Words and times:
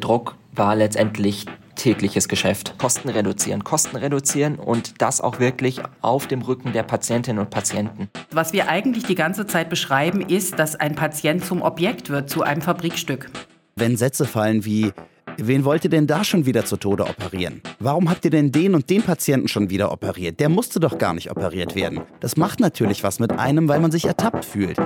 Druck 0.00 0.36
war 0.52 0.74
letztendlich 0.74 1.46
tägliches 1.76 2.28
Geschäft. 2.28 2.74
Kosten 2.78 3.08
reduzieren, 3.08 3.64
Kosten 3.64 3.96
reduzieren 3.96 4.56
und 4.56 5.00
das 5.00 5.20
auch 5.20 5.38
wirklich 5.38 5.80
auf 6.02 6.26
dem 6.26 6.42
Rücken 6.42 6.72
der 6.72 6.82
Patientinnen 6.82 7.40
und 7.40 7.50
Patienten. 7.50 8.08
Was 8.32 8.52
wir 8.52 8.68
eigentlich 8.68 9.04
die 9.04 9.14
ganze 9.14 9.46
Zeit 9.46 9.70
beschreiben, 9.70 10.20
ist, 10.20 10.58
dass 10.58 10.76
ein 10.76 10.94
Patient 10.94 11.44
zum 11.44 11.62
Objekt 11.62 12.10
wird, 12.10 12.28
zu 12.28 12.42
einem 12.42 12.60
Fabrikstück. 12.60 13.30
Wenn 13.76 13.96
Sätze 13.96 14.26
fallen 14.26 14.64
wie 14.64 14.92
Wen 15.36 15.64
wollt 15.64 15.84
ihr 15.84 15.90
denn 15.90 16.06
da 16.06 16.22
schon 16.22 16.44
wieder 16.44 16.66
zu 16.66 16.76
Tode 16.76 17.06
operieren? 17.06 17.62
Warum 17.78 18.10
habt 18.10 18.24
ihr 18.26 18.30
denn 18.30 18.52
den 18.52 18.74
und 18.74 18.90
den 18.90 19.02
Patienten 19.02 19.48
schon 19.48 19.70
wieder 19.70 19.90
operiert? 19.90 20.38
Der 20.38 20.50
musste 20.50 20.80
doch 20.80 20.98
gar 20.98 21.14
nicht 21.14 21.30
operiert 21.30 21.74
werden. 21.74 22.00
Das 22.18 22.36
macht 22.36 22.60
natürlich 22.60 23.04
was 23.04 23.20
mit 23.20 23.32
einem, 23.32 23.68
weil 23.68 23.80
man 23.80 23.90
sich 23.90 24.04
ertappt 24.04 24.44
fühlt. 24.44 24.78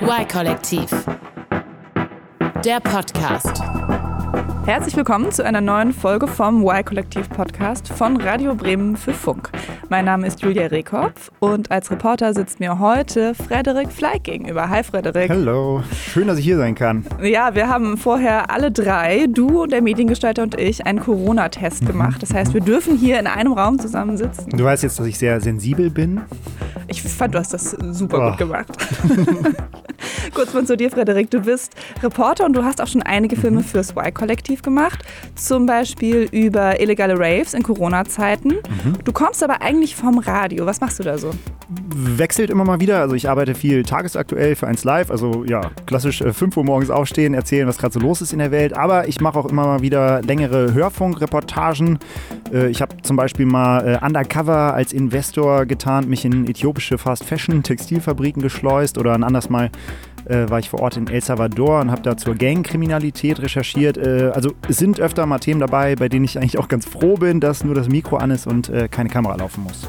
Y-Kollektiv. 0.00 0.88
Der 2.64 2.80
Podcast. 2.80 3.62
Herzlich 4.66 4.96
willkommen 4.96 5.30
zu 5.30 5.44
einer 5.44 5.60
neuen 5.60 5.92
Folge 5.92 6.26
vom 6.26 6.64
Y-Kollektiv-Podcast 6.64 7.88
von 7.88 8.20
Radio 8.20 8.52
Bremen 8.56 8.96
für 8.96 9.12
Funk. 9.12 9.52
Mein 9.90 10.06
Name 10.06 10.26
ist 10.26 10.42
Julia 10.42 10.66
Rehkopf 10.66 11.30
und 11.38 11.70
als 11.70 11.88
Reporter 11.92 12.34
sitzt 12.34 12.58
mir 12.58 12.80
heute 12.80 13.36
Frederik 13.36 13.92
Fleig 13.92 14.24
gegenüber. 14.24 14.68
Hi 14.68 14.82
Frederik. 14.82 15.30
Hallo, 15.30 15.84
schön, 15.92 16.26
dass 16.26 16.40
ich 16.40 16.44
hier 16.44 16.56
sein 16.56 16.74
kann. 16.74 17.06
Ja, 17.22 17.54
wir 17.54 17.68
haben 17.68 17.96
vorher 17.96 18.50
alle 18.50 18.72
drei, 18.72 19.28
du, 19.28 19.66
der 19.66 19.82
Mediengestalter 19.82 20.42
und 20.42 20.58
ich, 20.58 20.84
einen 20.84 20.98
Corona-Test 20.98 21.84
mhm. 21.84 21.86
gemacht. 21.86 22.20
Das 22.20 22.34
heißt, 22.34 22.52
wir 22.52 22.60
dürfen 22.60 22.98
hier 22.98 23.20
in 23.20 23.28
einem 23.28 23.52
Raum 23.52 23.78
zusammen 23.78 24.16
sitzen. 24.16 24.50
Du 24.50 24.64
weißt 24.64 24.82
jetzt, 24.82 24.98
dass 24.98 25.06
ich 25.06 25.16
sehr 25.16 25.40
sensibel 25.40 25.90
bin? 25.90 26.22
Ich 26.88 27.04
fand, 27.04 27.36
du 27.36 27.38
hast 27.38 27.54
das 27.54 27.70
super 27.70 28.18
oh. 28.18 28.30
gut 28.30 28.38
gemacht. 28.38 28.76
Kurz 30.34 30.52
mal 30.54 30.64
zu 30.64 30.76
dir, 30.76 30.90
Frederik. 30.90 31.30
Du 31.30 31.40
bist 31.40 31.74
Reporter 32.02 32.44
und 32.44 32.54
du 32.54 32.64
hast 32.64 32.80
auch 32.80 32.86
schon 32.86 33.02
einige 33.02 33.36
Filme 33.36 33.58
mhm. 33.58 33.64
fürs 33.64 33.92
Y-Kollektiv 33.96 34.62
gemacht. 34.62 35.04
Zum 35.34 35.66
Beispiel 35.66 36.28
über 36.30 36.80
illegale 36.80 37.18
Raves 37.18 37.54
in 37.54 37.62
Corona-Zeiten. 37.62 38.48
Mhm. 38.48 38.98
Du 39.04 39.12
kommst 39.12 39.42
aber 39.42 39.62
eigentlich 39.62 39.96
vom 39.96 40.18
Radio. 40.18 40.66
Was 40.66 40.80
machst 40.80 40.98
du 40.98 41.02
da 41.02 41.18
so? 41.18 41.30
Wechselt 41.94 42.50
immer 42.50 42.64
mal 42.64 42.80
wieder. 42.80 43.00
Also 43.00 43.14
ich 43.14 43.28
arbeite 43.28 43.54
viel 43.54 43.82
tagesaktuell 43.82 44.54
für 44.54 44.66
eins 44.66 44.84
Live. 44.84 45.10
Also 45.10 45.44
ja, 45.44 45.70
klassisch 45.86 46.20
äh, 46.20 46.32
5 46.32 46.56
Uhr 46.56 46.64
morgens 46.64 46.90
aufstehen, 46.90 47.34
erzählen, 47.34 47.66
was 47.66 47.78
gerade 47.78 47.94
so 47.94 48.00
los 48.00 48.20
ist 48.20 48.32
in 48.32 48.38
der 48.38 48.50
Welt. 48.50 48.76
Aber 48.76 49.08
ich 49.08 49.20
mache 49.20 49.38
auch 49.38 49.46
immer 49.46 49.66
mal 49.66 49.82
wieder 49.82 50.22
längere 50.22 50.72
Hörfunkreportagen. 50.74 51.98
Äh, 52.52 52.68
ich 52.68 52.82
habe 52.82 52.96
zum 53.02 53.16
Beispiel 53.16 53.46
mal 53.46 54.00
äh, 54.00 54.04
undercover 54.04 54.74
als 54.74 54.92
Investor 54.92 55.66
getarnt, 55.66 56.08
mich 56.08 56.24
in 56.24 56.46
äthiopische 56.48 56.98
Fast-Fashion-Textilfabriken 56.98 58.42
geschleust 58.42 58.98
oder 58.98 59.14
ein 59.14 59.24
anderes 59.24 59.48
Mal 59.48 59.70
äh, 60.28 60.48
war 60.50 60.58
ich 60.58 60.70
vor 60.70 60.80
Ort 60.80 60.96
in 60.96 61.06
El 61.06 61.22
Salvador 61.22 61.80
und 61.80 61.90
habe 61.90 62.02
da 62.02 62.16
zur 62.16 62.34
Gangkriminalität 62.34 63.40
recherchiert. 63.40 63.96
Äh, 63.96 64.30
also 64.34 64.52
es 64.68 64.76
sind 64.76 65.00
öfter 65.00 65.26
mal 65.26 65.38
Themen 65.38 65.60
dabei, 65.60 65.96
bei 65.96 66.08
denen 66.08 66.24
ich 66.24 66.38
eigentlich 66.38 66.58
auch 66.58 66.68
ganz 66.68 66.86
froh 66.86 67.14
bin, 67.14 67.40
dass 67.40 67.64
nur 67.64 67.74
das 67.74 67.88
Mikro 67.88 68.16
an 68.16 68.30
ist 68.30 68.46
und 68.46 68.68
äh, 68.68 68.88
keine 68.88 69.08
Kamera 69.08 69.36
laufen 69.36 69.64
muss. 69.64 69.86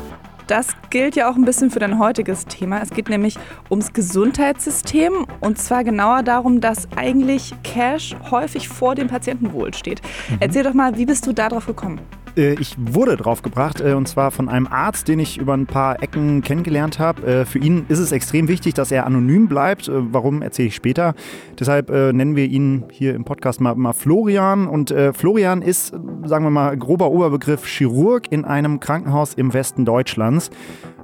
Das 0.48 0.68
gilt 0.90 1.18
ja 1.18 1.30
auch 1.30 1.36
ein 1.36 1.44
bisschen 1.44 1.70
für 1.72 1.80
dein 1.80 2.00
heutiges 2.00 2.46
Thema. 2.46 2.82
Es 2.82 2.90
geht 2.90 3.10
nämlich 3.10 3.38
ums 3.70 3.92
Gesundheitssystem 3.92 5.26
und 5.42 5.58
zwar 5.58 5.84
genauer 5.84 6.24
darum, 6.24 6.62
dass 6.62 6.88
eigentlich 6.96 7.54
Cash 7.64 8.16
häufig 8.32 8.70
vor 8.70 8.96
dem 8.96 9.08
Patientenwohl 9.08 9.74
steht. 9.74 10.02
Mhm. 10.30 10.38
Erzähl 10.40 10.64
doch 10.64 10.74
mal, 10.74 10.98
wie 10.98 11.06
bist 11.06 11.28
du 11.28 11.34
darauf 11.34 11.66
gekommen? 11.66 12.00
Äh, 12.38 12.54
ich 12.60 12.76
wurde 12.78 13.18
drauf 13.18 13.42
gebracht 13.42 13.82
äh, 13.82 13.94
und 13.94 14.08
zwar 14.08 14.32
von 14.32 14.48
einem 14.48 14.68
Arzt, 14.68 15.08
den 15.08 15.20
ich 15.20 15.38
über 15.38 15.54
ein 15.54 15.66
paar 15.66 16.02
Ecken 16.02 16.42
kennengelernt 16.42 17.00
habe. 17.00 17.26
Äh, 17.26 17.46
für 17.46 17.60
ihn 17.60 17.86
ist 17.90 18.00
es 18.00 18.12
extrem 18.12 18.48
wichtig, 18.48 18.76
dass 18.76 18.92
er 18.92 19.06
anonym 19.06 19.48
bleibt. 19.48 19.90
Warum 19.92 20.42
erzähle 20.42 20.68
ich 20.68 20.76
später. 20.76 21.16
Deshalb 21.60 21.90
nennen 21.90 22.36
wir 22.36 22.46
ihn 22.46 22.86
hier 22.92 23.16
im 23.16 23.24
Podcast 23.24 23.62
mal, 23.62 23.76
mal 23.76 23.94
Florian. 23.94 24.68
Und 24.68 24.94
Florian 25.14 25.62
ist, 25.62 25.94
sagen 26.26 26.46
wir 26.46 26.50
mal, 26.50 26.78
grober 26.78 27.10
Oberbegriff 27.10 27.66
Chirurg 27.66 28.32
in 28.32 28.46
einem 28.46 28.80
Krankenhaus 28.80 29.34
im 29.34 29.54
Westen 29.54 29.86
Deutschlands. 29.86 30.50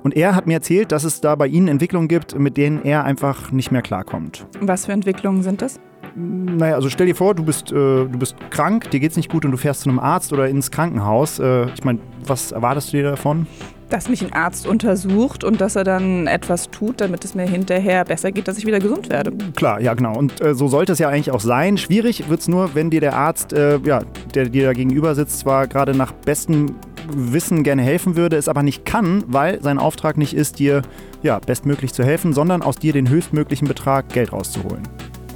Und 0.04 0.16
er 0.16 0.36
hat 0.36 0.48
mir 0.48 0.54
erzählt, 0.54 0.92
dass 0.92 1.04
es 1.04 1.22
da 1.22 1.36
bei 1.36 1.48
Ihnen 1.48 1.68
Entwicklungen 1.68 2.08
gibt, 2.08 2.38
mit 2.38 2.58
denen 2.58 2.84
er 2.84 3.04
einfach 3.04 3.52
nicht 3.52 3.72
mehr 3.72 3.82
klarkommt. 3.82 4.46
Was 4.60 4.86
für 4.86 4.92
Entwicklungen 4.92 5.42
sind 5.42 5.62
das? 5.62 5.80
Naja, 6.16 6.76
also 6.76 6.90
stell 6.90 7.08
dir 7.08 7.16
vor, 7.16 7.34
du 7.34 7.44
bist, 7.44 7.72
äh, 7.72 7.76
du 7.76 8.18
bist 8.18 8.36
krank, 8.50 8.92
dir 8.92 9.00
geht's 9.00 9.18
nicht 9.18 9.32
gut 9.32 9.46
und 9.46 9.52
du 9.52 9.58
fährst 9.58 9.82
zu 9.82 9.90
einem 9.90 10.00
Arzt 10.00 10.32
oder 10.32 10.48
ins 10.48 10.70
Krankenhaus. 10.70 11.40
Äh, 11.40 11.66
ich 11.74 11.84
meine, 11.84 12.00
was 12.26 12.52
erwartest 12.52 12.94
du 12.94 12.98
dir 12.98 13.04
davon? 13.12 13.48
Dass 13.90 14.10
mich 14.10 14.24
ein 14.24 14.34
Arzt 14.34 14.66
untersucht 14.66 15.44
und 15.44 15.62
dass 15.62 15.76
er 15.76 15.84
dann 15.84 16.28
etwas 16.28 16.70
tut, 16.70 17.02
damit 17.02 17.26
es 17.26 17.36
mir 17.36 17.44
hinterher 17.44 18.06
besser 18.06 18.32
geht, 18.32 18.48
dass 18.48 18.58
ich 18.58 18.66
wieder 18.66 18.80
gesund 18.80 19.10
werde. 19.10 19.32
Klar, 19.56 19.82
ja 19.82 19.94
genau. 19.94 20.18
Und 20.18 20.42
äh, 20.42 20.56
so 20.56 20.68
sollte 20.68 20.94
es 20.94 21.00
ja 21.00 21.10
eigentlich 21.10 21.32
auch 21.32 21.40
sein. 21.40 21.78
Schwierig 21.78 22.30
wird 22.30 22.42
es 22.42 22.48
nur, 22.48 22.76
wenn 22.76 22.90
dir 22.90 23.02
der 23.02 23.16
Arzt, 23.16 23.54
äh, 23.54 23.80
ja, 23.80 24.02
der 24.34 24.50
dir 24.50 24.66
da 24.66 24.74
gegenüber 24.74 25.16
sitzt, 25.16 25.40
zwar 25.40 25.68
gerade 25.68 25.96
nach 25.96 26.12
bestem 26.12 26.76
Wissen 27.08 27.64
gerne 27.64 27.82
helfen 27.82 28.16
würde, 28.16 28.38
es 28.38 28.48
aber 28.48 28.64
nicht 28.64 28.86
kann, 28.86 29.24
weil 29.28 29.62
sein 29.62 29.78
Auftrag 29.78 30.18
nicht 30.18 30.34
ist, 30.34 30.60
dir 30.60 30.84
ja, 31.22 31.40
bestmöglich 31.40 31.94
zu 31.94 32.04
helfen, 32.04 32.34
sondern 32.34 32.62
aus 32.62 32.78
dir 32.78 32.94
den 32.94 33.10
höchstmöglichen 33.10 33.68
Betrag 33.68 34.10
Geld 34.10 34.32
rauszuholen 34.32 34.84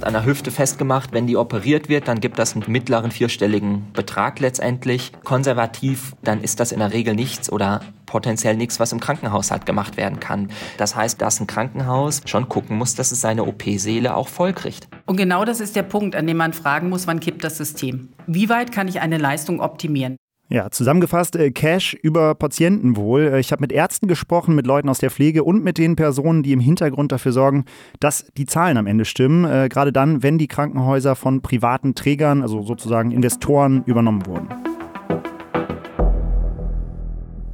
an 0.04 0.12
der 0.12 0.24
Hüfte 0.24 0.50
festgemacht. 0.50 1.12
Wenn 1.12 1.26
die 1.26 1.36
operiert 1.36 1.88
wird, 1.88 2.08
dann 2.08 2.20
gibt 2.20 2.38
das 2.38 2.54
einen 2.54 2.64
mittleren 2.70 3.10
vierstelligen 3.10 3.92
Betrag 3.92 4.40
letztendlich. 4.40 5.12
Konservativ, 5.24 6.14
dann 6.22 6.42
ist 6.42 6.60
das 6.60 6.72
in 6.72 6.78
der 6.78 6.92
Regel 6.92 7.14
nichts 7.14 7.50
oder 7.50 7.80
potenziell 8.06 8.56
nichts, 8.56 8.80
was 8.80 8.92
im 8.92 9.00
Krankenhaushalt 9.00 9.66
gemacht 9.66 9.96
werden 9.96 10.18
kann. 10.18 10.50
Das 10.78 10.96
heißt, 10.96 11.20
dass 11.20 11.40
ein 11.40 11.46
Krankenhaus 11.46 12.22
schon 12.24 12.48
gucken 12.48 12.76
muss, 12.76 12.94
dass 12.94 13.12
es 13.12 13.20
seine 13.20 13.44
OP-Seele 13.44 14.16
auch 14.16 14.28
vollkriegt. 14.28 14.88
Und 15.06 15.16
genau 15.16 15.44
das 15.44 15.60
ist 15.60 15.76
der 15.76 15.82
Punkt, 15.82 16.16
an 16.16 16.26
dem 16.26 16.38
man 16.38 16.52
fragen 16.52 16.88
muss, 16.88 17.06
wann 17.06 17.20
kippt 17.20 17.44
das 17.44 17.56
System? 17.58 18.08
Wie 18.26 18.48
weit 18.48 18.72
kann 18.72 18.88
ich 18.88 19.00
eine 19.00 19.18
Leistung 19.18 19.60
optimieren? 19.60 20.16
Ja, 20.50 20.70
zusammengefasst, 20.70 21.36
äh, 21.36 21.50
Cash 21.50 21.92
über 21.92 22.34
Patientenwohl. 22.34 23.32
Äh, 23.34 23.40
ich 23.40 23.52
habe 23.52 23.60
mit 23.60 23.70
Ärzten 23.70 24.08
gesprochen, 24.08 24.54
mit 24.54 24.66
Leuten 24.66 24.88
aus 24.88 24.98
der 24.98 25.10
Pflege 25.10 25.44
und 25.44 25.62
mit 25.62 25.76
den 25.76 25.94
Personen, 25.94 26.42
die 26.42 26.52
im 26.52 26.60
Hintergrund 26.60 27.12
dafür 27.12 27.32
sorgen, 27.32 27.66
dass 28.00 28.26
die 28.38 28.46
Zahlen 28.46 28.78
am 28.78 28.86
Ende 28.86 29.04
stimmen. 29.04 29.44
Äh, 29.44 29.68
gerade 29.68 29.92
dann, 29.92 30.22
wenn 30.22 30.38
die 30.38 30.48
Krankenhäuser 30.48 31.16
von 31.16 31.42
privaten 31.42 31.94
Trägern, 31.94 32.40
also 32.40 32.62
sozusagen 32.62 33.10
Investoren, 33.10 33.82
übernommen 33.84 34.24
wurden 34.24 34.48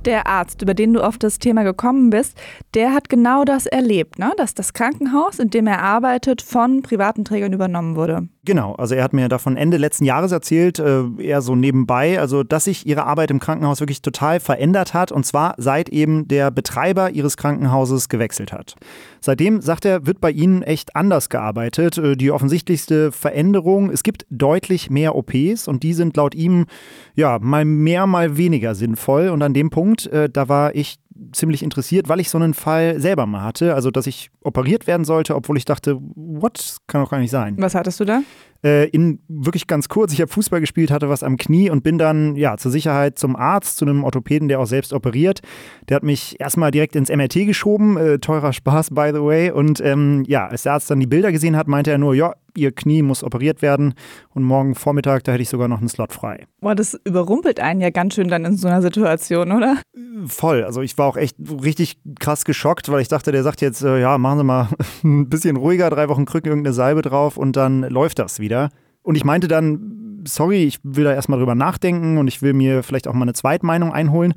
der 0.05 0.27
Arzt, 0.27 0.61
über 0.61 0.75
den 0.75 0.93
du 0.93 1.01
auf 1.01 1.17
das 1.17 1.39
Thema 1.39 1.63
gekommen 1.63 2.11
bist, 2.11 2.39
der 2.75 2.93
hat 2.93 3.09
genau 3.09 3.45
das 3.45 3.65
erlebt, 3.65 4.19
ne? 4.19 4.33
dass 4.37 4.53
das 4.53 4.75
Krankenhaus, 4.75 5.39
in 5.39 5.49
dem 5.49 5.67
er 5.67 5.83
arbeitet, 5.83 6.43
von 6.43 6.83
privaten 6.83 7.25
Trägern 7.25 7.55
übernommen 7.55 7.97
wurde. 7.97 8.29
Genau, 8.47 8.75
also 8.75 8.95
er 8.95 9.05
hat 9.05 9.15
mir 9.15 9.29
davon 9.29 9.57
Ende 9.57 9.79
letzten 9.79 10.05
Jahres 10.05 10.31
erzählt, 10.31 10.79
äh, 10.79 11.05
eher 11.19 11.41
so 11.41 11.57
nebenbei, 11.57 12.21
also 12.21 12.43
dass 12.43 12.65
sich 12.65 12.87
ihre 12.87 13.05
Arbeit 13.05 13.31
im 13.31 13.41
Krankenhaus 13.41 13.81
wirklich 13.81 14.03
total 14.03 14.39
verändert 14.39 14.93
hat 14.93 15.13
und 15.13 15.25
zwar 15.25 15.55
seit 15.57 15.89
eben 15.89 16.29
der 16.29 16.51
Betreiber 16.51 17.11
ihres 17.11 17.39
Krankenhauses 17.39 18.11
gewechselt 18.11 18.53
hat. 18.53 18.75
Seitdem, 19.21 19.63
sagt 19.63 19.87
er, 19.87 20.07
wird 20.07 20.21
bei 20.21 20.31
ihnen 20.31 20.63
echt 20.63 20.95
anders 20.95 21.31
gearbeitet. 21.31 21.97
Äh, 21.97 22.17
die 22.17 22.31
offensichtlichste 22.31 23.13
Veränderung, 23.13 23.91
es 23.91 24.03
gibt 24.03 24.27
deutlich 24.29 24.91
mehr 24.91 25.15
OPs 25.15 25.67
und 25.67 25.83
die 25.83 25.95
sind 25.95 26.17
laut 26.17 26.35
ihm 26.35 26.67
ja 27.15 27.39
mal 27.39 27.65
mehr, 27.65 28.07
mal 28.07 28.37
weniger 28.37 28.75
sinnvoll 28.75 29.31
und 29.31 29.41
an 29.43 29.55
dem 29.55 29.71
Punkt, 29.71 30.07
äh, 30.09 30.29
da 30.29 30.51
war 30.51 30.75
ich 30.75 30.99
ziemlich 31.33 31.63
interessiert, 31.63 32.09
weil 32.09 32.21
ich 32.21 32.31
so 32.31 32.39
einen 32.39 32.55
Fall 32.55 33.01
selber 33.01 33.27
mal 33.27 33.43
hatte. 33.43 33.75
Also, 33.75 33.91
dass 33.91 34.07
ich 34.07 34.31
operiert 34.43 34.87
werden 34.87 35.05
sollte, 35.05 35.35
obwohl 35.35 35.57
ich 35.57 35.65
dachte, 35.65 35.99
what? 36.15 36.79
Kann 36.87 37.03
doch 37.03 37.11
gar 37.11 37.19
nicht 37.19 37.31
sein. 37.31 37.57
Was 37.59 37.75
hattest 37.75 38.01
du 38.01 38.05
da? 38.05 38.23
Äh, 38.65 38.89
in 38.89 39.21
wirklich 39.29 39.67
ganz 39.67 39.89
kurz, 39.89 40.13
ich 40.13 40.21
habe 40.21 40.31
Fußball 40.31 40.61
gespielt, 40.61 40.91
hatte 40.91 41.09
was 41.11 41.23
am 41.23 41.37
Knie 41.37 41.69
und 41.69 41.83
bin 41.83 41.99
dann 41.99 42.35
ja 42.35 42.57
zur 42.57 42.71
Sicherheit 42.71 43.19
zum 43.19 43.37
Arzt, 43.37 43.77
zu 43.77 43.85
einem 43.85 44.05
Orthopäden, 44.05 44.49
der 44.49 44.59
auch 44.59 44.67
selbst 44.67 44.93
operiert. 44.93 45.41
Der 45.89 45.97
hat 45.97 46.03
mich 46.03 46.41
erstmal 46.41 46.71
direkt 46.71 46.97
ins 46.97 47.11
MRT 47.11 47.47
geschoben, 47.47 47.97
äh, 47.97 48.19
teurer 48.19 48.53
Spaß, 48.53 48.91
by 48.91 49.11
the 49.13 49.23
way. 49.23 49.51
Und 49.51 49.81
ähm, 49.81 50.25
ja, 50.27 50.47
als 50.47 50.63
der 50.63 50.73
Arzt 50.73 50.91
dann 50.91 51.01
die 51.01 51.07
Bilder 51.07 51.31
gesehen 51.31 51.57
hat, 51.57 51.69
meinte 51.69 51.91
er 51.91 51.99
nur, 51.99 52.15
ja, 52.15 52.35
ihr 52.57 52.73
Knie 52.73 53.03
muss 53.03 53.25
operiert 53.25 53.63
werden 53.63 53.95
und 54.33 54.43
morgen 54.43 54.75
Vormittag, 54.75 55.25
da 55.25 55.33
hätte 55.33 55.43
ich 55.43 55.49
sogar 55.49 55.69
noch 55.69 55.79
einen 55.79 55.89
Slot 55.89 56.13
frei. 56.13 56.47
Boah, 56.61 56.75
das 56.75 56.99
überrumpelt 57.05 57.61
einen 57.61 57.81
ja 57.81 57.91
ganz 57.91 58.15
schön 58.15 58.29
dann 58.29 58.45
in 58.45 58.57
so 58.57 58.69
einer 58.69 58.83
Situation, 58.83 59.53
oder? 59.53 59.79
Voll. 60.27 60.65
Also 60.65 60.81
ich 60.81 60.97
war 60.97 61.07
auch 61.07 61.17
echt 61.17 61.37
richtig 61.63 61.99
krass 62.21 62.45
geschockt, 62.45 62.91
weil 62.91 63.01
ich 63.01 63.09
dachte, 63.09 63.33
der 63.33 63.43
sagt 63.43 63.61
jetzt, 63.61 63.83
äh, 63.83 64.01
ja, 64.01 64.17
machen 64.19 64.39
Sie 64.39 64.45
mal 64.45 64.69
ein 65.05 65.29
bisschen 65.29 65.57
ruhiger, 65.57 65.91
drei 65.91 66.09
Wochen 66.09 66.25
Krücken, 66.25 66.49
irgendeine 66.49 66.75
Salbe 66.75 67.03
drauf 67.03 67.37
und 67.37 67.57
dann 67.57 67.83
läuft 67.83 68.19
das 68.19 68.39
wieder. 68.39 68.54
Und 69.03 69.17
ich 69.17 69.25
meinte 69.25 69.49
dann, 69.49 70.23
sorry, 70.27 70.65
ich 70.65 70.79
will 70.83 71.05
da 71.05 71.13
erstmal 71.13 71.39
drüber 71.39 71.55
nachdenken 71.55 72.19
und 72.19 72.29
ich 72.29 72.43
will 72.43 72.55
mir 72.55 72.83
vielleicht 72.83 73.09
auch 73.09 73.15
mal 73.15 73.23
eine 73.23 73.35
Zweitmeinung 73.35 73.93
einholen. 73.93 74.35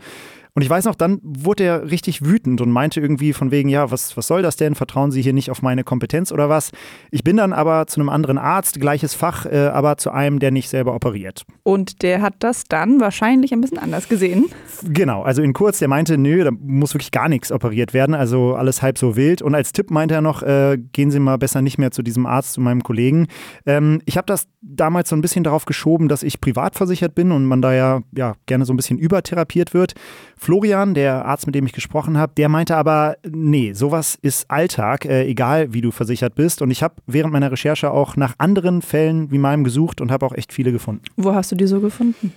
Und 0.57 0.63
ich 0.63 0.71
weiß 0.71 0.85
noch, 0.85 0.95
dann 0.95 1.19
wurde 1.21 1.65
er 1.65 1.91
richtig 1.91 2.25
wütend 2.25 2.61
und 2.61 2.71
meinte 2.71 2.99
irgendwie 2.99 3.31
von 3.33 3.51
wegen, 3.51 3.69
ja, 3.69 3.91
was, 3.91 4.17
was 4.17 4.25
soll 4.25 4.41
das 4.41 4.55
denn? 4.55 4.73
Vertrauen 4.73 5.11
Sie 5.11 5.21
hier 5.21 5.33
nicht 5.33 5.51
auf 5.51 5.61
meine 5.61 5.83
Kompetenz 5.83 6.31
oder 6.31 6.49
was? 6.49 6.71
Ich 7.11 7.23
bin 7.23 7.37
dann 7.37 7.53
aber 7.53 7.85
zu 7.85 7.99
einem 7.99 8.09
anderen 8.09 8.39
Arzt, 8.39 8.79
gleiches 8.79 9.13
Fach, 9.13 9.45
äh, 9.45 9.67
aber 9.67 9.97
zu 9.97 10.09
einem, 10.09 10.39
der 10.39 10.49
nicht 10.49 10.69
selber 10.69 10.95
operiert. 10.95 11.45
Und 11.61 12.01
der 12.01 12.23
hat 12.23 12.33
das 12.39 12.63
dann 12.63 12.99
wahrscheinlich 12.99 13.53
ein 13.53 13.61
bisschen 13.61 13.77
anders 13.77 14.09
gesehen. 14.09 14.45
Genau, 14.83 15.21
also 15.21 15.43
in 15.43 15.53
kurz, 15.53 15.77
der 15.77 15.89
meinte, 15.89 16.17
nö, 16.17 16.43
da 16.43 16.49
muss 16.49 16.95
wirklich 16.95 17.11
gar 17.11 17.29
nichts 17.29 17.51
operiert 17.51 17.93
werden, 17.93 18.15
also 18.15 18.55
alles 18.55 18.81
halb 18.81 18.97
so 18.97 19.15
wild. 19.15 19.43
Und 19.43 19.53
als 19.53 19.73
Tipp 19.73 19.91
meinte 19.91 20.15
er 20.15 20.21
noch, 20.21 20.41
äh, 20.41 20.79
gehen 20.91 21.11
Sie 21.11 21.19
mal 21.19 21.37
besser 21.37 21.61
nicht 21.61 21.77
mehr 21.77 21.91
zu 21.91 22.01
diesem 22.01 22.25
Arzt, 22.25 22.53
zu 22.53 22.61
meinem 22.61 22.81
Kollegen. 22.81 23.27
Ähm, 23.67 24.01
ich 24.05 24.17
habe 24.17 24.25
das 24.25 24.47
damals 24.63 25.09
so 25.09 25.15
ein 25.15 25.21
bisschen 25.21 25.43
darauf 25.43 25.65
geschoben, 25.65 26.07
dass 26.07 26.23
ich 26.23 26.41
privat 26.41 26.75
versichert 26.75 27.13
bin 27.13 27.31
und 27.31 27.45
man 27.45 27.61
da 27.61 27.73
ja, 27.73 28.01
ja 28.15 28.33
gerne 28.47 28.65
so 28.65 28.73
ein 28.73 28.77
bisschen 28.77 28.97
übertherapiert 28.97 29.75
wird. 29.75 29.93
Florian, 30.47 30.93
der 30.93 31.25
Arzt, 31.25 31.45
mit 31.45 31.55
dem 31.55 31.65
ich 31.65 31.73
gesprochen 31.73 32.17
habe, 32.17 32.31
der 32.37 32.47
meinte 32.47 32.77
aber, 32.77 33.17
nee, 33.29 33.73
sowas 33.73 34.17
ist 34.21 34.49
Alltag, 34.49 35.03
äh, 35.03 35.25
egal 35.25 35.73
wie 35.73 35.81
du 35.81 35.91
versichert 35.91 36.35
bist. 36.35 36.61
Und 36.61 36.71
ich 36.71 36.83
habe 36.83 36.95
während 37.05 37.33
meiner 37.33 37.51
Recherche 37.51 37.91
auch 37.91 38.15
nach 38.15 38.33
anderen 38.37 38.81
Fällen 38.81 39.29
wie 39.29 39.39
meinem 39.39 39.65
gesucht 39.65 39.99
und 39.99 40.09
habe 40.09 40.25
auch 40.25 40.31
echt 40.31 40.53
viele 40.53 40.71
gefunden. 40.71 41.03
Wo 41.17 41.33
hast 41.33 41.51
du 41.51 41.57
die 41.57 41.67
so 41.67 41.81
gefunden? 41.81 42.31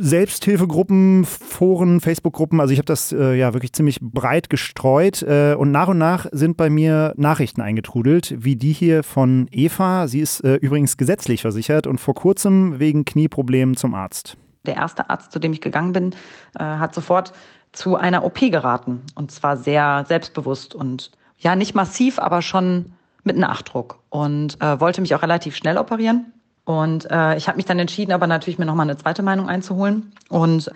Selbsthilfegruppen, 0.00 1.26
Foren, 1.26 2.00
Facebook-Gruppen. 2.00 2.58
Also 2.58 2.72
ich 2.72 2.78
habe 2.78 2.86
das 2.86 3.12
äh, 3.12 3.34
ja 3.34 3.52
wirklich 3.52 3.74
ziemlich 3.74 3.98
breit 4.00 4.48
gestreut 4.48 5.20
äh, 5.20 5.54
und 5.54 5.70
nach 5.72 5.88
und 5.88 5.98
nach 5.98 6.24
sind 6.32 6.56
bei 6.56 6.70
mir 6.70 7.12
Nachrichten 7.18 7.60
eingetrudelt, 7.60 8.34
wie 8.38 8.56
die 8.56 8.72
hier 8.72 9.02
von 9.02 9.48
Eva. 9.50 10.08
Sie 10.08 10.20
ist 10.20 10.40
äh, 10.40 10.54
übrigens 10.54 10.96
gesetzlich 10.96 11.42
versichert 11.42 11.86
und 11.86 12.00
vor 12.00 12.14
kurzem 12.14 12.78
wegen 12.78 13.04
Knieproblemen 13.04 13.76
zum 13.76 13.92
Arzt. 13.92 14.38
Der 14.66 14.76
erste 14.76 15.10
Arzt, 15.10 15.32
zu 15.32 15.38
dem 15.38 15.52
ich 15.52 15.60
gegangen 15.60 15.92
bin, 15.92 16.14
äh, 16.58 16.62
hat 16.62 16.94
sofort 16.94 17.32
zu 17.72 17.96
einer 17.96 18.24
OP 18.24 18.38
geraten 18.38 19.02
und 19.14 19.30
zwar 19.30 19.56
sehr 19.56 20.04
selbstbewusst 20.06 20.74
und 20.74 21.10
ja 21.38 21.56
nicht 21.56 21.74
massiv, 21.74 22.18
aber 22.18 22.42
schon 22.42 22.92
mit 23.24 23.36
Nachdruck 23.36 24.00
und 24.10 24.60
äh, 24.60 24.80
wollte 24.80 25.00
mich 25.00 25.14
auch 25.14 25.22
relativ 25.22 25.56
schnell 25.56 25.78
operieren. 25.78 26.32
Und 26.64 27.10
äh, 27.10 27.36
ich 27.36 27.48
habe 27.48 27.56
mich 27.56 27.66
dann 27.66 27.78
entschieden, 27.78 28.12
aber 28.12 28.26
natürlich 28.26 28.58
mir 28.58 28.66
nochmal 28.66 28.86
eine 28.88 28.96
zweite 28.96 29.22
Meinung 29.22 29.48
einzuholen. 29.48 30.12
Und 30.28 30.70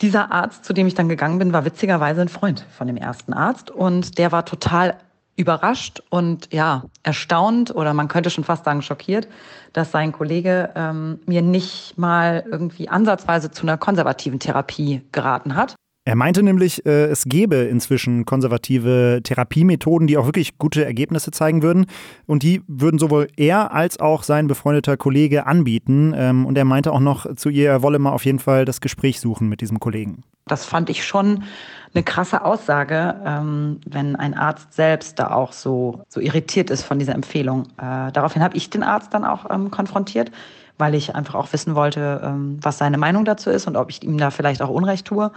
dieser 0.00 0.32
Arzt, 0.32 0.64
zu 0.64 0.72
dem 0.72 0.86
ich 0.86 0.94
dann 0.94 1.08
gegangen 1.08 1.38
bin, 1.38 1.52
war 1.52 1.64
witzigerweise 1.64 2.22
ein 2.22 2.28
Freund 2.28 2.66
von 2.76 2.88
dem 2.88 2.96
ersten 2.96 3.32
Arzt. 3.32 3.70
Und 3.70 4.18
der 4.18 4.32
war 4.32 4.44
total 4.44 4.96
überrascht 5.36 6.02
und 6.10 6.48
ja, 6.52 6.84
erstaunt 7.02 7.74
oder 7.74 7.94
man 7.94 8.08
könnte 8.08 8.30
schon 8.30 8.44
fast 8.44 8.64
sagen 8.64 8.82
schockiert, 8.82 9.28
dass 9.72 9.90
sein 9.90 10.12
Kollege 10.12 10.70
ähm, 10.74 11.20
mir 11.26 11.42
nicht 11.42 11.96
mal 11.96 12.44
irgendwie 12.50 12.88
ansatzweise 12.88 13.50
zu 13.50 13.62
einer 13.62 13.78
konservativen 13.78 14.38
Therapie 14.38 15.02
geraten 15.12 15.56
hat. 15.56 15.74
Er 16.04 16.16
meinte 16.16 16.42
nämlich, 16.42 16.84
äh, 16.84 17.04
es 17.04 17.24
gäbe 17.26 17.54
inzwischen 17.56 18.24
konservative 18.24 19.20
Therapiemethoden, 19.22 20.08
die 20.08 20.18
auch 20.18 20.26
wirklich 20.26 20.58
gute 20.58 20.84
Ergebnisse 20.84 21.30
zeigen 21.30 21.62
würden. 21.62 21.86
Und 22.26 22.42
die 22.42 22.60
würden 22.66 22.98
sowohl 22.98 23.28
er 23.36 23.72
als 23.72 24.00
auch 24.00 24.24
sein 24.24 24.48
befreundeter 24.48 24.96
Kollege 24.96 25.46
anbieten. 25.46 26.12
Ähm, 26.16 26.44
und 26.44 26.58
er 26.58 26.64
meinte 26.64 26.92
auch 26.92 27.00
noch 27.00 27.32
zu 27.36 27.50
ihr, 27.50 27.68
er 27.68 27.82
wolle 27.82 28.00
mal 28.00 28.10
auf 28.10 28.24
jeden 28.24 28.40
Fall 28.40 28.64
das 28.64 28.80
Gespräch 28.80 29.20
suchen 29.20 29.48
mit 29.48 29.60
diesem 29.60 29.78
Kollegen. 29.78 30.24
Das 30.46 30.64
fand 30.64 30.90
ich 30.90 31.04
schon 31.04 31.44
eine 31.94 32.04
krasse 32.04 32.44
Aussage, 32.44 33.16
ähm, 33.24 33.80
wenn 33.86 34.16
ein 34.16 34.34
Arzt 34.34 34.72
selbst 34.72 35.18
da 35.18 35.30
auch 35.32 35.52
so, 35.52 36.02
so 36.08 36.20
irritiert 36.20 36.70
ist 36.70 36.82
von 36.82 36.98
dieser 36.98 37.14
Empfehlung. 37.14 37.64
Äh, 37.78 38.12
daraufhin 38.12 38.42
habe 38.42 38.56
ich 38.56 38.70
den 38.70 38.82
Arzt 38.82 39.12
dann 39.14 39.24
auch 39.24 39.50
ähm, 39.50 39.70
konfrontiert 39.70 40.30
weil 40.78 40.94
ich 40.96 41.14
einfach 41.14 41.36
auch 41.36 41.52
wissen 41.52 41.76
wollte, 41.76 42.34
was 42.60 42.78
seine 42.78 42.98
Meinung 42.98 43.24
dazu 43.24 43.50
ist 43.50 43.68
und 43.68 43.76
ob 43.76 43.90
ich 43.90 44.02
ihm 44.02 44.18
da 44.18 44.30
vielleicht 44.30 44.62
auch 44.62 44.70
Unrecht 44.70 45.06
tue. 45.06 45.30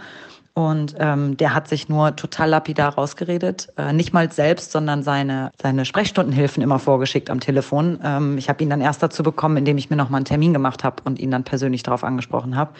Und 0.58 0.94
ähm, 0.98 1.36
der 1.36 1.52
hat 1.52 1.68
sich 1.68 1.90
nur 1.90 2.16
total 2.16 2.48
lapidar 2.48 2.94
rausgeredet. 2.94 3.68
Äh, 3.76 3.92
nicht 3.92 4.14
mal 4.14 4.32
selbst, 4.32 4.72
sondern 4.72 5.02
seine, 5.02 5.50
seine 5.60 5.84
Sprechstundenhilfen 5.84 6.62
immer 6.62 6.78
vorgeschickt 6.78 7.28
am 7.28 7.40
Telefon. 7.40 8.00
Ähm, 8.02 8.38
ich 8.38 8.48
habe 8.48 8.64
ihn 8.64 8.70
dann 8.70 8.80
erst 8.80 9.02
dazu 9.02 9.22
bekommen, 9.22 9.58
indem 9.58 9.76
ich 9.76 9.90
mir 9.90 9.96
nochmal 9.96 10.20
einen 10.20 10.24
Termin 10.24 10.54
gemacht 10.54 10.82
habe 10.82 11.02
und 11.04 11.18
ihn 11.18 11.30
dann 11.30 11.44
persönlich 11.44 11.82
darauf 11.82 12.04
angesprochen 12.04 12.56
habe. 12.56 12.70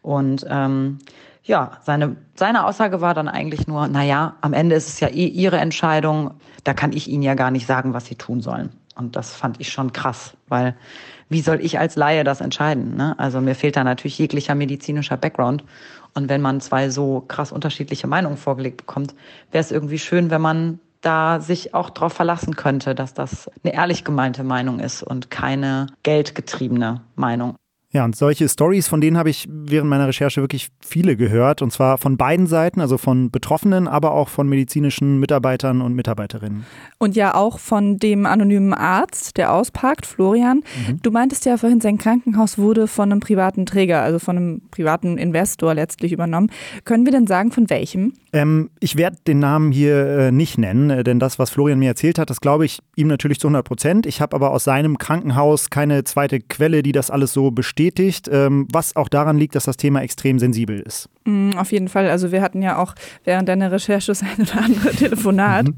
Und 0.00 0.46
ähm, 0.48 0.96
ja, 1.46 1.78
seine, 1.82 2.16
seine 2.34 2.66
Aussage 2.66 3.00
war 3.00 3.14
dann 3.14 3.28
eigentlich 3.28 3.66
nur, 3.66 3.86
na 3.88 4.02
ja, 4.02 4.34
am 4.40 4.52
Ende 4.52 4.74
ist 4.74 4.88
es 4.88 5.00
ja 5.00 5.08
eh 5.08 5.26
ihre 5.26 5.58
Entscheidung. 5.58 6.32
Da 6.64 6.74
kann 6.74 6.92
ich 6.92 7.08
ihnen 7.08 7.22
ja 7.22 7.34
gar 7.34 7.50
nicht 7.50 7.66
sagen, 7.66 7.94
was 7.94 8.06
sie 8.06 8.16
tun 8.16 8.40
sollen. 8.40 8.70
Und 8.96 9.14
das 9.14 9.32
fand 9.34 9.60
ich 9.60 9.70
schon 9.70 9.92
krass, 9.92 10.34
weil 10.48 10.74
wie 11.28 11.40
soll 11.40 11.60
ich 11.60 11.78
als 11.78 11.96
Laie 11.96 12.24
das 12.24 12.40
entscheiden? 12.40 12.96
Ne? 12.96 13.14
Also 13.18 13.40
mir 13.40 13.54
fehlt 13.54 13.76
da 13.76 13.84
natürlich 13.84 14.18
jeglicher 14.18 14.54
medizinischer 14.54 15.16
Background. 15.16 15.64
Und 16.14 16.28
wenn 16.28 16.40
man 16.40 16.60
zwei 16.60 16.88
so 16.88 17.24
krass 17.28 17.52
unterschiedliche 17.52 18.06
Meinungen 18.06 18.38
vorgelegt 18.38 18.78
bekommt, 18.78 19.14
wäre 19.52 19.62
es 19.62 19.70
irgendwie 19.70 19.98
schön, 19.98 20.30
wenn 20.30 20.40
man 20.40 20.80
da 21.02 21.40
sich 21.40 21.74
auch 21.74 21.90
darauf 21.90 22.14
verlassen 22.14 22.56
könnte, 22.56 22.94
dass 22.94 23.14
das 23.14 23.50
eine 23.62 23.74
ehrlich 23.74 24.02
gemeinte 24.02 24.42
Meinung 24.42 24.80
ist 24.80 25.02
und 25.02 25.30
keine 25.30 25.86
geldgetriebene 26.02 27.02
Meinung. 27.14 27.54
Ja, 27.96 28.04
und 28.04 28.14
solche 28.14 28.46
Stories, 28.46 28.88
von 28.88 29.00
denen 29.00 29.16
habe 29.16 29.30
ich 29.30 29.48
während 29.50 29.88
meiner 29.88 30.06
Recherche 30.06 30.42
wirklich 30.42 30.68
viele 30.80 31.16
gehört. 31.16 31.62
Und 31.62 31.72
zwar 31.72 31.96
von 31.96 32.18
beiden 32.18 32.46
Seiten, 32.46 32.82
also 32.82 32.98
von 32.98 33.30
Betroffenen, 33.30 33.88
aber 33.88 34.12
auch 34.12 34.28
von 34.28 34.46
medizinischen 34.50 35.18
Mitarbeitern 35.18 35.80
und 35.80 35.94
Mitarbeiterinnen. 35.94 36.66
Und 36.98 37.16
ja 37.16 37.34
auch 37.34 37.58
von 37.58 37.96
dem 37.96 38.26
anonymen 38.26 38.74
Arzt, 38.74 39.38
der 39.38 39.50
ausparkt, 39.50 40.04
Florian. 40.04 40.58
Mhm. 40.58 41.00
Du 41.00 41.10
meintest 41.10 41.46
ja 41.46 41.56
vorhin, 41.56 41.80
sein 41.80 41.96
Krankenhaus 41.96 42.58
wurde 42.58 42.86
von 42.86 43.10
einem 43.10 43.20
privaten 43.20 43.64
Träger, 43.64 44.02
also 44.02 44.18
von 44.18 44.36
einem 44.36 44.62
privaten 44.70 45.16
Investor 45.16 45.72
letztlich 45.72 46.12
übernommen. 46.12 46.50
Können 46.84 47.06
wir 47.06 47.12
denn 47.12 47.26
sagen, 47.26 47.50
von 47.50 47.70
welchem? 47.70 48.12
Ähm, 48.34 48.68
ich 48.78 48.96
werde 48.96 49.16
den 49.26 49.38
Namen 49.38 49.72
hier 49.72 50.06
äh, 50.06 50.32
nicht 50.32 50.58
nennen, 50.58 50.90
äh, 50.90 51.02
denn 51.02 51.18
das, 51.18 51.38
was 51.38 51.48
Florian 51.48 51.78
mir 51.78 51.88
erzählt 51.88 52.18
hat, 52.18 52.28
das 52.28 52.42
glaube 52.42 52.66
ich 52.66 52.80
ihm 52.94 53.06
natürlich 53.08 53.40
zu 53.40 53.46
100 53.46 53.64
Prozent. 53.64 54.04
Ich 54.04 54.20
habe 54.20 54.36
aber 54.36 54.50
aus 54.50 54.64
seinem 54.64 54.98
Krankenhaus 54.98 55.70
keine 55.70 56.04
zweite 56.04 56.40
Quelle, 56.40 56.82
die 56.82 56.92
das 56.92 57.10
alles 57.10 57.32
so 57.32 57.50
bestätigt, 57.86 58.28
ähm, 58.32 58.66
was 58.72 58.96
auch 58.96 59.08
daran 59.08 59.38
liegt, 59.38 59.54
dass 59.54 59.64
das 59.64 59.76
Thema 59.76 60.02
extrem 60.02 60.38
sensibel 60.38 60.80
ist. 60.80 61.08
Mm, 61.26 61.50
auf 61.56 61.72
jeden 61.72 61.88
Fall. 61.88 62.08
Also 62.08 62.32
wir 62.32 62.40
hatten 62.40 62.62
ja 62.62 62.78
auch 62.78 62.94
während 63.24 63.48
deiner 63.48 63.70
Recherche 63.70 64.06
das 64.06 64.22
ein 64.22 64.40
oder 64.40 64.62
andere 64.62 64.90
Telefonat. 64.96 65.66
Mhm. 65.66 65.74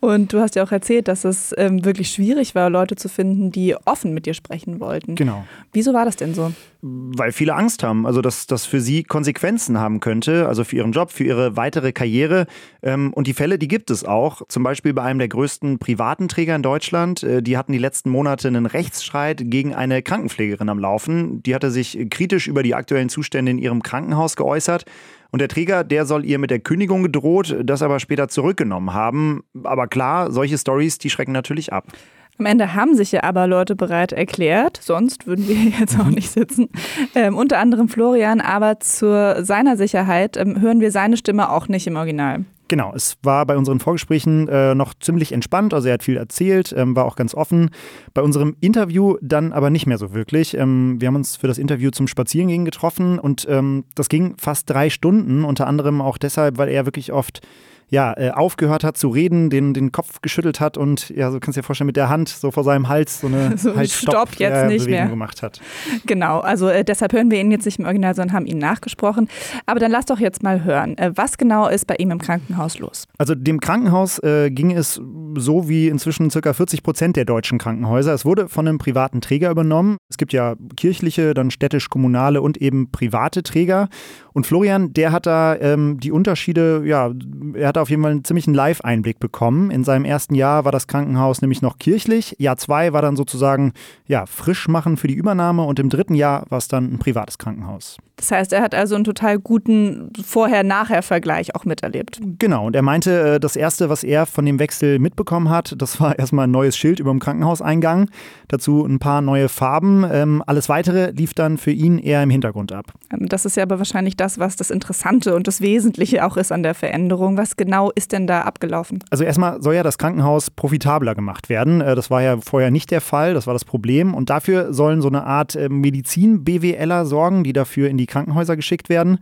Und 0.00 0.32
du 0.32 0.40
hast 0.40 0.56
ja 0.56 0.64
auch 0.64 0.72
erzählt, 0.72 1.06
dass 1.08 1.24
es 1.24 1.54
ähm, 1.56 1.84
wirklich 1.84 2.10
schwierig 2.10 2.54
war, 2.54 2.70
Leute 2.70 2.96
zu 2.96 3.08
finden, 3.08 3.50
die 3.52 3.76
offen 3.84 4.14
mit 4.14 4.26
dir 4.26 4.34
sprechen 4.34 4.80
wollten. 4.80 5.14
Genau. 5.14 5.44
Wieso 5.72 5.92
war 5.92 6.04
das 6.04 6.16
denn 6.16 6.34
so? 6.34 6.52
Weil 6.80 7.32
viele 7.32 7.54
Angst 7.54 7.82
haben, 7.82 8.06
also 8.06 8.22
dass 8.22 8.46
das 8.46 8.64
für 8.64 8.80
sie 8.80 9.02
Konsequenzen 9.02 9.78
haben 9.78 10.00
könnte, 10.00 10.46
also 10.46 10.62
für 10.64 10.76
ihren 10.76 10.92
Job, 10.92 11.10
für 11.10 11.24
ihre 11.24 11.56
weitere 11.56 11.92
Karriere. 11.92 12.46
Ähm, 12.82 13.12
und 13.12 13.26
die 13.26 13.34
Fälle, 13.34 13.58
die 13.58 13.68
gibt 13.68 13.90
es 13.90 14.04
auch. 14.04 14.42
Zum 14.48 14.62
Beispiel 14.62 14.94
bei 14.94 15.02
einem 15.02 15.18
der 15.18 15.28
größten 15.28 15.78
privaten 15.78 16.28
Träger 16.28 16.54
in 16.54 16.62
Deutschland. 16.62 17.22
Äh, 17.22 17.42
die 17.42 17.58
hatten 17.58 17.72
die 17.72 17.78
letzten 17.78 18.10
Monate 18.10 18.48
einen 18.48 18.66
Rechtsstreit 18.66 19.42
gegen 19.50 19.74
eine 19.74 20.02
Krankenpflegerin 20.02 20.68
am 20.68 20.78
Laufen. 20.78 21.42
Die 21.42 21.54
hatte 21.54 21.70
sich 21.70 21.98
kritisch 22.08 22.46
über 22.46 22.62
die 22.62 22.74
aktuellen 22.74 23.08
Zustände 23.08 23.50
in 23.50 23.58
ihrem 23.58 23.82
Krankenhaus 23.82 24.36
geäußert. 24.36 24.85
Und 25.30 25.40
der 25.40 25.48
Träger, 25.48 25.84
der 25.84 26.06
soll 26.06 26.24
ihr 26.24 26.38
mit 26.38 26.50
der 26.50 26.60
Kündigung 26.60 27.02
gedroht, 27.02 27.56
das 27.62 27.82
aber 27.82 28.00
später 28.00 28.28
zurückgenommen 28.28 28.94
haben. 28.94 29.42
Aber 29.64 29.86
klar, 29.86 30.30
solche 30.30 30.56
Stories, 30.56 30.98
die 30.98 31.10
schrecken 31.10 31.32
natürlich 31.32 31.72
ab. 31.72 31.92
Am 32.38 32.46
Ende 32.46 32.74
haben 32.74 32.94
sich 32.94 33.12
ja 33.12 33.22
aber 33.22 33.46
Leute 33.46 33.76
bereit 33.76 34.12
erklärt, 34.12 34.78
sonst 34.82 35.26
würden 35.26 35.48
wir 35.48 35.56
jetzt 35.80 35.98
auch 35.98 36.04
mhm. 36.04 36.14
nicht 36.14 36.30
sitzen. 36.30 36.68
Ähm, 37.14 37.36
unter 37.36 37.58
anderem 37.58 37.88
Florian, 37.88 38.40
aber 38.40 38.78
zu 38.80 39.42
seiner 39.42 39.76
Sicherheit 39.76 40.36
ähm, 40.36 40.60
hören 40.60 40.80
wir 40.80 40.90
seine 40.90 41.16
Stimme 41.16 41.50
auch 41.50 41.68
nicht 41.68 41.86
im 41.86 41.96
Original. 41.96 42.44
Genau, 42.68 42.92
es 42.96 43.16
war 43.22 43.46
bei 43.46 43.56
unseren 43.56 43.78
Vorgesprächen 43.78 44.48
äh, 44.48 44.74
noch 44.74 44.92
ziemlich 44.94 45.30
entspannt, 45.30 45.72
also 45.72 45.86
er 45.86 45.94
hat 45.94 46.02
viel 46.02 46.16
erzählt, 46.16 46.74
ähm, 46.76 46.96
war 46.96 47.04
auch 47.04 47.14
ganz 47.14 47.32
offen. 47.32 47.70
Bei 48.12 48.22
unserem 48.22 48.56
Interview 48.60 49.16
dann 49.22 49.52
aber 49.52 49.70
nicht 49.70 49.86
mehr 49.86 49.98
so 49.98 50.12
wirklich. 50.12 50.54
Ähm, 50.54 51.00
wir 51.00 51.06
haben 51.06 51.14
uns 51.14 51.36
für 51.36 51.46
das 51.46 51.58
Interview 51.58 51.90
zum 51.92 52.08
Spazierengehen 52.08 52.64
getroffen 52.64 53.20
und 53.20 53.46
ähm, 53.48 53.84
das 53.94 54.08
ging 54.08 54.34
fast 54.36 54.68
drei 54.68 54.90
Stunden, 54.90 55.44
unter 55.44 55.68
anderem 55.68 56.00
auch 56.00 56.18
deshalb, 56.18 56.58
weil 56.58 56.68
er 56.68 56.86
wirklich 56.86 57.12
oft 57.12 57.40
ja, 57.88 58.14
äh, 58.16 58.30
aufgehört 58.30 58.82
hat 58.82 58.96
zu 58.96 59.08
reden, 59.08 59.48
den, 59.48 59.72
den 59.72 59.92
Kopf 59.92 60.20
geschüttelt 60.20 60.60
hat 60.60 60.76
und 60.76 61.10
ja, 61.10 61.30
so 61.30 61.38
kannst 61.38 61.56
du 61.56 61.60
dir 61.60 61.64
vorstellen, 61.64 61.86
mit 61.86 61.96
der 61.96 62.08
Hand 62.08 62.28
so 62.28 62.50
vor 62.50 62.64
seinem 62.64 62.88
Hals 62.88 63.20
so 63.20 63.28
eine 63.28 63.56
so 63.56 63.76
halt 63.76 63.90
Stopp, 63.90 64.14
Stopp 64.14 64.40
jetzt 64.40 64.56
äh, 64.56 64.66
nicht 64.66 64.84
Bewegung 64.86 65.00
mehr. 65.00 65.08
gemacht 65.08 65.42
hat. 65.42 65.60
Genau, 66.04 66.40
also 66.40 66.68
äh, 66.68 66.84
deshalb 66.84 67.12
hören 67.12 67.30
wir 67.30 67.40
ihn 67.40 67.50
jetzt 67.50 67.64
nicht 67.64 67.78
im 67.78 67.84
Original, 67.84 68.14
sondern 68.14 68.34
haben 68.34 68.46
ihn 68.46 68.58
nachgesprochen. 68.58 69.28
Aber 69.66 69.78
dann 69.78 69.90
lass 69.90 70.06
doch 70.06 70.18
jetzt 70.18 70.42
mal 70.42 70.64
hören, 70.64 70.98
äh, 70.98 71.12
was 71.14 71.38
genau 71.38 71.68
ist 71.68 71.86
bei 71.86 71.94
ihm 71.96 72.10
im 72.10 72.18
Krankenhaus 72.18 72.78
los? 72.78 73.06
Also 73.18 73.34
dem 73.34 73.60
Krankenhaus 73.60 74.18
äh, 74.22 74.50
ging 74.50 74.72
es 74.72 75.00
so 75.36 75.68
wie 75.68 75.88
inzwischen 75.88 76.28
ca. 76.30 76.52
40 76.52 76.82
Prozent 76.82 77.16
der 77.16 77.24
deutschen 77.24 77.58
Krankenhäuser. 77.58 78.12
Es 78.12 78.24
wurde 78.24 78.48
von 78.48 78.66
einem 78.66 78.78
privaten 78.78 79.20
Träger 79.20 79.50
übernommen. 79.50 79.96
Es 80.10 80.16
gibt 80.16 80.32
ja 80.32 80.54
kirchliche, 80.76 81.34
dann 81.34 81.50
städtisch-kommunale 81.50 82.42
und 82.42 82.56
eben 82.56 82.90
private 82.90 83.42
Träger. 83.42 83.88
Und 84.36 84.46
Florian, 84.46 84.92
der 84.92 85.12
hat 85.12 85.24
da 85.24 85.56
ähm, 85.56 85.98
die 85.98 86.12
Unterschiede, 86.12 86.82
ja, 86.84 87.10
er 87.54 87.68
hat 87.68 87.78
auf 87.78 87.88
jeden 87.88 88.02
Fall 88.02 88.10
einen 88.10 88.22
ziemlichen 88.22 88.52
Live-Einblick 88.52 89.18
bekommen. 89.18 89.70
In 89.70 89.82
seinem 89.82 90.04
ersten 90.04 90.34
Jahr 90.34 90.66
war 90.66 90.72
das 90.72 90.86
Krankenhaus 90.88 91.40
nämlich 91.40 91.62
noch 91.62 91.78
kirchlich. 91.78 92.36
Jahr 92.38 92.58
zwei 92.58 92.92
war 92.92 93.00
dann 93.00 93.16
sozusagen 93.16 93.72
ja, 94.06 94.26
frisch 94.26 94.68
machen 94.68 94.98
für 94.98 95.08
die 95.08 95.14
Übernahme 95.14 95.62
und 95.62 95.78
im 95.78 95.88
dritten 95.88 96.14
Jahr 96.14 96.44
war 96.50 96.58
es 96.58 96.68
dann 96.68 96.92
ein 96.92 96.98
privates 96.98 97.38
Krankenhaus. 97.38 97.96
Das 98.16 98.30
heißt, 98.30 98.52
er 98.54 98.62
hat 98.62 98.74
also 98.74 98.94
einen 98.94 99.04
total 99.04 99.38
guten 99.38 100.10
Vorher-Nachher-Vergleich 100.24 101.54
auch 101.54 101.66
miterlebt. 101.66 102.18
Genau, 102.38 102.66
und 102.66 102.74
er 102.74 102.80
meinte, 102.80 103.34
äh, 103.34 103.40
das 103.40 103.56
Erste, 103.56 103.90
was 103.90 104.04
er 104.04 104.24
von 104.24 104.46
dem 104.46 104.58
Wechsel 104.58 104.98
mitbekommen 104.98 105.50
hat, 105.50 105.74
das 105.76 106.00
war 106.00 106.18
erstmal 106.18 106.46
ein 106.46 106.50
neues 106.50 106.76
Schild 106.78 106.98
über 106.98 107.10
dem 107.10 107.20
Krankenhauseingang, 107.20 108.08
dazu 108.48 108.86
ein 108.86 108.98
paar 108.98 109.20
neue 109.20 109.50
Farben. 109.50 110.04
Ähm, 110.10 110.42
alles 110.46 110.70
Weitere 110.70 111.10
lief 111.10 111.34
dann 111.34 111.58
für 111.58 111.72
ihn 111.72 111.98
eher 111.98 112.22
im 112.22 112.30
Hintergrund 112.30 112.72
ab. 112.72 112.94
Ähm, 113.12 113.28
das 113.28 113.44
ist 113.44 113.56
ja 113.56 113.64
aber 113.64 113.76
wahrscheinlich 113.78 114.16
das, 114.16 114.25
was 114.38 114.56
das 114.56 114.70
Interessante 114.70 115.34
und 115.34 115.46
das 115.46 115.60
Wesentliche 115.60 116.24
auch 116.26 116.36
ist 116.36 116.52
an 116.52 116.62
der 116.62 116.74
Veränderung. 116.74 117.38
Was 117.38 117.56
genau 117.56 117.90
ist 117.94 118.12
denn 118.12 118.26
da 118.26 118.42
abgelaufen? 118.42 119.02
Also 119.10 119.24
erstmal 119.24 119.62
soll 119.62 119.74
ja 119.74 119.82
das 119.82 119.98
Krankenhaus 119.98 120.50
profitabler 120.50 121.14
gemacht 121.14 121.48
werden. 121.48 121.80
Äh, 121.80 121.94
das 121.94 122.10
war 122.10 122.22
ja 122.22 122.38
vorher 122.38 122.70
nicht 122.70 122.90
der 122.90 123.00
Fall, 123.00 123.34
das 123.34 123.46
war 123.46 123.54
das 123.54 123.64
Problem. 123.64 124.14
Und 124.14 124.28
dafür 124.30 124.74
sollen 124.74 125.00
so 125.00 125.08
eine 125.08 125.24
Art 125.24 125.54
äh, 125.54 125.68
Medizin-BWLer 125.68 127.06
sorgen, 127.06 127.44
die 127.44 127.52
dafür 127.52 127.88
in 127.88 127.96
die 127.96 128.06
Krankenhäuser 128.06 128.56
geschickt 128.56 128.88
werden. 128.88 129.18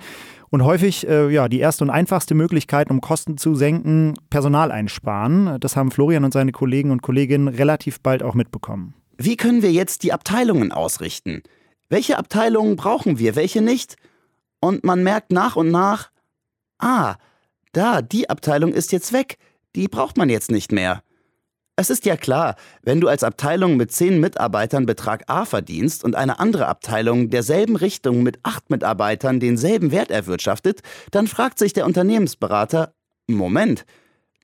Und 0.50 0.64
häufig, 0.64 1.06
äh, 1.08 1.28
ja, 1.30 1.49
die 1.49 1.58
erste 1.58 1.84
und 1.84 1.90
einfachste 1.90 2.34
Möglichkeit, 2.34 2.90
um 2.90 3.00
Kosten 3.00 3.37
zu 3.37 3.54
senken, 3.54 4.14
Personal 4.30 4.70
einsparen. 4.70 5.58
Das 5.61 5.76
haben 5.76 5.90
Florian 5.90 6.25
und 6.25 6.32
seine 6.32 6.52
Kollegen 6.52 6.90
und 6.90 7.02
Kolleginnen 7.02 7.49
relativ 7.49 8.00
bald 8.00 8.23
auch 8.23 8.34
mitbekommen. 8.34 8.94
Wie 9.18 9.37
können 9.37 9.62
wir 9.62 9.73
jetzt 9.73 10.02
die 10.02 10.12
Abteilungen 10.12 10.73
ausrichten? 10.73 11.42
Welche 11.88 12.18
Abteilungen 12.18 12.76
brauchen 12.76 13.18
wir, 13.18 13.37
welche 13.37 13.62
nicht? 13.62 13.96
Und 14.64 14.83
man 14.83 15.02
merkt 15.02 15.30
nach 15.30 15.56
und 15.56 15.71
nach, 15.71 16.09
ah, 16.78 17.16
da, 17.73 18.00
die 18.00 18.30
Abteilung 18.30 18.73
ist 18.73 18.92
jetzt 18.92 19.12
weg, 19.12 19.37
die 19.76 19.88
braucht 19.88 20.16
man 20.16 20.30
jetzt 20.30 20.50
nicht 20.50 20.73
mehr. 20.73 21.02
Es 21.76 21.90
ist 21.90 22.06
ja 22.06 22.16
klar, 22.16 22.56
wenn 22.83 22.99
du 22.99 23.09
als 23.09 23.25
Abteilung 23.25 23.76
mit 23.76 23.92
zehn 23.92 24.21
Mitarbeitern 24.21 24.87
Betrag 24.87 25.25
A 25.26 25.44
verdienst 25.44 26.02
und 26.02 26.14
eine 26.14 26.38
andere 26.38 26.66
Abteilung 26.66 27.28
derselben 27.28 27.76
Richtung 27.76 28.23
mit 28.23 28.38
acht 28.42 28.71
Mitarbeitern 28.71 29.38
denselben 29.38 29.90
Wert 29.92 30.11
erwirtschaftet, 30.11 30.80
dann 31.11 31.26
fragt 31.26 31.59
sich 31.59 31.75
der 31.75 31.85
Unternehmensberater, 31.85 32.94
Moment, 33.26 33.85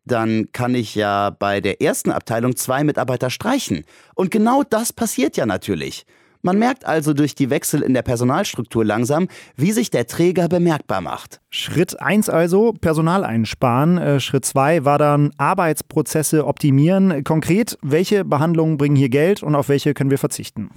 dann 0.04 0.52
kann 0.52 0.74
ich 0.74 0.94
ja 0.94 1.30
bei 1.30 1.62
der 1.62 1.80
ersten 1.80 2.10
Abteilung 2.10 2.56
zwei 2.56 2.84
Mitarbeiter 2.84 3.30
streichen. 3.30 3.86
Und 4.14 4.30
genau 4.30 4.64
das 4.64 4.92
passiert 4.92 5.38
ja 5.38 5.46
natürlich. 5.46 6.04
Man 6.42 6.58
merkt 6.58 6.86
also 6.86 7.12
durch 7.12 7.34
die 7.34 7.50
Wechsel 7.50 7.82
in 7.82 7.92
der 7.92 8.02
Personalstruktur 8.02 8.84
langsam, 8.84 9.28
wie 9.56 9.72
sich 9.72 9.90
der 9.90 10.06
Träger 10.06 10.48
bemerkbar 10.48 11.02
macht. 11.02 11.40
Schritt 11.52 12.00
1 12.00 12.28
also, 12.28 12.72
Personal 12.72 13.24
einsparen. 13.24 13.98
Äh, 13.98 14.20
Schritt 14.20 14.44
2 14.44 14.84
war 14.84 14.98
dann 14.98 15.32
Arbeitsprozesse 15.36 16.46
optimieren. 16.46 17.24
Konkret, 17.24 17.76
welche 17.82 18.24
Behandlungen 18.24 18.78
bringen 18.78 18.94
hier 18.94 19.08
Geld 19.08 19.42
und 19.42 19.56
auf 19.56 19.68
welche 19.68 19.92
können 19.92 20.10
wir 20.10 20.18
verzichten? 20.18 20.70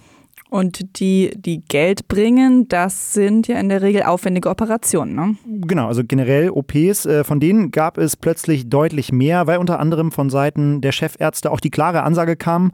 Und 0.49 0.99
die, 0.99 1.31
die 1.35 1.63
Geld 1.67 2.07
bringen, 2.07 2.67
das 2.67 3.13
sind 3.13 3.47
ja 3.47 3.59
in 3.59 3.69
der 3.69 3.81
Regel 3.81 4.03
aufwendige 4.03 4.49
Operationen. 4.49 5.15
Ne? 5.15 5.35
Genau, 5.45 5.87
also 5.87 6.03
generell 6.03 6.51
OPs, 6.51 7.07
äh, 7.07 7.23
von 7.23 7.39
denen 7.39 7.71
gab 7.71 7.97
es 7.97 8.15
plötzlich 8.15 8.69
deutlich 8.69 9.11
mehr, 9.11 9.47
weil 9.47 9.57
unter 9.57 9.79
anderem 9.79 10.11
von 10.11 10.29
Seiten 10.29 10.79
der 10.81 10.91
Chefärzte 10.91 11.49
auch 11.49 11.59
die 11.59 11.71
klare 11.71 12.03
Ansage 12.03 12.35
kam, 12.35 12.69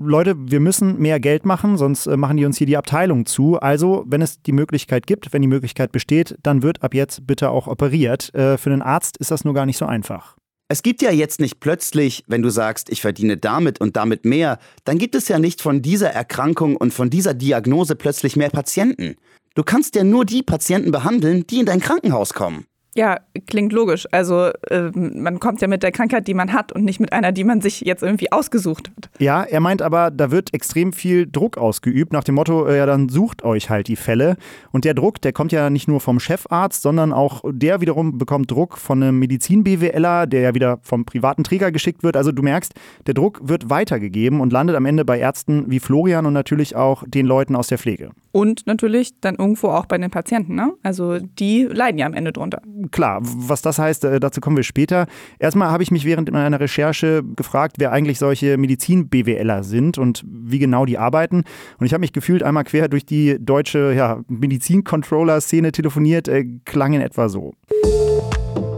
Leute, 0.00 0.36
wir 0.38 0.60
müssen 0.60 0.98
mehr 1.00 1.20
Geld 1.20 1.44
machen, 1.44 1.76
sonst 1.76 2.06
äh, 2.06 2.16
machen 2.16 2.38
die 2.38 2.46
uns 2.46 2.56
hier 2.56 2.66
die 2.66 2.78
Abteilung 2.78 3.26
zu. 3.26 3.60
Also, 3.60 4.04
wenn 4.06 4.22
es 4.22 4.40
die 4.40 4.52
Möglichkeit 4.52 5.06
gibt, 5.06 5.30
wenn 5.34 5.42
die 5.42 5.48
Möglichkeit 5.48 5.92
besteht, 5.92 6.38
dann 6.42 6.62
wird 6.62 6.82
ab 6.82 6.94
jetzt 6.94 7.26
bitte 7.26 7.37
auch 7.46 7.66
operiert. 7.66 8.34
Äh, 8.34 8.58
für 8.58 8.70
einen 8.70 8.82
Arzt 8.82 9.16
ist 9.18 9.30
das 9.30 9.44
nur 9.44 9.54
gar 9.54 9.66
nicht 9.66 9.78
so 9.78 9.86
einfach. 9.86 10.36
Es 10.70 10.82
gibt 10.82 11.00
ja 11.00 11.10
jetzt 11.10 11.40
nicht 11.40 11.60
plötzlich, 11.60 12.24
wenn 12.26 12.42
du 12.42 12.50
sagst, 12.50 12.90
ich 12.90 13.00
verdiene 13.00 13.38
damit 13.38 13.80
und 13.80 13.96
damit 13.96 14.26
mehr, 14.26 14.58
dann 14.84 14.98
gibt 14.98 15.14
es 15.14 15.28
ja 15.28 15.38
nicht 15.38 15.62
von 15.62 15.80
dieser 15.80 16.10
Erkrankung 16.10 16.76
und 16.76 16.92
von 16.92 17.08
dieser 17.08 17.32
Diagnose 17.32 17.96
plötzlich 17.96 18.36
mehr 18.36 18.50
Patienten. 18.50 19.16
Du 19.54 19.62
kannst 19.62 19.94
ja 19.94 20.04
nur 20.04 20.26
die 20.26 20.42
Patienten 20.42 20.90
behandeln, 20.90 21.46
die 21.46 21.60
in 21.60 21.66
dein 21.66 21.80
Krankenhaus 21.80 22.34
kommen. 22.34 22.66
Ja, 22.98 23.20
klingt 23.46 23.72
logisch. 23.72 24.08
Also 24.10 24.50
äh, 24.70 24.90
man 24.92 25.38
kommt 25.38 25.60
ja 25.60 25.68
mit 25.68 25.84
der 25.84 25.92
Krankheit, 25.92 26.26
die 26.26 26.34
man 26.34 26.52
hat 26.52 26.72
und 26.72 26.82
nicht 26.82 26.98
mit 26.98 27.12
einer, 27.12 27.30
die 27.30 27.44
man 27.44 27.60
sich 27.60 27.82
jetzt 27.82 28.02
irgendwie 28.02 28.32
ausgesucht 28.32 28.90
hat. 28.90 29.08
Ja, 29.20 29.44
er 29.44 29.60
meint 29.60 29.82
aber, 29.82 30.10
da 30.10 30.32
wird 30.32 30.52
extrem 30.52 30.92
viel 30.92 31.30
Druck 31.30 31.58
ausgeübt 31.58 32.12
nach 32.12 32.24
dem 32.24 32.34
Motto, 32.34 32.66
äh, 32.66 32.76
ja 32.76 32.86
dann 32.86 33.08
sucht 33.08 33.44
euch 33.44 33.70
halt 33.70 33.86
die 33.86 33.94
Fälle. 33.94 34.36
Und 34.72 34.84
der 34.84 34.94
Druck, 34.94 35.20
der 35.22 35.32
kommt 35.32 35.52
ja 35.52 35.70
nicht 35.70 35.86
nur 35.86 36.00
vom 36.00 36.18
Chefarzt, 36.18 36.82
sondern 36.82 37.12
auch 37.12 37.42
der 37.48 37.80
wiederum 37.80 38.18
bekommt 38.18 38.50
Druck 38.50 38.76
von 38.76 39.00
einem 39.00 39.20
Medizin-BWLer, 39.20 40.26
der 40.26 40.40
ja 40.40 40.54
wieder 40.56 40.80
vom 40.82 41.04
privaten 41.04 41.44
Träger 41.44 41.70
geschickt 41.70 42.02
wird. 42.02 42.16
Also 42.16 42.32
du 42.32 42.42
merkst, 42.42 42.74
der 43.06 43.14
Druck 43.14 43.38
wird 43.44 43.70
weitergegeben 43.70 44.40
und 44.40 44.52
landet 44.52 44.74
am 44.74 44.86
Ende 44.86 45.04
bei 45.04 45.20
Ärzten 45.20 45.70
wie 45.70 45.78
Florian 45.78 46.26
und 46.26 46.32
natürlich 46.32 46.74
auch 46.74 47.04
den 47.06 47.26
Leuten 47.26 47.54
aus 47.54 47.68
der 47.68 47.78
Pflege. 47.78 48.10
Und 48.32 48.66
natürlich 48.66 49.20
dann 49.20 49.36
irgendwo 49.36 49.68
auch 49.68 49.86
bei 49.86 49.98
den 49.98 50.10
Patienten. 50.10 50.56
Ne? 50.56 50.72
Also 50.82 51.18
die 51.20 51.62
leiden 51.62 51.98
ja 51.98 52.06
am 52.06 52.14
Ende 52.14 52.32
drunter 52.32 52.60
klar, 52.90 53.20
was 53.22 53.62
das 53.62 53.78
heißt, 53.78 54.04
äh, 54.04 54.20
dazu 54.20 54.40
kommen 54.40 54.56
wir 54.56 54.64
später. 54.64 55.06
Erstmal 55.38 55.70
habe 55.70 55.82
ich 55.82 55.90
mich 55.90 56.04
während 56.04 56.30
meiner 56.30 56.60
Recherche 56.60 57.22
gefragt, 57.36 57.76
wer 57.78 57.92
eigentlich 57.92 58.18
solche 58.18 58.56
Medizin-BWLer 58.56 59.62
sind 59.62 59.98
und 59.98 60.24
wie 60.26 60.58
genau 60.58 60.84
die 60.86 60.98
arbeiten. 60.98 61.44
Und 61.78 61.86
ich 61.86 61.92
habe 61.92 62.00
mich 62.00 62.12
gefühlt 62.12 62.42
einmal 62.42 62.64
quer 62.64 62.88
durch 62.88 63.06
die 63.06 63.36
deutsche 63.40 63.92
ja, 63.94 64.20
Medizin-Controller-Szene 64.28 65.72
telefoniert, 65.72 66.28
äh, 66.28 66.44
klang 66.64 66.92
in 66.92 67.00
etwa 67.00 67.28
so. 67.28 67.54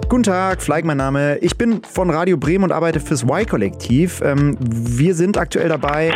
Guten 0.09 0.25
Tag, 0.25 0.61
Fleig 0.61 0.85
mein 0.85 0.97
Name. 0.97 1.39
Ich 1.39 1.57
bin 1.57 1.83
von 1.85 2.11
Radio 2.11 2.37
Bremen 2.37 2.65
und 2.65 2.73
arbeite 2.73 2.99
fürs 2.99 3.23
Y-Kollektiv. 3.23 4.21
Ähm, 4.25 4.57
wir 4.61 5.15
sind 5.15 5.39
aktuell 5.39 5.69
dabei. 5.69 6.13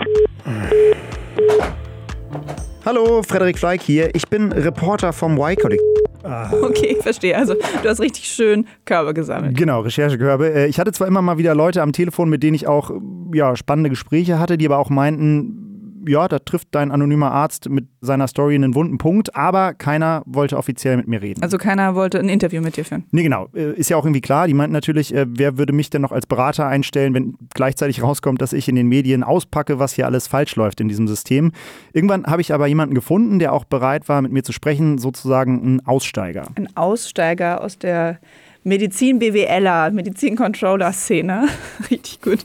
Hallo, 2.84 3.22
Frederik 3.22 3.56
Fleig 3.56 3.80
hier. 3.80 4.14
Ich 4.14 4.28
bin 4.28 4.50
Reporter 4.50 5.12
vom 5.12 5.38
Y-Kollektiv. 5.38 6.13
Ah. 6.24 6.50
Okay, 6.62 6.96
verstehe. 7.00 7.36
Also 7.36 7.54
du 7.54 7.88
hast 7.88 8.00
richtig 8.00 8.26
schön 8.26 8.66
Körbe 8.84 9.14
gesammelt. 9.14 9.56
Genau, 9.56 9.80
Recherchekörbe. 9.80 10.52
Äh, 10.52 10.66
ich 10.66 10.80
hatte 10.80 10.92
zwar 10.92 11.06
immer 11.06 11.22
mal 11.22 11.38
wieder 11.38 11.54
Leute 11.54 11.82
am 11.82 11.92
Telefon, 11.92 12.30
mit 12.30 12.42
denen 12.42 12.54
ich 12.54 12.66
auch 12.66 12.90
ja, 13.32 13.56
spannende 13.56 13.90
Gespräche 13.90 14.38
hatte, 14.38 14.56
die 14.56 14.66
aber 14.66 14.78
auch 14.78 14.90
meinten, 14.90 15.63
ja, 16.06 16.28
da 16.28 16.38
trifft 16.38 16.68
dein 16.72 16.90
anonymer 16.90 17.32
Arzt 17.32 17.68
mit 17.68 17.86
seiner 18.00 18.28
Story 18.28 18.54
einen 18.54 18.74
wunden 18.74 18.98
Punkt, 18.98 19.34
aber 19.34 19.74
keiner 19.74 20.22
wollte 20.26 20.56
offiziell 20.56 20.96
mit 20.96 21.08
mir 21.08 21.22
reden. 21.22 21.42
Also 21.42 21.58
keiner 21.58 21.94
wollte 21.94 22.18
ein 22.18 22.28
Interview 22.28 22.60
mit 22.60 22.76
dir 22.76 22.84
führen? 22.84 23.04
Nee, 23.10 23.22
genau. 23.22 23.48
Äh, 23.54 23.72
ist 23.72 23.90
ja 23.90 23.96
auch 23.96 24.04
irgendwie 24.04 24.20
klar. 24.20 24.46
Die 24.46 24.54
meinten 24.54 24.72
natürlich, 24.72 25.14
äh, 25.14 25.26
wer 25.28 25.58
würde 25.58 25.72
mich 25.72 25.90
denn 25.90 26.02
noch 26.02 26.12
als 26.12 26.26
Berater 26.26 26.66
einstellen, 26.66 27.14
wenn 27.14 27.34
gleichzeitig 27.54 28.02
rauskommt, 28.02 28.42
dass 28.42 28.52
ich 28.52 28.68
in 28.68 28.76
den 28.76 28.88
Medien 28.88 29.22
auspacke, 29.22 29.78
was 29.78 29.92
hier 29.92 30.06
alles 30.06 30.26
falsch 30.26 30.56
läuft 30.56 30.80
in 30.80 30.88
diesem 30.88 31.08
System. 31.08 31.52
Irgendwann 31.92 32.26
habe 32.26 32.40
ich 32.40 32.52
aber 32.52 32.66
jemanden 32.66 32.94
gefunden, 32.94 33.38
der 33.38 33.52
auch 33.52 33.64
bereit 33.64 34.08
war, 34.08 34.22
mit 34.22 34.32
mir 34.32 34.42
zu 34.42 34.52
sprechen, 34.52 34.98
sozusagen 34.98 35.76
ein 35.76 35.86
Aussteiger. 35.86 36.48
Ein 36.56 36.68
Aussteiger 36.76 37.62
aus 37.62 37.78
der 37.78 38.18
Medizin-BWLer, 38.64 39.90
Medizin-Controller-Szene. 39.90 41.48
Richtig 41.90 42.22
gut. 42.22 42.44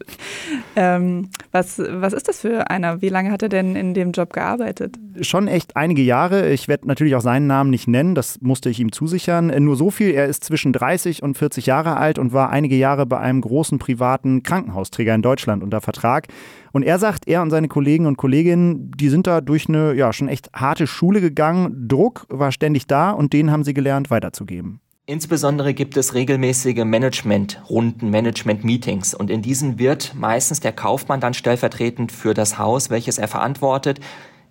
Ähm, 0.75 1.29
was, 1.53 1.79
was 1.79 2.11
ist 2.11 2.27
das 2.27 2.41
für 2.41 2.69
einer? 2.69 3.01
Wie 3.01 3.07
lange 3.07 3.31
hat 3.31 3.41
er 3.41 3.47
denn 3.47 3.77
in 3.77 3.93
dem 3.93 4.11
Job 4.11 4.33
gearbeitet? 4.33 4.97
Schon 5.21 5.47
echt 5.47 5.77
einige 5.77 6.01
Jahre. 6.01 6.49
Ich 6.49 6.67
werde 6.67 6.87
natürlich 6.87 7.15
auch 7.15 7.21
seinen 7.21 7.47
Namen 7.47 7.69
nicht 7.69 7.87
nennen, 7.87 8.15
das 8.15 8.41
musste 8.41 8.69
ich 8.69 8.81
ihm 8.81 8.91
zusichern. 8.91 9.47
Nur 9.63 9.77
so 9.77 9.91
viel, 9.91 10.11
er 10.11 10.25
ist 10.25 10.43
zwischen 10.43 10.73
30 10.73 11.23
und 11.23 11.37
40 11.37 11.65
Jahre 11.65 11.95
alt 11.95 12.19
und 12.19 12.33
war 12.33 12.49
einige 12.49 12.75
Jahre 12.75 13.05
bei 13.05 13.17
einem 13.17 13.39
großen 13.39 13.79
privaten 13.79 14.43
Krankenhausträger 14.43 15.15
in 15.15 15.21
Deutschland 15.21 15.63
unter 15.63 15.79
Vertrag. 15.79 16.27
Und 16.73 16.83
er 16.83 16.99
sagt, 16.99 17.27
er 17.29 17.41
und 17.41 17.49
seine 17.49 17.69
Kollegen 17.69 18.05
und 18.05 18.17
Kolleginnen, 18.17 18.91
die 18.91 19.09
sind 19.09 19.25
da 19.25 19.39
durch 19.39 19.69
eine 19.69 19.93
ja 19.93 20.11
schon 20.11 20.27
echt 20.27 20.51
harte 20.53 20.85
Schule 20.85 21.21
gegangen. 21.21 21.87
Druck 21.87 22.25
war 22.27 22.51
ständig 22.51 22.87
da 22.87 23.11
und 23.11 23.31
den 23.31 23.51
haben 23.51 23.63
sie 23.63 23.73
gelernt 23.73 24.11
weiterzugeben. 24.11 24.81
Insbesondere 25.09 25.73
gibt 25.73 25.97
es 25.97 26.13
regelmäßige 26.13 26.85
Management-Runden, 26.85 28.11
Management-Meetings 28.11 29.15
und 29.15 29.31
in 29.31 29.41
diesen 29.41 29.79
wird 29.79 30.13
meistens 30.13 30.59
der 30.59 30.71
Kaufmann 30.71 31.19
dann 31.19 31.33
stellvertretend 31.33 32.11
für 32.11 32.35
das 32.35 32.59
Haus, 32.59 32.91
welches 32.91 33.17
er 33.17 33.27
verantwortet, 33.27 33.99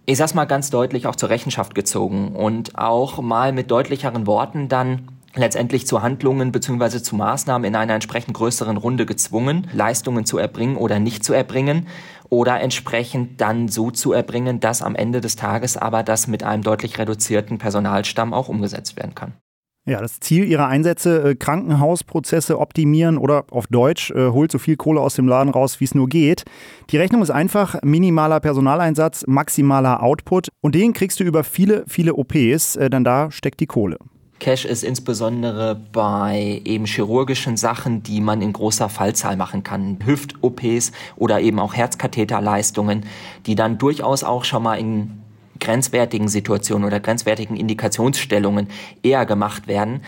ich 0.04 0.18
sag's 0.18 0.34
mal 0.34 0.46
ganz 0.46 0.70
deutlich 0.70 1.06
auch 1.06 1.14
zur 1.14 1.28
Rechenschaft 1.28 1.76
gezogen 1.76 2.34
und 2.34 2.76
auch 2.76 3.22
mal 3.22 3.52
mit 3.52 3.70
deutlicheren 3.70 4.26
Worten 4.26 4.68
dann 4.68 5.06
letztendlich 5.36 5.86
zu 5.86 6.02
Handlungen 6.02 6.50
bzw. 6.50 7.02
zu 7.02 7.14
Maßnahmen 7.14 7.64
in 7.64 7.76
einer 7.76 7.94
entsprechend 7.94 8.34
größeren 8.34 8.78
Runde 8.78 9.06
gezwungen, 9.06 9.68
Leistungen 9.72 10.26
zu 10.26 10.38
erbringen 10.38 10.76
oder 10.76 10.98
nicht 10.98 11.22
zu 11.22 11.34
erbringen 11.34 11.86
oder 12.30 12.60
entsprechend 12.60 13.40
dann 13.40 13.68
so 13.68 13.92
zu 13.92 14.12
erbringen, 14.12 14.58
dass 14.58 14.82
am 14.82 14.96
Ende 14.96 15.20
des 15.20 15.36
Tages 15.36 15.76
aber 15.76 16.02
das 16.02 16.26
mit 16.26 16.42
einem 16.42 16.64
deutlich 16.64 16.98
reduzierten 16.98 17.58
Personalstamm 17.58 18.34
auch 18.34 18.48
umgesetzt 18.48 18.96
werden 18.96 19.14
kann. 19.14 19.34
Ja, 19.88 20.02
das 20.02 20.20
Ziel 20.20 20.44
ihrer 20.44 20.66
Einsätze, 20.66 21.30
äh, 21.30 21.34
Krankenhausprozesse 21.34 22.58
optimieren 22.58 23.16
oder 23.16 23.46
auf 23.50 23.68
Deutsch, 23.68 24.10
äh, 24.10 24.28
holt 24.28 24.52
so 24.52 24.58
viel 24.58 24.76
Kohle 24.76 25.00
aus 25.00 25.14
dem 25.14 25.26
Laden 25.26 25.48
raus, 25.48 25.80
wie 25.80 25.84
es 25.84 25.94
nur 25.94 26.10
geht. 26.10 26.44
Die 26.90 26.98
Rechnung 26.98 27.22
ist 27.22 27.30
einfach, 27.30 27.80
minimaler 27.82 28.38
Personaleinsatz, 28.40 29.24
maximaler 29.26 30.02
Output 30.02 30.48
und 30.60 30.74
den 30.74 30.92
kriegst 30.92 31.20
du 31.20 31.24
über 31.24 31.42
viele, 31.42 31.84
viele 31.88 32.16
OPs, 32.16 32.76
äh, 32.76 32.90
denn 32.90 33.02
da 33.02 33.30
steckt 33.30 33.60
die 33.60 33.66
Kohle. 33.66 33.96
Cash 34.40 34.66
ist 34.66 34.84
insbesondere 34.84 35.74
bei 35.74 36.60
eben 36.66 36.84
chirurgischen 36.84 37.56
Sachen, 37.56 38.02
die 38.02 38.20
man 38.20 38.42
in 38.42 38.52
großer 38.52 38.90
Fallzahl 38.90 39.36
machen 39.38 39.62
kann. 39.62 39.98
Hüft-OPs 40.04 40.92
oder 41.16 41.40
eben 41.40 41.58
auch 41.58 41.72
Herzkatheterleistungen, 41.72 43.06
die 43.46 43.54
dann 43.54 43.78
durchaus 43.78 44.22
auch 44.22 44.44
schon 44.44 44.62
mal 44.62 44.74
in 44.74 45.17
grenzwertigen 45.60 46.28
Situationen 46.28 46.86
oder 46.86 47.00
grenzwertigen 47.00 47.56
Indikationsstellungen 47.56 48.68
eher 49.02 49.26
gemacht 49.26 49.68
werden. 49.68 50.02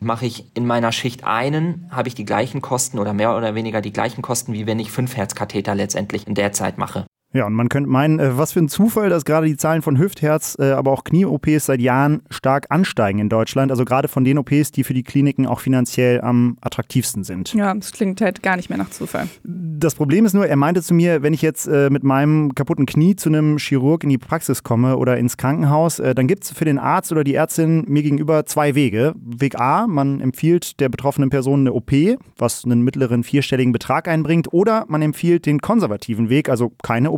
Mache 0.00 0.26
ich 0.26 0.44
in 0.54 0.66
meiner 0.66 0.92
Schicht 0.92 1.24
einen, 1.24 1.88
habe 1.90 2.08
ich 2.08 2.14
die 2.14 2.26
gleichen 2.26 2.60
Kosten 2.60 2.98
oder 2.98 3.14
mehr 3.14 3.36
oder 3.36 3.54
weniger 3.54 3.80
die 3.80 3.92
gleichen 3.92 4.22
Kosten, 4.22 4.52
wie 4.52 4.66
wenn 4.66 4.78
ich 4.78 4.90
fünf 4.90 5.16
Herzkatheter 5.16 5.74
letztendlich 5.74 6.26
in 6.26 6.34
der 6.34 6.52
Zeit 6.52 6.76
mache. 6.76 7.06
Ja, 7.36 7.44
und 7.44 7.52
man 7.52 7.68
könnte 7.68 7.90
meinen, 7.90 8.18
äh, 8.18 8.38
was 8.38 8.52
für 8.52 8.60
ein 8.60 8.68
Zufall, 8.68 9.10
dass 9.10 9.26
gerade 9.26 9.46
die 9.46 9.58
Zahlen 9.58 9.82
von 9.82 9.98
Hüftherz, 9.98 10.56
äh, 10.58 10.70
aber 10.70 10.90
auch 10.90 11.04
Knie-OPs 11.04 11.66
seit 11.66 11.82
Jahren 11.82 12.22
stark 12.30 12.66
ansteigen 12.70 13.18
in 13.18 13.28
Deutschland. 13.28 13.70
Also 13.70 13.84
gerade 13.84 14.08
von 14.08 14.24
den 14.24 14.38
OPs, 14.38 14.72
die 14.72 14.84
für 14.84 14.94
die 14.94 15.02
Kliniken 15.02 15.46
auch 15.46 15.60
finanziell 15.60 16.22
am 16.22 16.56
attraktivsten 16.62 17.24
sind. 17.24 17.52
Ja, 17.52 17.74
das 17.74 17.92
klingt 17.92 18.22
halt 18.22 18.42
gar 18.42 18.56
nicht 18.56 18.70
mehr 18.70 18.78
nach 18.78 18.88
Zufall. 18.88 19.28
Das 19.44 19.94
Problem 19.94 20.24
ist 20.24 20.32
nur, 20.32 20.46
er 20.46 20.56
meinte 20.56 20.82
zu 20.82 20.94
mir, 20.94 21.22
wenn 21.22 21.34
ich 21.34 21.42
jetzt 21.42 21.66
äh, 21.66 21.90
mit 21.90 22.04
meinem 22.04 22.54
kaputten 22.54 22.86
Knie 22.86 23.16
zu 23.16 23.28
einem 23.28 23.58
Chirurg 23.58 24.02
in 24.02 24.08
die 24.08 24.18
Praxis 24.18 24.62
komme 24.62 24.96
oder 24.96 25.18
ins 25.18 25.36
Krankenhaus, 25.36 25.96
dann 25.96 26.26
gibt 26.26 26.44
es 26.44 26.52
für 26.52 26.64
den 26.64 26.78
Arzt 26.78 27.12
oder 27.12 27.24
die 27.24 27.34
Ärztin 27.34 27.84
mir 27.86 28.02
gegenüber 28.02 28.46
zwei 28.46 28.74
Wege. 28.74 29.14
Weg 29.16 29.58
A, 29.58 29.86
man 29.86 30.20
empfiehlt 30.20 30.80
der 30.80 30.88
betroffenen 30.88 31.30
Person 31.30 31.60
eine 31.60 31.72
OP, 31.72 31.92
was 32.38 32.64
einen 32.64 32.82
mittleren 32.82 33.24
vierstelligen 33.24 33.72
Betrag 33.72 34.08
einbringt, 34.08 34.52
oder 34.52 34.84
man 34.88 35.02
empfiehlt 35.02 35.46
den 35.46 35.60
konservativen 35.60 36.28
Weg, 36.28 36.48
also 36.48 36.72
keine 36.82 37.10
OP 37.10 37.15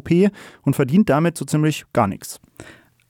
und 0.62 0.74
verdient 0.74 1.08
damit 1.08 1.36
so 1.36 1.44
ziemlich 1.44 1.84
gar 1.92 2.06
nichts. 2.06 2.40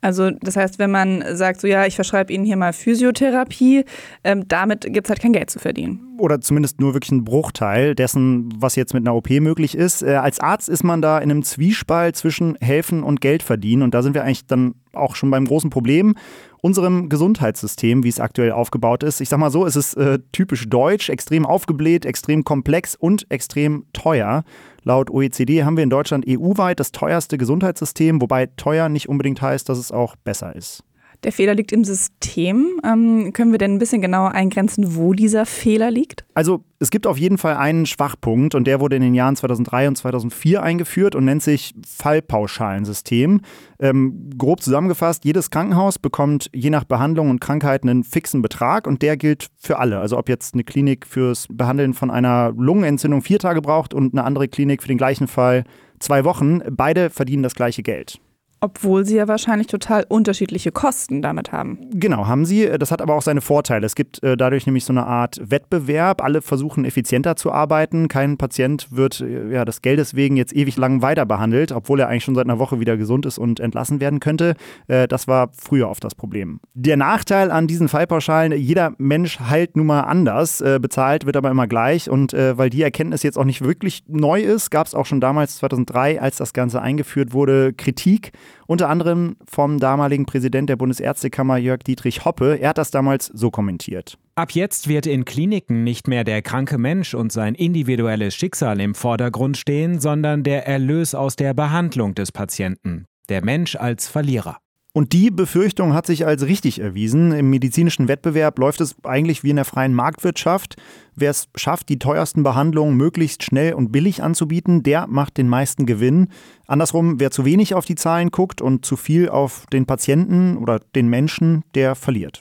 Also 0.00 0.30
das 0.30 0.56
heißt, 0.56 0.78
wenn 0.78 0.92
man 0.92 1.24
sagt, 1.34 1.60
so 1.60 1.66
ja, 1.66 1.84
ich 1.84 1.96
verschreibe 1.96 2.32
Ihnen 2.32 2.44
hier 2.44 2.56
mal 2.56 2.72
Physiotherapie, 2.72 3.84
ähm, 4.22 4.46
damit 4.46 4.82
gibt 4.82 5.06
es 5.06 5.10
halt 5.10 5.20
kein 5.20 5.32
Geld 5.32 5.50
zu 5.50 5.58
verdienen. 5.58 6.16
Oder 6.18 6.40
zumindest 6.40 6.80
nur 6.80 6.94
wirklich 6.94 7.10
ein 7.10 7.24
Bruchteil 7.24 7.96
dessen, 7.96 8.48
was 8.56 8.76
jetzt 8.76 8.94
mit 8.94 9.02
einer 9.02 9.16
OP 9.16 9.30
möglich 9.30 9.76
ist. 9.76 10.02
Äh, 10.02 10.14
als 10.14 10.38
Arzt 10.38 10.68
ist 10.68 10.84
man 10.84 11.02
da 11.02 11.18
in 11.18 11.30
einem 11.30 11.42
Zwiespalt 11.42 12.14
zwischen 12.14 12.56
helfen 12.60 13.02
und 13.02 13.20
Geld 13.20 13.42
verdienen. 13.42 13.82
Und 13.82 13.92
da 13.92 14.02
sind 14.02 14.14
wir 14.14 14.22
eigentlich 14.22 14.46
dann 14.46 14.74
auch 14.92 15.16
schon 15.16 15.30
beim 15.30 15.46
großen 15.46 15.70
Problem 15.70 16.14
unserem 16.60 17.08
Gesundheitssystem, 17.08 18.02
wie 18.04 18.08
es 18.08 18.20
aktuell 18.20 18.52
aufgebaut 18.52 19.02
ist. 19.02 19.20
Ich 19.20 19.28
sag 19.28 19.38
mal 19.38 19.50
so, 19.50 19.66
es 19.66 19.76
ist 19.76 19.94
äh, 19.94 20.18
typisch 20.32 20.68
deutsch, 20.68 21.08
extrem 21.08 21.46
aufgebläht, 21.46 22.04
extrem 22.04 22.44
komplex 22.44 22.94
und 22.94 23.30
extrem 23.30 23.84
teuer. 23.92 24.44
Laut 24.88 25.10
OECD 25.10 25.64
haben 25.64 25.76
wir 25.76 25.84
in 25.84 25.90
Deutschland 25.90 26.24
EU-weit 26.26 26.80
das 26.80 26.92
teuerste 26.92 27.36
Gesundheitssystem, 27.36 28.22
wobei 28.22 28.46
teuer 28.46 28.88
nicht 28.88 29.06
unbedingt 29.10 29.42
heißt, 29.42 29.68
dass 29.68 29.76
es 29.76 29.92
auch 29.92 30.16
besser 30.16 30.56
ist. 30.56 30.82
Der 31.24 31.32
Fehler 31.32 31.54
liegt 31.54 31.72
im 31.72 31.84
System. 31.84 32.80
Ähm, 32.84 33.32
können 33.32 33.50
wir 33.50 33.58
denn 33.58 33.74
ein 33.74 33.78
bisschen 33.78 34.00
genauer 34.00 34.32
eingrenzen, 34.32 34.94
wo 34.94 35.12
dieser 35.12 35.46
Fehler 35.46 35.90
liegt? 35.90 36.24
Also 36.34 36.62
es 36.78 36.90
gibt 36.90 37.08
auf 37.08 37.18
jeden 37.18 37.38
Fall 37.38 37.56
einen 37.56 37.86
Schwachpunkt 37.86 38.54
und 38.54 38.66
der 38.66 38.78
wurde 38.78 38.96
in 38.96 39.02
den 39.02 39.14
Jahren 39.14 39.34
2003 39.34 39.88
und 39.88 39.96
2004 39.96 40.62
eingeführt 40.62 41.16
und 41.16 41.24
nennt 41.24 41.42
sich 41.42 41.74
Fallpauschalensystem. 41.84 43.40
Ähm, 43.80 44.30
grob 44.38 44.62
zusammengefasst, 44.62 45.24
jedes 45.24 45.50
Krankenhaus 45.50 45.98
bekommt 45.98 46.50
je 46.54 46.70
nach 46.70 46.84
Behandlung 46.84 47.30
und 47.30 47.40
Krankheit 47.40 47.82
einen 47.82 48.04
fixen 48.04 48.40
Betrag 48.40 48.86
und 48.86 49.02
der 49.02 49.16
gilt 49.16 49.48
für 49.56 49.78
alle. 49.80 49.98
Also 49.98 50.16
ob 50.18 50.28
jetzt 50.28 50.54
eine 50.54 50.62
Klinik 50.62 51.04
fürs 51.04 51.48
Behandeln 51.50 51.94
von 51.94 52.12
einer 52.12 52.52
Lungenentzündung 52.56 53.22
vier 53.22 53.40
Tage 53.40 53.60
braucht 53.60 53.92
und 53.92 54.14
eine 54.14 54.22
andere 54.22 54.46
Klinik 54.46 54.82
für 54.82 54.88
den 54.88 54.98
gleichen 54.98 55.26
Fall 55.26 55.64
zwei 55.98 56.24
Wochen, 56.24 56.60
beide 56.70 57.10
verdienen 57.10 57.42
das 57.42 57.56
gleiche 57.56 57.82
Geld. 57.82 58.20
Obwohl 58.60 59.04
sie 59.04 59.16
ja 59.16 59.28
wahrscheinlich 59.28 59.68
total 59.68 60.04
unterschiedliche 60.08 60.72
Kosten 60.72 61.22
damit 61.22 61.52
haben. 61.52 61.78
Genau, 61.92 62.26
haben 62.26 62.44
sie. 62.44 62.68
Das 62.78 62.90
hat 62.90 63.00
aber 63.00 63.14
auch 63.14 63.22
seine 63.22 63.40
Vorteile. 63.40 63.86
Es 63.86 63.94
gibt 63.94 64.20
äh, 64.24 64.36
dadurch 64.36 64.66
nämlich 64.66 64.84
so 64.84 64.92
eine 64.92 65.06
Art 65.06 65.40
Wettbewerb. 65.42 66.22
Alle 66.24 66.42
versuchen 66.42 66.84
effizienter 66.84 67.36
zu 67.36 67.52
arbeiten. 67.52 68.08
Kein 68.08 68.36
Patient 68.36 68.88
wird 68.90 69.20
äh, 69.20 69.52
ja, 69.52 69.64
des 69.64 69.80
Geldes 69.80 70.14
wegen 70.16 70.36
jetzt 70.36 70.52
ewig 70.56 70.76
lang 70.76 71.02
weiter 71.02 71.24
behandelt, 71.24 71.70
obwohl 71.70 72.00
er 72.00 72.08
eigentlich 72.08 72.24
schon 72.24 72.34
seit 72.34 72.46
einer 72.46 72.58
Woche 72.58 72.80
wieder 72.80 72.96
gesund 72.96 73.26
ist 73.26 73.38
und 73.38 73.60
entlassen 73.60 74.00
werden 74.00 74.18
könnte. 74.18 74.56
Äh, 74.88 75.06
das 75.06 75.28
war 75.28 75.50
früher 75.56 75.88
oft 75.88 76.02
das 76.02 76.16
Problem. 76.16 76.58
Der 76.74 76.96
Nachteil 76.96 77.52
an 77.52 77.68
diesen 77.68 77.88
Fallpauschalen, 77.88 78.52
jeder 78.58 78.92
Mensch 78.98 79.38
heilt 79.38 79.76
nun 79.76 79.86
mal 79.86 80.00
anders. 80.00 80.62
Bezahlt 80.80 81.26
wird 81.26 81.36
aber 81.36 81.50
immer 81.50 81.66
gleich. 81.66 82.10
Und 82.10 82.32
weil 82.32 82.70
die 82.70 82.82
Erkenntnis 82.82 83.22
jetzt 83.22 83.38
auch 83.38 83.44
nicht 83.44 83.62
wirklich 83.62 84.04
neu 84.06 84.40
ist, 84.40 84.70
gab 84.70 84.86
es 84.86 84.94
auch 84.94 85.06
schon 85.06 85.20
damals 85.20 85.58
2003, 85.58 86.20
als 86.20 86.36
das 86.36 86.52
Ganze 86.52 86.80
eingeführt 86.82 87.32
wurde, 87.32 87.72
Kritik 87.72 88.32
unter 88.66 88.88
anderem 88.88 89.36
vom 89.48 89.78
damaligen 89.78 90.26
Präsident 90.26 90.68
der 90.68 90.76
Bundesärztekammer 90.76 91.56
Jörg 91.56 91.80
Dietrich 91.80 92.24
Hoppe. 92.24 92.58
Er 92.60 92.70
hat 92.70 92.78
das 92.78 92.90
damals 92.90 93.26
so 93.26 93.50
kommentiert. 93.50 94.18
Ab 94.34 94.52
jetzt 94.52 94.88
wird 94.88 95.06
in 95.06 95.24
Kliniken 95.24 95.84
nicht 95.84 96.06
mehr 96.06 96.24
der 96.24 96.42
kranke 96.42 96.78
Mensch 96.78 97.14
und 97.14 97.32
sein 97.32 97.54
individuelles 97.54 98.34
Schicksal 98.34 98.80
im 98.80 98.94
Vordergrund 98.94 99.56
stehen, 99.56 100.00
sondern 100.00 100.42
der 100.42 100.66
Erlös 100.66 101.14
aus 101.14 101.36
der 101.36 101.54
Behandlung 101.54 102.14
des 102.14 102.30
Patienten. 102.32 103.06
Der 103.28 103.44
Mensch 103.44 103.76
als 103.76 104.08
Verlierer. 104.08 104.58
Und 104.98 105.12
die 105.12 105.30
Befürchtung 105.30 105.94
hat 105.94 106.06
sich 106.06 106.26
als 106.26 106.42
richtig 106.42 106.80
erwiesen. 106.80 107.30
Im 107.30 107.50
medizinischen 107.50 108.08
Wettbewerb 108.08 108.58
läuft 108.58 108.80
es 108.80 108.96
eigentlich 109.04 109.44
wie 109.44 109.50
in 109.50 109.54
der 109.54 109.64
freien 109.64 109.94
Marktwirtschaft. 109.94 110.74
Wer 111.14 111.30
es 111.30 111.46
schafft, 111.54 111.88
die 111.88 112.00
teuersten 112.00 112.42
Behandlungen 112.42 112.96
möglichst 112.96 113.44
schnell 113.44 113.74
und 113.74 113.92
billig 113.92 114.24
anzubieten, 114.24 114.82
der 114.82 115.06
macht 115.06 115.36
den 115.36 115.48
meisten 115.48 115.86
Gewinn. 115.86 116.30
Andersrum, 116.66 117.20
wer 117.20 117.30
zu 117.30 117.44
wenig 117.44 117.76
auf 117.76 117.84
die 117.84 117.94
Zahlen 117.94 118.32
guckt 118.32 118.60
und 118.60 118.84
zu 118.84 118.96
viel 118.96 119.28
auf 119.28 119.66
den 119.72 119.86
Patienten 119.86 120.56
oder 120.56 120.80
den 120.96 121.06
Menschen, 121.06 121.62
der 121.76 121.94
verliert. 121.94 122.40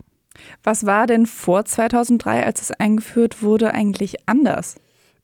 Was 0.63 0.88
war 0.88 1.06
denn 1.06 1.28
vor 1.28 1.63
2003, 1.63 2.43
als 2.43 2.63
es 2.63 2.72
eingeführt 2.72 3.43
wurde, 3.43 3.76
eigentlich 3.76 4.28
anders? 4.28 4.78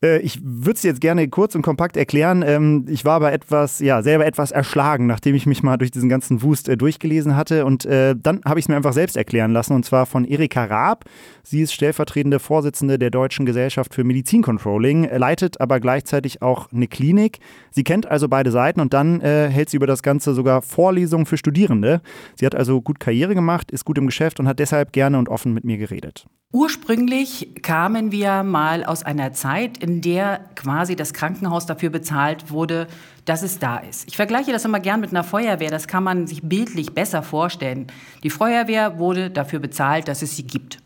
Äh, 0.03 0.19
ich 0.19 0.39
würde 0.43 0.77
es 0.77 0.83
jetzt 0.83 1.01
gerne 1.01 1.27
kurz 1.29 1.55
und 1.55 1.61
kompakt 1.61 1.97
erklären. 1.97 2.43
Ähm, 2.45 2.85
ich 2.89 3.05
war 3.05 3.15
aber 3.15 3.31
etwas, 3.31 3.79
ja, 3.79 4.03
selber 4.03 4.25
etwas 4.25 4.51
erschlagen, 4.51 5.07
nachdem 5.07 5.33
ich 5.33 5.45
mich 5.45 5.63
mal 5.63 5.77
durch 5.77 5.91
diesen 5.91 6.09
ganzen 6.09 6.43
Wust 6.43 6.67
äh, 6.67 6.77
durchgelesen 6.77 7.35
hatte. 7.35 7.65
Und 7.65 7.85
äh, 7.85 8.15
dann 8.21 8.41
habe 8.45 8.59
ich 8.59 8.65
es 8.65 8.69
mir 8.69 8.75
einfach 8.75 8.93
selbst 8.93 9.15
erklären 9.15 9.51
lassen, 9.51 9.73
und 9.73 9.85
zwar 9.85 10.05
von 10.05 10.25
Erika 10.25 10.65
Raab. 10.65 11.05
Sie 11.43 11.61
ist 11.61 11.73
stellvertretende 11.73 12.39
Vorsitzende 12.39 12.99
der 12.99 13.09
Deutschen 13.09 13.45
Gesellschaft 13.45 13.95
für 13.95 14.03
Medizincontrolling, 14.03 15.09
leitet 15.15 15.61
aber 15.61 15.79
gleichzeitig 15.79 16.41
auch 16.41 16.71
eine 16.71 16.87
Klinik. 16.87 17.39
Sie 17.71 17.83
kennt 17.83 18.05
also 18.05 18.27
beide 18.27 18.51
Seiten 18.51 18.81
und 18.81 18.93
dann 18.93 19.21
äh, 19.21 19.49
hält 19.49 19.69
sie 19.69 19.77
über 19.77 19.87
das 19.87 20.03
Ganze 20.03 20.33
sogar 20.33 20.61
Vorlesungen 20.61 21.25
für 21.25 21.37
Studierende. 21.37 22.01
Sie 22.35 22.45
hat 22.45 22.55
also 22.55 22.81
gut 22.81 22.99
Karriere 22.99 23.35
gemacht, 23.35 23.71
ist 23.71 23.85
gut 23.85 23.97
im 23.97 24.07
Geschäft 24.07 24.39
und 24.39 24.47
hat 24.47 24.59
deshalb 24.59 24.91
gerne 24.91 25.17
und 25.17 25.29
offen 25.29 25.53
mit 25.53 25.63
mir 25.63 25.77
geredet. 25.77 26.25
Ursprünglich 26.55 27.49
kamen 27.63 28.11
wir 28.11 28.43
mal 28.43 28.83
aus 28.83 29.01
einer 29.01 29.33
Zeit, 29.33 29.79
in 29.79 30.01
der 30.01 30.39
quasi 30.53 30.95
das 30.95 31.11
Krankenhaus 31.11 31.65
dafür 31.65 31.89
bezahlt 31.89 32.51
wurde, 32.51 32.85
dass 33.25 33.41
es 33.41 33.57
da 33.57 33.77
ist. 33.77 34.07
Ich 34.07 34.17
vergleiche 34.17 34.51
das 34.51 34.63
immer 34.63 34.79
gern 34.79 35.01
mit 35.01 35.09
einer 35.09 35.23
Feuerwehr, 35.23 35.71
das 35.71 35.87
kann 35.87 36.03
man 36.03 36.27
sich 36.27 36.43
bildlich 36.43 36.93
besser 36.93 37.23
vorstellen. 37.23 37.87
Die 38.21 38.29
Feuerwehr 38.29 38.99
wurde 38.99 39.31
dafür 39.31 39.57
bezahlt, 39.57 40.07
dass 40.07 40.21
es 40.21 40.35
sie 40.35 40.45
gibt. 40.45 40.77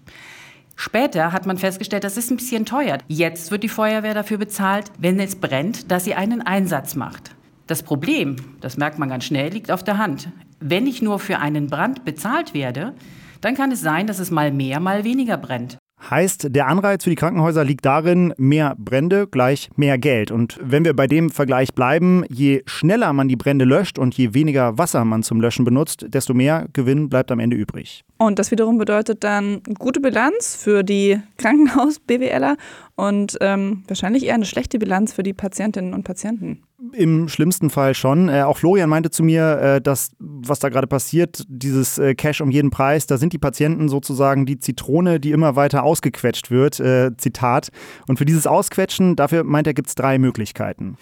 Später 0.78 1.34
hat 1.34 1.46
man 1.46 1.58
festgestellt, 1.58 2.06
das 2.06 2.16
ist 2.16 2.32
ein 2.32 2.38
bisschen 2.38 2.66
teuer. 2.66 3.00
Jetzt 3.10 3.52
wird 3.52 3.64
die 3.64 3.68
Feuerwehr 3.68 4.14
dafür 4.14 4.38
bezahlt, 4.38 4.90
wenn 5.00 5.20
es 5.20 5.36
brennt, 5.36 5.92
dass 5.92 6.06
sie 6.06 6.14
einen 6.14 6.42
Einsatz 6.42 6.96
macht. 6.96 7.36
Das 7.66 7.84
Problem, 7.84 8.38
das 8.62 8.78
merkt 8.78 9.00
man 9.00 9.10
ganz 9.10 9.26
schnell, 9.26 9.52
liegt 9.52 9.70
auf 9.70 9.84
der 9.84 9.98
Hand. 9.98 10.30
Wenn 10.62 10.88
ich 10.88 11.02
nur 11.02 11.20
für 11.20 11.40
einen 11.40 11.68
Brand 11.68 12.06
bezahlt 12.06 12.54
werde, 12.54 12.94
dann 13.42 13.56
kann 13.56 13.72
es 13.72 13.82
sein, 13.82 14.08
dass 14.08 14.20
es 14.20 14.32
mal 14.32 14.52
mehr, 14.52 14.80
mal 14.80 15.04
weniger 15.04 15.38
brennt. 15.38 15.78
Heißt, 16.00 16.56
der 16.56 16.68
Anreiz 16.68 17.04
für 17.04 17.10
die 17.10 17.16
Krankenhäuser 17.16 17.66
liegt 17.66 17.84
darin, 17.84 18.34
mehr 18.38 18.76
Brände 18.78 19.28
gleich 19.28 19.70
mehr 19.76 19.98
Geld. 19.98 20.30
Und 20.30 20.60
wenn 20.62 20.86
wir 20.86 20.96
bei 20.96 21.08
dem 21.08 21.32
Vergleich 21.32 21.74
bleiben, 21.74 22.24
je 22.30 22.62
schneller 22.66 23.12
man 23.14 23.28
die 23.28 23.36
Brände 23.36 23.66
löscht 23.66 23.98
und 23.98 24.16
je 24.16 24.34
weniger 24.34 24.78
Wasser 24.78 25.04
man 25.06 25.24
zum 25.24 25.42
Löschen 25.42 25.66
benutzt, 25.66 26.06
desto 26.08 26.36
mehr 26.36 26.68
Gewinn 26.72 27.10
bleibt 27.10 27.32
am 27.32 27.40
Ende 27.40 27.58
übrig. 27.58 28.04
Und 28.20 28.38
das 28.38 28.52
wiederum 28.52 28.78
bedeutet 28.78 29.24
dann 29.24 29.62
gute 29.80 30.00
Bilanz 30.00 30.56
für 30.56 30.84
die 30.84 31.20
Krankenhaus-BWLer 31.38 32.58
und 32.98 33.38
ähm, 33.42 33.84
wahrscheinlich 33.88 34.26
eher 34.26 34.34
eine 34.34 34.46
schlechte 34.46 34.80
Bilanz 34.80 35.14
für 35.14 35.24
die 35.24 35.34
Patientinnen 35.34 35.94
und 35.94 36.04
Patienten. 36.04 36.64
Im 36.94 37.30
schlimmsten 37.30 37.70
Fall 37.70 37.94
schon. 37.94 38.28
Äh, 38.28 38.42
auch 38.42 38.58
Florian 38.58 38.90
meinte 38.90 39.12
zu 39.12 39.24
mir, 39.24 39.60
äh, 39.60 39.82
dass 39.82 40.12
was 40.20 40.60
da 40.60 40.70
gerade 40.70 40.88
passiert, 40.88 41.44
dieses 41.48 42.00
äh, 42.00 42.16
Cash 42.16 42.42
um 42.42 42.50
jeden 42.50 42.72
Preis, 42.72 43.06
da 43.06 43.18
sind 43.18 43.34
die 43.34 43.38
Patienten 43.38 43.88
sozusagen 43.88 44.48
die 44.48 44.58
Zitrone, 44.58 45.20
die 45.20 45.32
immer 45.32 45.56
weiter 45.56 45.84
ausgequetscht 45.84 46.50
wird. 46.50 46.80
Äh, 46.80 47.16
Zitat. 47.18 47.70
Und 48.08 48.18
für 48.18 48.26
dieses 48.26 48.48
Ausquetschen, 48.48 49.16
dafür 49.16 49.44
meint 49.44 49.68
er, 49.68 49.76
gibt 49.76 49.90
es 49.90 49.96
drei 49.96 50.18
Möglichkeiten. 50.18 50.98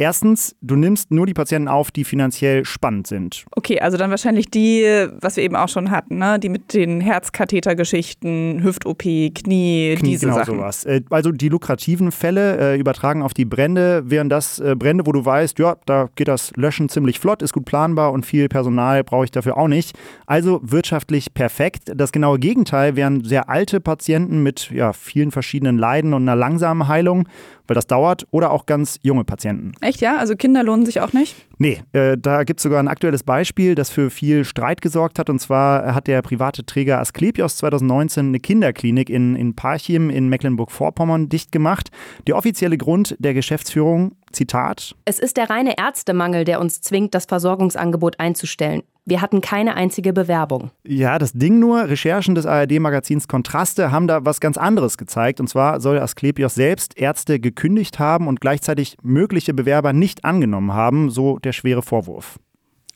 Erstens, 0.00 0.54
du 0.62 0.76
nimmst 0.76 1.10
nur 1.10 1.26
die 1.26 1.34
Patienten 1.34 1.66
auf, 1.66 1.90
die 1.90 2.04
finanziell 2.04 2.64
spannend 2.64 3.08
sind. 3.08 3.44
Okay, 3.56 3.80
also 3.80 3.96
dann 3.96 4.10
wahrscheinlich 4.10 4.48
die, 4.48 4.84
was 5.20 5.36
wir 5.36 5.42
eben 5.42 5.56
auch 5.56 5.68
schon 5.68 5.90
hatten, 5.90 6.18
ne? 6.18 6.38
die 6.38 6.48
mit 6.48 6.72
den 6.72 7.00
Herzkathetergeschichten, 7.00 8.62
Hüft-OP, 8.62 9.02
Knie, 9.02 9.34
Knie, 9.34 9.96
diese 10.00 10.26
genau 10.26 10.38
Sachen. 10.38 10.54
sowas. 10.56 10.84
Äh, 10.84 11.00
Also 11.10 11.32
die 11.32 11.48
lukrativen 11.48 12.12
Fälle 12.12 12.74
äh, 12.74 12.78
übertragen 12.78 13.22
auf 13.22 13.34
die 13.34 13.44
Brände, 13.44 14.08
wären 14.08 14.28
das 14.28 14.60
äh, 14.60 14.76
Brände, 14.78 15.04
wo 15.04 15.10
du 15.10 15.24
weißt, 15.24 15.58
ja, 15.58 15.76
da 15.86 16.08
geht 16.14 16.28
das 16.28 16.52
Löschen 16.54 16.88
ziemlich 16.88 17.18
flott, 17.18 17.42
ist 17.42 17.52
gut 17.52 17.64
planbar 17.64 18.12
und 18.12 18.24
viel 18.24 18.48
Personal 18.48 19.02
brauche 19.02 19.24
ich 19.24 19.32
dafür 19.32 19.56
auch 19.58 19.66
nicht. 19.68 19.98
Also 20.26 20.60
wirtschaftlich 20.62 21.34
perfekt. 21.34 21.90
Das 21.96 22.12
genaue 22.12 22.38
Gegenteil 22.38 22.94
wären 22.94 23.24
sehr 23.24 23.48
alte 23.48 23.80
Patienten 23.80 24.44
mit 24.44 24.70
ja, 24.70 24.92
vielen 24.92 25.32
verschiedenen 25.32 25.76
Leiden 25.76 26.14
und 26.14 26.22
einer 26.22 26.36
langsamen 26.36 26.86
Heilung, 26.86 27.26
weil 27.68 27.74
das 27.74 27.86
dauert, 27.86 28.26
oder 28.30 28.50
auch 28.50 28.66
ganz 28.66 28.98
junge 29.02 29.24
Patienten. 29.24 29.72
Echt, 29.80 30.00
ja? 30.00 30.16
Also 30.16 30.34
Kinder 30.34 30.64
lohnen 30.64 30.86
sich 30.86 31.00
auch 31.00 31.12
nicht? 31.12 31.36
Nee, 31.58 31.82
äh, 31.92 32.16
da 32.18 32.44
gibt 32.44 32.60
es 32.60 32.62
sogar 32.62 32.80
ein 32.80 32.88
aktuelles 32.88 33.22
Beispiel, 33.22 33.74
das 33.74 33.90
für 33.90 34.10
viel 34.10 34.44
Streit 34.44 34.80
gesorgt 34.80 35.18
hat. 35.18 35.28
Und 35.30 35.38
zwar 35.38 35.94
hat 35.94 36.06
der 36.06 36.22
private 36.22 36.64
Träger 36.64 36.98
Asklepios 36.98 37.56
2019 37.58 38.28
eine 38.28 38.40
Kinderklinik 38.40 39.10
in, 39.10 39.36
in 39.36 39.54
Parchim 39.54 40.10
in 40.10 40.28
Mecklenburg-Vorpommern 40.28 41.28
dicht 41.28 41.52
gemacht. 41.52 41.90
Der 42.26 42.36
offizielle 42.36 42.78
Grund 42.78 43.16
der 43.18 43.34
Geschäftsführung, 43.34 44.12
Zitat, 44.32 44.94
Es 45.04 45.18
ist 45.18 45.36
der 45.36 45.50
reine 45.50 45.78
Ärztemangel, 45.78 46.44
der 46.44 46.60
uns 46.60 46.80
zwingt, 46.80 47.14
das 47.14 47.26
Versorgungsangebot 47.26 48.20
einzustellen. 48.20 48.82
Wir 49.04 49.22
hatten 49.22 49.40
keine 49.40 49.74
einzige 49.74 50.12
Bewerbung. 50.12 50.70
Ja, 50.86 51.18
das 51.18 51.32
Ding 51.32 51.58
nur, 51.58 51.88
Recherchen 51.88 52.34
des 52.34 52.44
ARD-Magazins 52.44 53.26
Kontraste 53.26 53.90
haben 53.90 54.06
da 54.06 54.26
was 54.26 54.38
ganz 54.38 54.58
anderes 54.58 54.98
gezeigt. 54.98 55.40
Und 55.40 55.48
zwar 55.48 55.80
soll 55.80 55.98
Asklepios 55.98 56.54
selbst 56.54 56.98
Ärzte 56.98 57.40
gekündigt 57.40 57.98
haben 57.98 58.28
und 58.28 58.42
gleichzeitig 58.42 58.98
mögliche 59.02 59.54
Bewerber 59.54 59.94
nicht 59.94 60.26
angenommen 60.26 60.74
haben, 60.74 61.08
so 61.08 61.38
der 61.38 61.52
schwere 61.52 61.80
Vorwurf. 61.80 62.38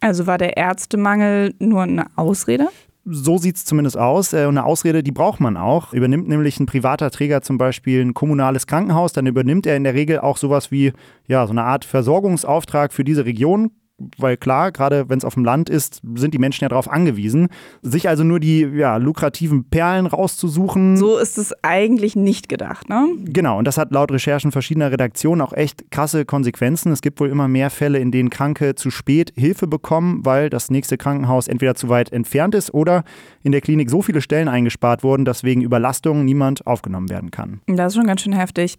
Also 0.01 0.27
war 0.27 0.37
der 0.37 0.59
Ärztemangel 0.59 1.55
nur 1.59 1.83
eine 1.83 2.07
Ausrede? 2.17 2.69
So 3.05 3.37
sieht 3.37 3.57
es 3.57 3.65
zumindest 3.65 3.99
aus. 3.99 4.33
Äh, 4.33 4.47
eine 4.47 4.65
Ausrede, 4.65 5.03
die 5.03 5.11
braucht 5.11 5.41
man 5.41 5.57
auch. 5.57 5.93
Übernimmt 5.93 6.29
nämlich 6.29 6.61
ein 6.61 6.67
privater 6.67 7.11
Träger 7.11 7.43
zum 7.43 7.59
Beispiel 7.59 8.01
ein 8.01 8.15
kommunales 8.15 8.67
Krankenhaus, 8.67 9.13
dann 9.13 9.27
übernimmt 9.27 9.67
er 9.67 9.77
in 9.77 9.85
der 9.85 9.95
Regel 9.95 10.21
auch 10.21 10.37
sowas 10.37 10.71
wie 10.71 10.93
ja, 11.27 11.47
so 11.47 11.51
eine 11.53 11.65
Art 11.65 11.85
Versorgungsauftrag 11.85 12.93
für 12.93 13.05
diese 13.05 13.25
Region. 13.25 13.73
Weil 14.19 14.37
klar, 14.37 14.73
gerade 14.73 15.09
wenn 15.09 15.19
es 15.19 15.25
auf 15.25 15.35
dem 15.35 15.45
Land 15.45 15.71
ist, 15.71 16.01
sind 16.15 16.35
die 16.35 16.39
Menschen 16.39 16.65
ja 16.65 16.69
darauf 16.69 16.91
angewiesen. 16.91 17.49
Sich 17.83 18.09
also 18.09 18.25
nur 18.25 18.41
die 18.41 18.61
ja, 18.61 18.97
lukrativen 18.97 19.65
Perlen 19.65 20.07
rauszusuchen. 20.07 20.97
So 20.97 21.19
ist 21.19 21.39
es 21.39 21.53
eigentlich 21.63 22.17
nicht 22.17 22.49
gedacht, 22.49 22.89
ne? 22.89 23.09
Genau, 23.25 23.59
und 23.59 23.67
das 23.67 23.79
hat 23.79 23.93
laut 23.93 24.13
Recherchen 24.13 24.53
verschiedener 24.53 24.91
Redaktionen 24.91 25.41
auch 25.41 25.53
echt 25.53 25.91
krasse 25.91 26.25
Konsequenzen. 26.25 26.93
Es 26.93 27.03
gibt 27.03 27.21
wohl 27.21 27.29
immer 27.29 27.49
mehr 27.49 27.71
Fälle, 27.71 27.99
in 27.99 28.11
denen 28.11 28.31
Kranke 28.31 28.75
zu 28.75 28.91
spät 28.91 29.33
Hilfe 29.37 29.67
bekommen, 29.67 30.25
weil 30.25 30.51
das 30.51 30.71
nächste 30.71 30.97
Krankenhaus 30.99 31.49
entweder 31.49 31.75
zu 31.75 31.89
weit 31.89 32.13
entfernt 32.13 32.55
ist 32.55 32.75
oder 32.75 33.05
in 33.43 33.53
der 33.53 33.61
Klinik 33.61 33.91
so 33.91 34.03
viele 34.03 34.21
Stellen 34.21 34.49
eingespart 34.49 35.03
wurden, 35.03 35.25
dass 35.25 35.45
wegen 35.45 35.63
Überlastung 35.63 36.25
niemand 36.25 36.67
aufgenommen 36.67 37.11
werden 37.11 37.31
kann. 37.31 37.61
Das 37.67 37.93
ist 37.93 37.97
schon 37.97 38.07
ganz 38.07 38.23
schön 38.23 38.33
heftig. 38.33 38.79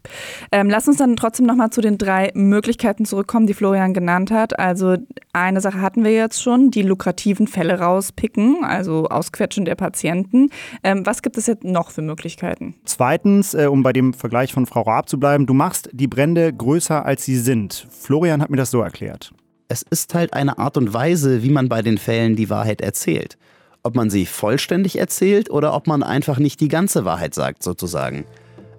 Ähm, 0.52 0.70
lass 0.70 0.88
uns 0.88 0.98
dann 0.98 1.16
trotzdem 1.16 1.46
nochmal 1.46 1.70
zu 1.70 1.82
den 1.82 1.98
drei 1.98 2.32
Möglichkeiten 2.34 3.06
zurückkommen, 3.06 3.48
die 3.48 3.54
Florian 3.54 3.94
genannt 3.94 4.32
hat. 4.32 4.60
Also 4.60 4.98
eine 5.34 5.62
Sache 5.62 5.82
hatten 5.82 6.04
wir 6.04 6.12
jetzt 6.12 6.42
schon, 6.42 6.72
die 6.72 6.82
lukrativen 6.82 7.48
Fälle 7.48 7.80
rauspicken, 7.80 8.64
also 8.64 9.08
Ausquetschen 9.08 9.66
der 9.66 9.76
Patienten. 9.76 10.50
Ähm, 10.84 11.06
was 11.06 11.22
gibt 11.22 11.38
es 11.38 11.48
jetzt 11.48 11.64
noch 11.64 11.92
für 11.92 12.02
Möglichkeiten? 12.02 12.76
Zweitens, 12.86 13.54
äh, 13.54 13.68
um 13.68 13.84
bei 13.84 13.94
dem 13.94 14.14
Vergleich 14.14 14.54
von 14.54 14.66
Frau 14.66 14.82
Raab 14.82 15.10
zu 15.10 15.20
bleiben, 15.20 15.46
du 15.46 15.54
machst 15.54 15.90
die 15.92 16.08
Brände 16.08 16.54
größer, 16.54 17.06
als 17.06 17.26
sie 17.26 17.38
sind. 17.38 17.88
Florian 17.90 18.42
hat 18.42 18.50
mir 18.50 18.58
das 18.58 18.72
so 18.72 18.82
erklärt. 18.82 19.34
Es 19.68 19.82
ist 19.82 20.14
halt 20.14 20.34
eine 20.34 20.60
Art 20.60 20.78
und 20.78 20.94
Weise, 20.94 21.42
wie 21.42 21.50
man 21.50 21.70
bei 21.70 21.82
den 21.82 21.98
Fällen 21.98 22.36
die 22.36 22.50
Wahrheit 22.50 22.82
erzählt. 22.82 23.38
Ob 23.82 23.96
man 23.96 24.10
sie 24.10 24.26
vollständig 24.26 25.00
erzählt 25.00 25.50
oder 25.50 25.74
ob 25.74 25.88
man 25.88 26.04
einfach 26.04 26.38
nicht 26.38 26.62
die 26.62 26.68
ganze 26.68 27.06
Wahrheit 27.06 27.34
sagt, 27.34 27.64
sozusagen. 27.64 28.26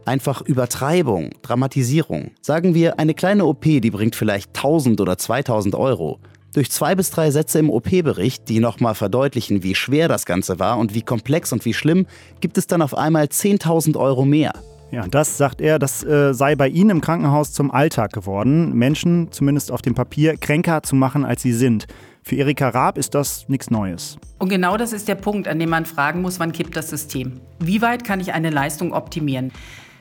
Einfach 0.04 0.42
Übertreibung, 0.42 1.30
Dramatisierung. 1.40 2.32
Sagen 2.42 2.74
wir, 2.74 2.98
eine 2.98 3.14
kleine 3.14 3.46
OP, 3.46 3.62
die 3.62 3.90
bringt 3.90 4.14
vielleicht 4.14 4.50
1000 4.54 5.00
oder 5.00 5.16
2000 5.16 5.74
Euro. 5.74 6.18
Durch 6.52 6.70
zwei 6.70 6.94
bis 6.94 7.10
drei 7.10 7.30
Sätze 7.30 7.58
im 7.58 7.70
OP-Bericht, 7.70 8.48
die 8.48 8.60
nochmal 8.60 8.94
verdeutlichen, 8.94 9.62
wie 9.62 9.74
schwer 9.74 10.06
das 10.06 10.26
Ganze 10.26 10.58
war 10.58 10.78
und 10.78 10.94
wie 10.94 11.02
komplex 11.02 11.52
und 11.52 11.64
wie 11.64 11.74
schlimm, 11.74 12.06
gibt 12.40 12.58
es 12.58 12.66
dann 12.66 12.82
auf 12.82 12.96
einmal 12.96 13.24
10.000 13.24 13.96
Euro 13.96 14.24
mehr. 14.24 14.52
Ja, 14.92 15.08
das 15.08 15.38
sagt 15.38 15.60
er, 15.60 15.78
das 15.78 16.04
äh, 16.04 16.34
sei 16.34 16.54
bei 16.54 16.68
Ihnen 16.68 16.90
im 16.90 17.00
Krankenhaus 17.00 17.52
zum 17.52 17.70
Alltag 17.70 18.12
geworden, 18.12 18.74
Menschen, 18.74 19.32
zumindest 19.32 19.72
auf 19.72 19.82
dem 19.82 19.94
Papier, 19.94 20.36
kränker 20.36 20.82
zu 20.82 20.94
machen, 20.94 21.24
als 21.24 21.42
sie 21.42 21.52
sind. 21.52 21.86
Für 22.22 22.36
Erika 22.36 22.68
Raab 22.68 22.98
ist 22.98 23.14
das 23.14 23.48
nichts 23.48 23.70
Neues. 23.70 24.18
Und 24.38 24.50
genau 24.50 24.76
das 24.76 24.92
ist 24.92 25.08
der 25.08 25.16
Punkt, 25.16 25.48
an 25.48 25.58
dem 25.58 25.70
man 25.70 25.84
fragen 25.84 26.22
muss, 26.22 26.38
wann 26.38 26.52
kippt 26.52 26.76
das 26.76 26.90
System? 26.90 27.40
Wie 27.58 27.82
weit 27.82 28.04
kann 28.04 28.20
ich 28.20 28.32
eine 28.32 28.50
Leistung 28.50 28.92
optimieren? 28.92 29.50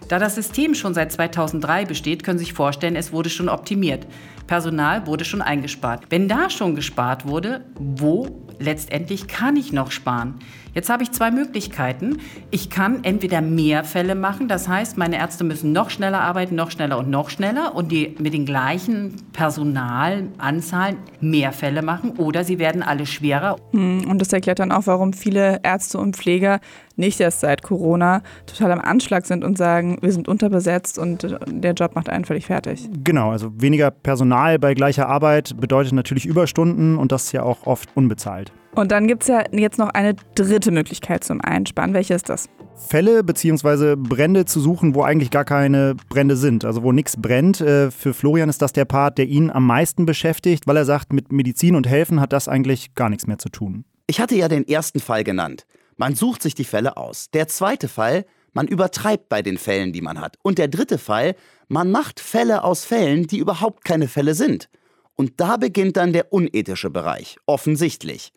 Da 0.08 0.20
das 0.20 0.36
System 0.36 0.76
schon 0.76 0.94
seit 0.94 1.12
2003 1.12 1.86
besteht, 1.86 2.24
können 2.24 2.38
Sie 2.38 2.46
sich 2.46 2.54
vorstellen, 2.54 2.96
es 2.96 3.12
wurde 3.12 3.30
schon 3.30 3.50
optimiert. 3.50 4.06
Personal 4.48 5.08
wurde 5.08 5.26
schon 5.26 5.42
eingespart. 5.42 6.06
Wenn 6.10 6.28
da 6.28 6.50
schon 6.50 6.76
gespart 6.76 7.26
wurde, 7.26 7.66
wo 7.76 8.46
letztendlich 8.60 9.28
kann 9.28 9.56
ich 9.56 9.72
noch 9.72 9.92
sparen? 9.92 10.40
Jetzt 10.74 10.90
habe 10.90 11.04
ich 11.04 11.12
zwei 11.12 11.30
Möglichkeiten. 11.30 12.18
Ich 12.50 12.72
kann 12.72 13.04
entweder 13.04 13.42
mehr 13.42 13.84
Fälle 13.84 14.16
machen, 14.16 14.48
das 14.48 14.68
heißt, 14.68 14.98
meine 14.98 15.18
Ärzte 15.18 15.44
müssen 15.44 15.72
noch 15.72 15.92
schneller 15.92 16.22
arbeiten, 16.22 16.56
noch 16.56 16.72
schneller 16.72 16.98
und 16.98 17.10
noch 17.10 17.30
schneller 17.30 17.76
und 17.76 17.92
die 17.92 18.16
mit 18.20 18.34
den 18.34 18.46
gleichen 18.46 19.16
Personalanzahlen 19.34 20.98
mehr 21.22 21.52
Fälle 21.52 21.84
machen 21.84 22.12
oder 22.18 22.44
sie 22.44 22.58
werden 22.58 22.82
alle 22.82 23.06
schwerer. 23.06 23.58
Hm, 23.72 24.06
Und 24.10 24.20
das 24.20 24.34
erklärt 24.34 24.60
dann 24.60 24.72
auch, 24.72 24.88
warum 24.88 25.14
viele 25.14 25.60
Ärzte 25.64 26.00
und 26.00 26.16
Pfleger 26.16 26.60
nicht 26.96 27.20
erst 27.20 27.42
seit 27.42 27.62
Corona 27.64 28.22
total 28.46 28.72
am 28.72 28.80
Anschlag 28.80 29.26
sind 29.26 29.44
und 29.44 29.58
sagen, 29.58 29.98
wir 30.02 30.12
sind 30.12 30.28
unterbesetzt 30.28 30.98
und 30.98 31.38
der 31.48 31.74
Job 31.74 31.96
macht 31.96 32.10
einen 32.10 32.26
völlig 32.26 32.48
fertig. 32.48 32.90
Genau, 33.04 33.32
also 33.32 33.52
weniger 33.62 33.92
Personal 33.92 34.58
bei 34.60 34.74
gleicher 34.74 35.08
Arbeit 35.08 35.56
bedeutet 35.60 35.94
natürlich 35.94 36.26
Überstunden 36.26 36.98
und 36.98 37.12
das 37.12 37.32
ja 37.32 37.44
auch 37.44 37.68
oft 37.68 37.90
unbezahlt. 37.96 38.52
Und 38.76 38.92
dann 38.92 39.08
gibt 39.08 39.24
es 39.24 39.30
ja 39.30 39.44
jetzt 39.52 39.78
noch 39.78 39.90
eine 39.90 40.16
dritte 40.36 40.72
Möglichkeit 40.72 41.24
zum 41.24 41.42
Einsparen. 41.42 41.94
Welche 41.94 42.16
ist 42.16 42.30
das? 42.30 42.50
Fälle 42.76 43.24
bzw. 43.24 43.96
Brände 43.96 44.46
zu 44.46 44.60
suchen, 44.60 44.96
wo 44.96 45.04
eigentlich 45.04 45.30
gar 45.30 45.46
keine 45.46 45.96
Brände 46.10 46.36
sind, 46.36 46.66
also 46.66 46.82
wo 46.82 46.92
nichts 46.92 47.16
brennt. 47.22 47.62
Äh, 47.62 47.92
Für 47.92 48.14
Florian 48.14 48.50
ist 48.50 48.62
das 48.64 48.74
der 48.74 48.86
Part, 48.86 49.20
der 49.20 49.28
ihn 49.28 49.52
am 49.52 49.68
meisten 49.68 50.06
beschäftigt, 50.08 50.66
weil 50.66 50.78
er 50.78 50.86
sagt, 50.86 51.14
mit 51.14 51.32
Medizin 51.32 51.76
und 51.76 51.88
Helfen 51.88 52.20
hat 52.20 52.34
das 52.34 52.48
eigentlich 52.48 52.96
gar 52.96 53.10
nichts 53.10 53.28
mehr 53.28 53.38
zu 53.38 53.50
tun. 53.50 53.86
Ich 54.08 54.20
hatte 54.20 54.36
ja 54.36 54.48
den 54.48 54.68
ersten 54.68 55.00
Fall 55.00 55.24
genannt. 55.24 55.66
Man 55.98 56.16
sucht 56.16 56.42
sich 56.42 56.56
die 56.56 56.64
Fälle 56.64 56.98
aus. 56.98 57.30
Der 57.32 57.48
zweite 57.48 57.88
Fall, 57.88 58.26
man 58.54 58.68
übertreibt 58.68 59.30
bei 59.30 59.44
den 59.44 59.60
Fällen, 59.60 59.94
die 59.94 60.02
man 60.02 60.20
hat. 60.20 60.38
Und 60.42 60.58
der 60.58 60.68
dritte 60.68 60.98
Fall, 60.98 61.36
man 61.68 61.92
macht 61.92 62.20
Fälle 62.20 62.64
aus 62.64 62.86
Fällen, 62.86 63.28
die 63.28 63.38
überhaupt 63.38 63.86
keine 63.86 64.08
Fälle 64.08 64.34
sind. 64.34 64.70
Und 65.16 65.34
da 65.40 65.58
beginnt 65.58 65.96
dann 65.96 66.12
der 66.12 66.34
unethische 66.34 66.90
Bereich, 66.90 67.38
offensichtlich. 67.46 68.34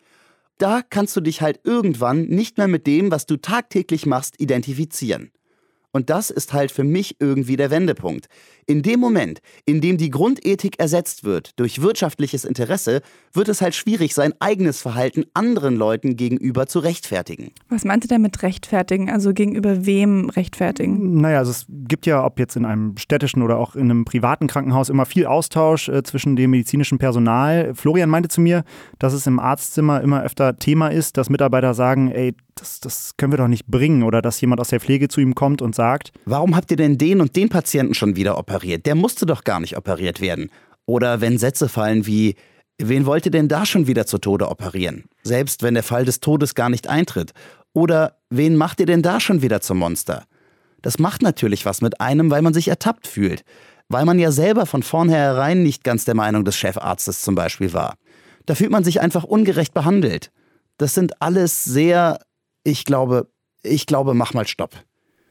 Da 0.59 0.83
kannst 0.83 1.17
du 1.17 1.21
dich 1.21 1.43
halt 1.43 1.61
irgendwann 1.65 2.23
nicht 2.27 2.59
mehr 2.59 2.69
mit 2.69 2.87
dem, 2.87 3.11
was 3.11 3.27
du 3.27 3.37
tagtäglich 3.37 4.07
machst, 4.07 4.41
identifizieren. 4.41 5.31
Und 5.93 6.11
das 6.11 6.31
ist 6.31 6.53
halt 6.53 6.73
für 6.73 6.85
mich 6.85 7.17
irgendwie 7.21 7.57
der 7.57 7.71
Wendepunkt. 7.71 8.29
In 8.69 8.83
dem 8.83 8.99
Moment, 8.99 9.43
in 9.65 9.81
dem 9.81 9.97
die 9.97 10.11
Grundethik 10.11 10.81
ersetzt 10.81 11.23
wird 11.23 11.59
durch 11.61 11.83
wirtschaftliches 11.83 12.45
Interesse, 12.45 13.01
wird 13.33 13.49
es 13.49 13.61
halt 13.61 13.77
schwierig, 13.77 14.13
sein 14.13 14.35
eigenes 14.41 14.83
Verhalten 14.83 15.25
anderen 15.35 15.77
Leuten 15.77 16.17
gegenüber 16.17 16.67
zu 16.67 16.81
rechtfertigen. 16.81 17.53
Was 17.69 17.85
meinte 17.85 18.09
der 18.09 18.19
mit 18.19 18.43
rechtfertigen? 18.43 19.09
Also 19.09 19.33
gegenüber 19.33 19.87
wem 19.87 20.31
rechtfertigen? 20.31 21.21
Naja, 21.21 21.39
also 21.39 21.53
es 21.53 21.67
gibt 21.69 22.07
ja, 22.07 22.25
ob 22.25 22.41
jetzt 22.41 22.57
in 22.57 22.65
einem 22.65 22.97
städtischen 22.97 23.43
oder 23.43 23.59
auch 23.59 23.77
in 23.77 23.89
einem 23.89 24.05
privaten 24.05 24.49
Krankenhaus, 24.49 24.89
immer 24.89 25.07
viel 25.07 25.27
Austausch 25.27 25.89
äh, 25.89 26.03
zwischen 26.03 26.35
dem 26.35 26.51
medizinischen 26.51 26.99
Personal. 26.99 27.73
Florian 27.77 28.11
meinte 28.11 28.29
zu 28.29 28.41
mir, 28.41 28.65
dass 28.99 29.13
es 29.13 29.29
im 29.29 29.39
Arztzimmer 29.39 30.01
immer 30.01 30.25
öfter 30.25 30.59
Thema 30.59 30.89
ist, 30.89 31.17
dass 31.19 31.31
Mitarbeiter 31.31 31.73
sagen, 31.73 32.11
ey, 32.11 32.35
das, 32.57 32.81
das 32.81 33.17
können 33.17 33.33
wir 33.33 33.37
doch 33.37 33.49
nicht 33.49 33.67
bringen. 33.67 34.03
Oder 34.03 34.23
dass 34.23 34.41
jemand 34.41 34.61
aus 34.61 34.69
der 34.69 34.81
Pflege 34.81 35.09
zu 35.09 35.21
ihm 35.21 35.35
kommt 35.35 35.63
und 35.63 35.75
sagt, 35.75 36.11
Warum 36.25 36.57
habt 36.57 36.71
ihr 36.71 36.77
denn 36.77 36.99
den 36.99 37.21
und 37.21 37.37
den 37.37 37.49
Patienten 37.49 37.95
schon 37.95 38.17
wieder 38.17 38.39
operiert? 38.39 38.56
Der 38.65 38.95
musste 38.95 39.27
doch 39.27 39.45
gar 39.45 39.61
nicht 39.61 39.77
operiert 39.77 40.21
werden. 40.21 40.51
Oder 40.87 41.21
wenn 41.21 41.39
Sätze 41.39 41.69
fallen 41.69 42.07
wie, 42.07 42.37
wen 42.79 43.07
wollt 43.07 43.27
ihr 43.27 43.33
denn 43.33 43.49
da 43.49 43.67
schon 43.67 43.87
wieder 43.87 44.07
zu 44.07 44.19
Tode 44.19 44.49
operieren? 44.49 45.05
Selbst 45.23 45.63
wenn 45.63 45.75
der 45.75 45.83
Fall 45.83 46.05
des 46.05 46.21
Todes 46.21 46.55
gar 46.55 46.69
nicht 46.69 46.89
eintritt. 46.89 47.33
Oder 47.73 48.19
wen 48.31 48.57
macht 48.57 48.81
ihr 48.81 48.87
denn 48.87 49.03
da 49.03 49.21
schon 49.21 49.43
wieder 49.43 49.61
zum 49.61 49.79
Monster? 49.79 50.25
Das 50.83 50.99
macht 50.99 51.23
natürlich 51.23 51.67
was 51.67 51.81
mit 51.81 52.01
einem, 52.01 52.31
weil 52.31 52.43
man 52.43 52.55
sich 52.55 52.69
ertappt 52.69 53.07
fühlt. 53.07 53.45
Weil 53.89 54.05
man 54.05 54.19
ja 54.19 54.31
selber 54.31 54.67
von 54.67 54.83
vornherein 54.83 55.63
nicht 55.63 55.85
ganz 55.85 56.05
der 56.05 56.15
Meinung 56.15 56.45
des 56.45 56.57
Chefarztes 56.57 57.23
zum 57.23 57.35
Beispiel 57.35 57.73
war. 57.73 57.97
Da 58.47 58.55
fühlt 58.55 58.71
man 58.71 58.85
sich 58.85 59.01
einfach 59.01 59.25
ungerecht 59.25 59.75
behandelt. 59.75 60.31
Das 60.79 60.95
sind 60.95 61.21
alles 61.21 61.65
sehr, 61.65 62.21
ich 62.65 62.85
glaube, 62.85 63.29
ich 63.63 63.87
glaube, 63.87 64.15
mach 64.15 64.35
mal 64.35 64.47
Stopp. 64.47 64.77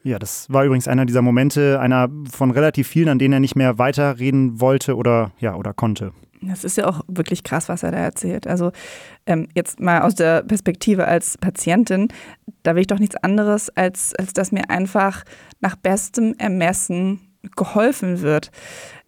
Ja, 0.06 0.20
das 0.20 0.48
war 0.48 0.64
übrigens 0.64 0.86
einer 0.86 1.04
dieser 1.04 1.20
Momente, 1.20 1.80
einer 1.80 2.08
von 2.30 2.52
relativ 2.52 2.86
vielen, 2.86 3.08
an 3.08 3.18
denen 3.18 3.32
er 3.32 3.40
nicht 3.40 3.56
mehr 3.56 3.76
weiterreden 3.76 4.60
wollte 4.60 4.94
oder 4.94 5.32
ja 5.40 5.56
oder 5.56 5.74
konnte. 5.74 6.12
Das 6.42 6.62
ist 6.62 6.76
ja 6.76 6.86
auch 6.86 7.00
wirklich 7.08 7.42
krass, 7.42 7.68
was 7.68 7.82
er 7.82 7.90
da 7.90 7.98
erzählt. 7.98 8.46
Also 8.46 8.70
ähm, 9.26 9.48
jetzt 9.56 9.80
mal 9.80 10.02
aus 10.02 10.14
der 10.14 10.44
Perspektive 10.44 11.08
als 11.08 11.36
Patientin, 11.38 12.06
da 12.62 12.76
will 12.76 12.82
ich 12.82 12.86
doch 12.86 13.00
nichts 13.00 13.16
anderes, 13.16 13.68
als, 13.70 14.14
als 14.14 14.32
dass 14.32 14.52
mir 14.52 14.70
einfach 14.70 15.24
nach 15.58 15.74
bestem 15.74 16.36
Ermessen 16.38 17.20
geholfen 17.56 18.20
wird. 18.20 18.52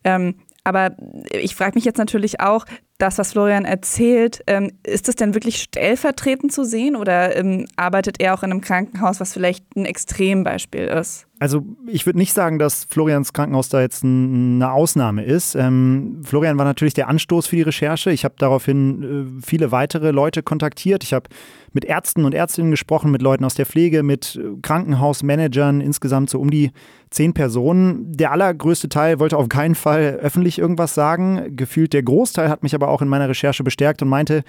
Ähm, 0.03 0.35
aber 0.65 0.97
ich 1.31 1.55
frage 1.55 1.77
mich 1.77 1.85
jetzt 1.85 1.99
natürlich 1.99 2.41
auch, 2.41 2.65
das, 2.99 3.17
was 3.17 3.33
Florian 3.33 3.65
erzählt, 3.65 4.43
ähm, 4.49 4.73
ist 4.83 5.07
das 5.07 5.15
denn 5.15 5.33
wirklich 5.33 5.63
stellvertretend 5.63 6.53
zu 6.53 6.65
sehen 6.65 6.97
oder 6.97 7.37
ähm, 7.37 7.67
arbeitet 7.77 8.21
er 8.21 8.35
auch 8.35 8.43
in 8.43 8.51
einem 8.51 8.61
Krankenhaus, 8.61 9.21
was 9.21 9.33
vielleicht 9.33 9.65
ein 9.77 9.85
Extrembeispiel 9.85 10.87
ist? 10.87 11.29
Also 11.41 11.65
ich 11.87 12.05
würde 12.05 12.19
nicht 12.19 12.33
sagen, 12.33 12.59
dass 12.59 12.85
Florians 12.85 13.33
Krankenhaus 13.33 13.69
da 13.69 13.81
jetzt 13.81 14.03
eine 14.03 14.73
Ausnahme 14.73 15.25
ist. 15.25 15.55
Ähm, 15.55 16.21
Florian 16.25 16.59
war 16.59 16.65
natürlich 16.65 16.95
der 16.95 17.09
Anstoß 17.09 17.47
für 17.47 17.57
die 17.57 17.63
Recherche. 17.63 18.11
Ich 18.11 18.25
habe 18.25 18.35
daraufhin 18.39 19.39
äh, 19.39 19.43
viele 19.47 19.71
weitere 19.71 20.11
Leute 20.11 20.43
kontaktiert. 20.43 21.05
Ich 21.05 21.13
habe 21.13 21.29
mit 21.73 21.85
Ärzten 21.85 22.25
und 22.25 22.35
Ärztinnen 22.35 22.73
gesprochen, 22.73 23.13
mit 23.13 23.23
Leuten 23.23 23.45
aus 23.45 23.55
der 23.55 23.67
Pflege, 23.67 24.03
mit 24.03 24.37
äh, 24.37 24.61
Krankenhausmanagern, 24.63 25.81
insgesamt 25.81 26.29
so 26.29 26.41
um 26.41 26.51
die 26.51 26.73
zehn 27.11 27.35
Personen. 27.35 28.13
Der 28.13 28.33
allergrößte 28.33 28.89
Teil 28.89 29.21
wollte 29.21 29.37
auf 29.37 29.49
keinen 29.49 29.77
Fall 29.77 30.19
öffentlich 30.21 30.59
irgendwas 30.59 30.95
sagen. 30.95 31.57
Gefühlt 31.57 31.93
der 31.93 32.03
Großteil 32.03 32.49
hat 32.49 32.65
mich 32.65 32.75
aber 32.75 32.88
auch 32.89 33.03
in 33.03 33.09
meiner 33.09 33.29
Recherche 33.29 33.63
bestärkt 33.63 34.03
und 34.03 34.09
meinte, 34.09 34.45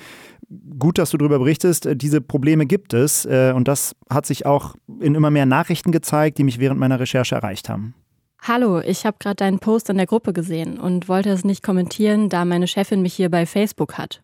gut, 0.78 0.98
dass 0.98 1.12
du 1.12 1.18
darüber 1.18 1.40
berichtest, 1.40 1.88
diese 1.94 2.22
Probleme 2.22 2.66
gibt 2.66 2.94
es. 2.94 3.26
Äh, 3.26 3.54
und 3.56 3.68
das 3.68 3.96
hat 4.10 4.26
sich 4.26 4.46
auch 4.46 4.76
in 5.00 5.16
immer 5.16 5.32
mehr 5.32 5.46
Nachrichten 5.46 5.92
gezeigt, 5.92 6.38
die 6.38 6.44
mich 6.44 6.60
während 6.60 6.80
meiner 6.80 7.00
Recherche 7.00 7.36
erreicht 7.36 7.70
haben. 7.70 7.94
Hallo, 8.42 8.80
ich 8.80 9.06
habe 9.06 9.18
gerade 9.20 9.36
deinen 9.36 9.60
Post 9.60 9.90
in 9.90 9.98
der 9.98 10.06
Gruppe 10.06 10.32
gesehen 10.32 10.80
und 10.80 11.10
wollte 11.10 11.30
es 11.30 11.44
nicht 11.44 11.62
kommentieren, 11.62 12.30
da 12.30 12.46
meine 12.46 12.68
Chefin 12.68 13.02
mich 13.02 13.14
hier 13.14 13.30
bei 13.30 13.46
Facebook 13.46 13.98
hat. 13.98 14.22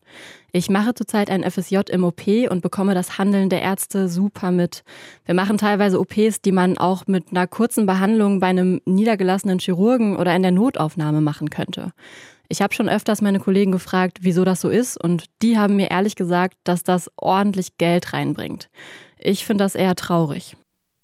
Ich 0.52 0.70
mache 0.70 0.94
zurzeit 0.94 1.30
ein 1.30 1.44
FSJ 1.44 1.80
im 1.90 2.02
OP 2.02 2.26
und 2.48 2.62
bekomme 2.62 2.94
das 2.94 3.18
Handeln 3.18 3.50
der 3.50 3.60
Ärzte 3.60 4.08
super 4.08 4.50
mit. 4.52 4.84
Wir 5.26 5.34
machen 5.34 5.58
teilweise 5.58 6.00
OPs, 6.00 6.40
die 6.40 6.52
man 6.52 6.78
auch 6.78 7.06
mit 7.06 7.26
einer 7.30 7.46
kurzen 7.46 7.84
Behandlung 7.84 8.40
bei 8.40 8.46
einem 8.46 8.80
niedergelassenen 8.86 9.58
Chirurgen 9.58 10.16
oder 10.16 10.34
in 10.34 10.42
der 10.42 10.50
Notaufnahme 10.50 11.20
machen 11.20 11.50
könnte. 11.50 11.92
Ich 12.48 12.62
habe 12.62 12.74
schon 12.74 12.88
öfters 12.88 13.22
meine 13.22 13.40
Kollegen 13.40 13.72
gefragt, 13.72 14.18
wieso 14.22 14.44
das 14.44 14.60
so 14.60 14.68
ist, 14.68 15.02
und 15.02 15.26
die 15.42 15.58
haben 15.58 15.76
mir 15.76 15.90
ehrlich 15.90 16.16
gesagt, 16.16 16.54
dass 16.64 16.82
das 16.82 17.10
ordentlich 17.16 17.76
Geld 17.78 18.12
reinbringt. 18.12 18.68
Ich 19.18 19.44
finde 19.44 19.64
das 19.64 19.74
eher 19.74 19.94
traurig. 19.94 20.56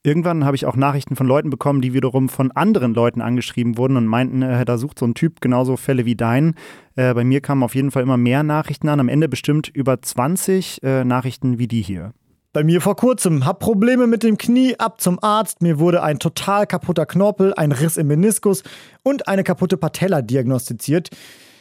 Irgendwann 0.04 0.44
habe 0.44 0.56
ich 0.56 0.66
auch 0.66 0.74
Nachrichten 0.74 1.14
von 1.14 1.28
Leuten 1.28 1.48
bekommen, 1.48 1.80
die 1.80 1.94
wiederum 1.94 2.28
von 2.28 2.50
anderen 2.50 2.92
Leuten 2.92 3.20
angeschrieben 3.20 3.76
wurden 3.78 3.96
und 3.96 4.06
meinten, 4.06 4.42
äh, 4.42 4.64
da 4.64 4.76
sucht 4.76 4.98
so 4.98 5.06
ein 5.06 5.14
Typ 5.14 5.40
genauso 5.40 5.76
Fälle 5.76 6.04
wie 6.04 6.16
dein. 6.16 6.54
Äh, 6.96 7.14
bei 7.14 7.22
mir 7.22 7.40
kamen 7.40 7.62
auf 7.62 7.76
jeden 7.76 7.92
Fall 7.92 8.02
immer 8.02 8.16
mehr 8.16 8.42
Nachrichten 8.42 8.88
an, 8.88 8.98
am 8.98 9.08
Ende 9.08 9.28
bestimmt 9.28 9.68
über 9.68 10.02
20 10.02 10.82
äh, 10.82 11.04
Nachrichten 11.04 11.60
wie 11.60 11.68
die 11.68 11.82
hier. 11.82 12.14
Bei 12.54 12.64
mir 12.64 12.82
vor 12.82 12.96
kurzem. 12.96 13.46
Hab 13.46 13.60
Probleme 13.60 14.06
mit 14.06 14.22
dem 14.22 14.36
Knie, 14.36 14.78
ab 14.78 15.00
zum 15.00 15.18
Arzt. 15.22 15.62
Mir 15.62 15.78
wurde 15.78 16.02
ein 16.02 16.18
total 16.18 16.66
kaputter 16.66 17.06
Knorpel, 17.06 17.54
ein 17.54 17.72
Riss 17.72 17.96
im 17.96 18.08
Meniskus 18.08 18.62
und 19.02 19.26
eine 19.26 19.42
kaputte 19.42 19.78
Patella 19.78 20.20
diagnostiziert. 20.20 21.08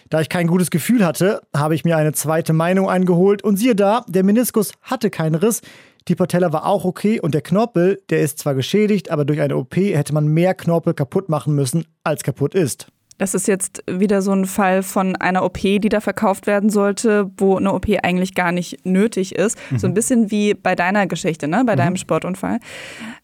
Da 0.10 0.20
ich 0.20 0.28
kein 0.28 0.48
gutes 0.48 0.70
Gefühl 0.70 1.06
hatte, 1.06 1.44
habe 1.56 1.76
ich 1.76 1.86
mir 1.86 1.96
eine 1.96 2.12
zweite 2.12 2.52
Meinung 2.52 2.90
eingeholt 2.90 3.42
und 3.42 3.56
siehe 3.56 3.74
da, 3.74 4.04
der 4.10 4.26
Meniskus 4.26 4.74
hatte 4.82 5.10
keinen 5.10 5.36
Riss. 5.36 5.62
Die 6.10 6.16
Patella 6.16 6.52
war 6.52 6.66
auch 6.66 6.84
okay 6.84 7.22
und 7.22 7.34
der 7.34 7.42
Knorpel, 7.42 8.02
der 8.10 8.20
ist 8.20 8.40
zwar 8.40 8.54
geschädigt, 8.54 9.12
aber 9.12 9.24
durch 9.24 9.40
eine 9.40 9.56
OP 9.56 9.78
hätte 9.78 10.14
man 10.14 10.28
mehr 10.28 10.54
Knorpel 10.54 10.94
kaputt 10.94 11.30
machen 11.30 11.56
müssen, 11.56 11.86
als 12.04 12.24
kaputt 12.24 12.54
ist. 12.54 12.88
Das 13.22 13.36
ist 13.36 13.48
jetzt 13.48 13.84
wieder 13.86 14.24
so 14.24 14.32
ein 14.32 14.46
Fall 14.46 14.82
von 14.82 15.16
einer 15.16 15.46
OP, 15.46 15.60
die 15.60 15.90
da 15.90 16.00
verkauft 16.00 16.48
werden 16.48 16.72
sollte, 16.72 17.30
wo 17.38 17.56
eine 17.56 17.72
OP 17.72 17.86
eigentlich 18.02 18.34
gar 18.34 18.52
nicht 18.52 18.84
nötig 18.84 19.36
ist. 19.36 19.60
Mhm. 19.70 19.78
So 19.78 19.86
ein 19.86 19.94
bisschen 19.94 20.32
wie 20.32 20.56
bei 20.56 20.74
deiner 20.74 21.06
Geschichte, 21.06 21.48
ne? 21.48 21.62
bei 21.64 21.74
mhm. 21.74 21.78
deinem 21.78 21.96
Sportunfall. 21.98 22.58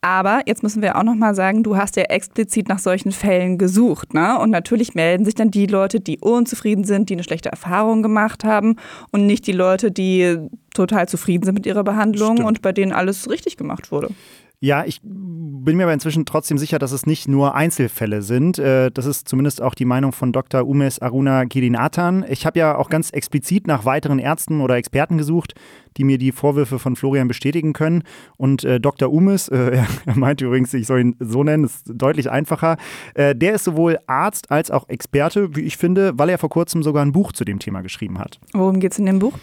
Aber 0.02 0.42
jetzt 0.46 0.62
müssen 0.62 0.84
wir 0.84 0.98
auch 0.98 1.04
nochmal 1.04 1.34
sagen, 1.34 1.64
du 1.64 1.78
hast 1.78 1.96
ja 1.96 2.04
explizit 2.04 2.70
nach 2.70 2.78
solchen 2.78 3.12
Fällen 3.12 3.58
gesucht. 3.58 4.14
Ne? 4.14 4.38
Und 4.38 4.52
natürlich 4.52 4.94
melden 4.94 5.26
sich 5.26 5.34
dann 5.34 5.50
die 5.50 5.66
Leute, 5.66 6.00
die 6.00 6.20
unzufrieden 6.20 6.84
sind, 6.84 7.10
die 7.10 7.16
eine 7.16 7.24
schlechte 7.24 7.50
Erfahrung 7.50 8.04
gemacht 8.04 8.44
haben 8.44 8.76
und 9.12 9.26
nicht 9.26 9.48
die 9.48 9.52
Leute, 9.52 9.92
die 9.92 10.38
total 10.76 11.10
zufrieden 11.10 11.44
sind 11.44 11.56
mit 11.56 11.66
ihrer 11.66 11.84
Behandlung 11.84 12.36
Stimmt. 12.36 12.48
und 12.48 12.62
bei 12.62 12.72
denen 12.72 12.92
alles 12.92 13.28
richtig 13.32 13.58
gemacht 13.58 13.92
wurde. 13.92 14.10
Ja, 14.60 14.86
ich 14.86 15.02
bin 15.04 15.78
mir 15.78 15.84
aber 15.84 15.94
inzwischen 15.94 16.26
trotzdem 16.26 16.58
sicher, 16.58 16.80
dass 16.80 16.92
es 16.92 17.06
nicht 17.06 17.28
nur 17.28 17.54
Einzelfälle 17.54 18.24
sind. 18.24 18.58
Äh, 18.58 18.90
das 18.92 19.06
ist 19.06 19.28
zumindest 19.28 19.62
auch 19.62 19.76
die 19.76 19.86
Meinung 19.86 20.14
von 20.14 20.32
Dr. 20.32 20.68
Umes 20.68 21.00
Aruna 21.00 21.44
Girinathan. 21.44 22.26
Ich 22.28 22.48
habe 22.48 22.58
ja 22.58 22.76
auch 22.76 22.90
ganz 22.90 23.12
explizit 23.12 23.68
nach 23.68 23.86
weiteren 23.86 24.18
Ärzten 24.18 24.62
oder 24.62 24.76
Experten 24.76 25.20
gesucht, 25.20 25.54
die 25.98 26.04
mir 26.04 26.18
die 26.18 26.32
Vorwürfe 26.32 26.80
von 26.80 26.96
Florian 26.96 27.28
bestätigen 27.28 27.74
können. 27.74 28.02
Und 28.38 28.64
äh, 28.64 28.80
Dr. 28.80 29.14
Umes, 29.14 29.48
äh, 29.48 29.84
er 30.06 30.18
meint 30.18 30.42
übrigens, 30.42 30.74
ich 30.74 30.88
soll 30.88 31.02
ihn 31.02 31.16
so 31.20 31.44
nennen, 31.44 31.66
ist 31.66 31.84
deutlich 31.94 32.32
einfacher, 32.32 32.78
der 33.16 33.54
ist 33.54 33.64
sowohl 33.64 34.00
Arzt 34.08 34.52
als 34.52 34.72
auch 34.72 34.90
Experte, 34.90 35.56
wie 35.56 35.62
ich 35.62 35.78
finde, 35.78 36.14
weil 36.18 36.30
er 36.30 36.38
vor 36.38 36.50
kurzem 36.50 36.84
sogar 36.84 37.04
ein 37.04 37.12
Buch 37.12 37.32
zu 37.32 37.46
dem 37.46 37.60
Thema 37.60 37.82
geschrieben 37.82 38.20
hat. 38.20 38.40
Worum 38.54 38.80
geht 38.80 38.94
es 38.94 39.00
in 39.00 39.06
dem 39.06 39.20
Buch? 39.20 39.34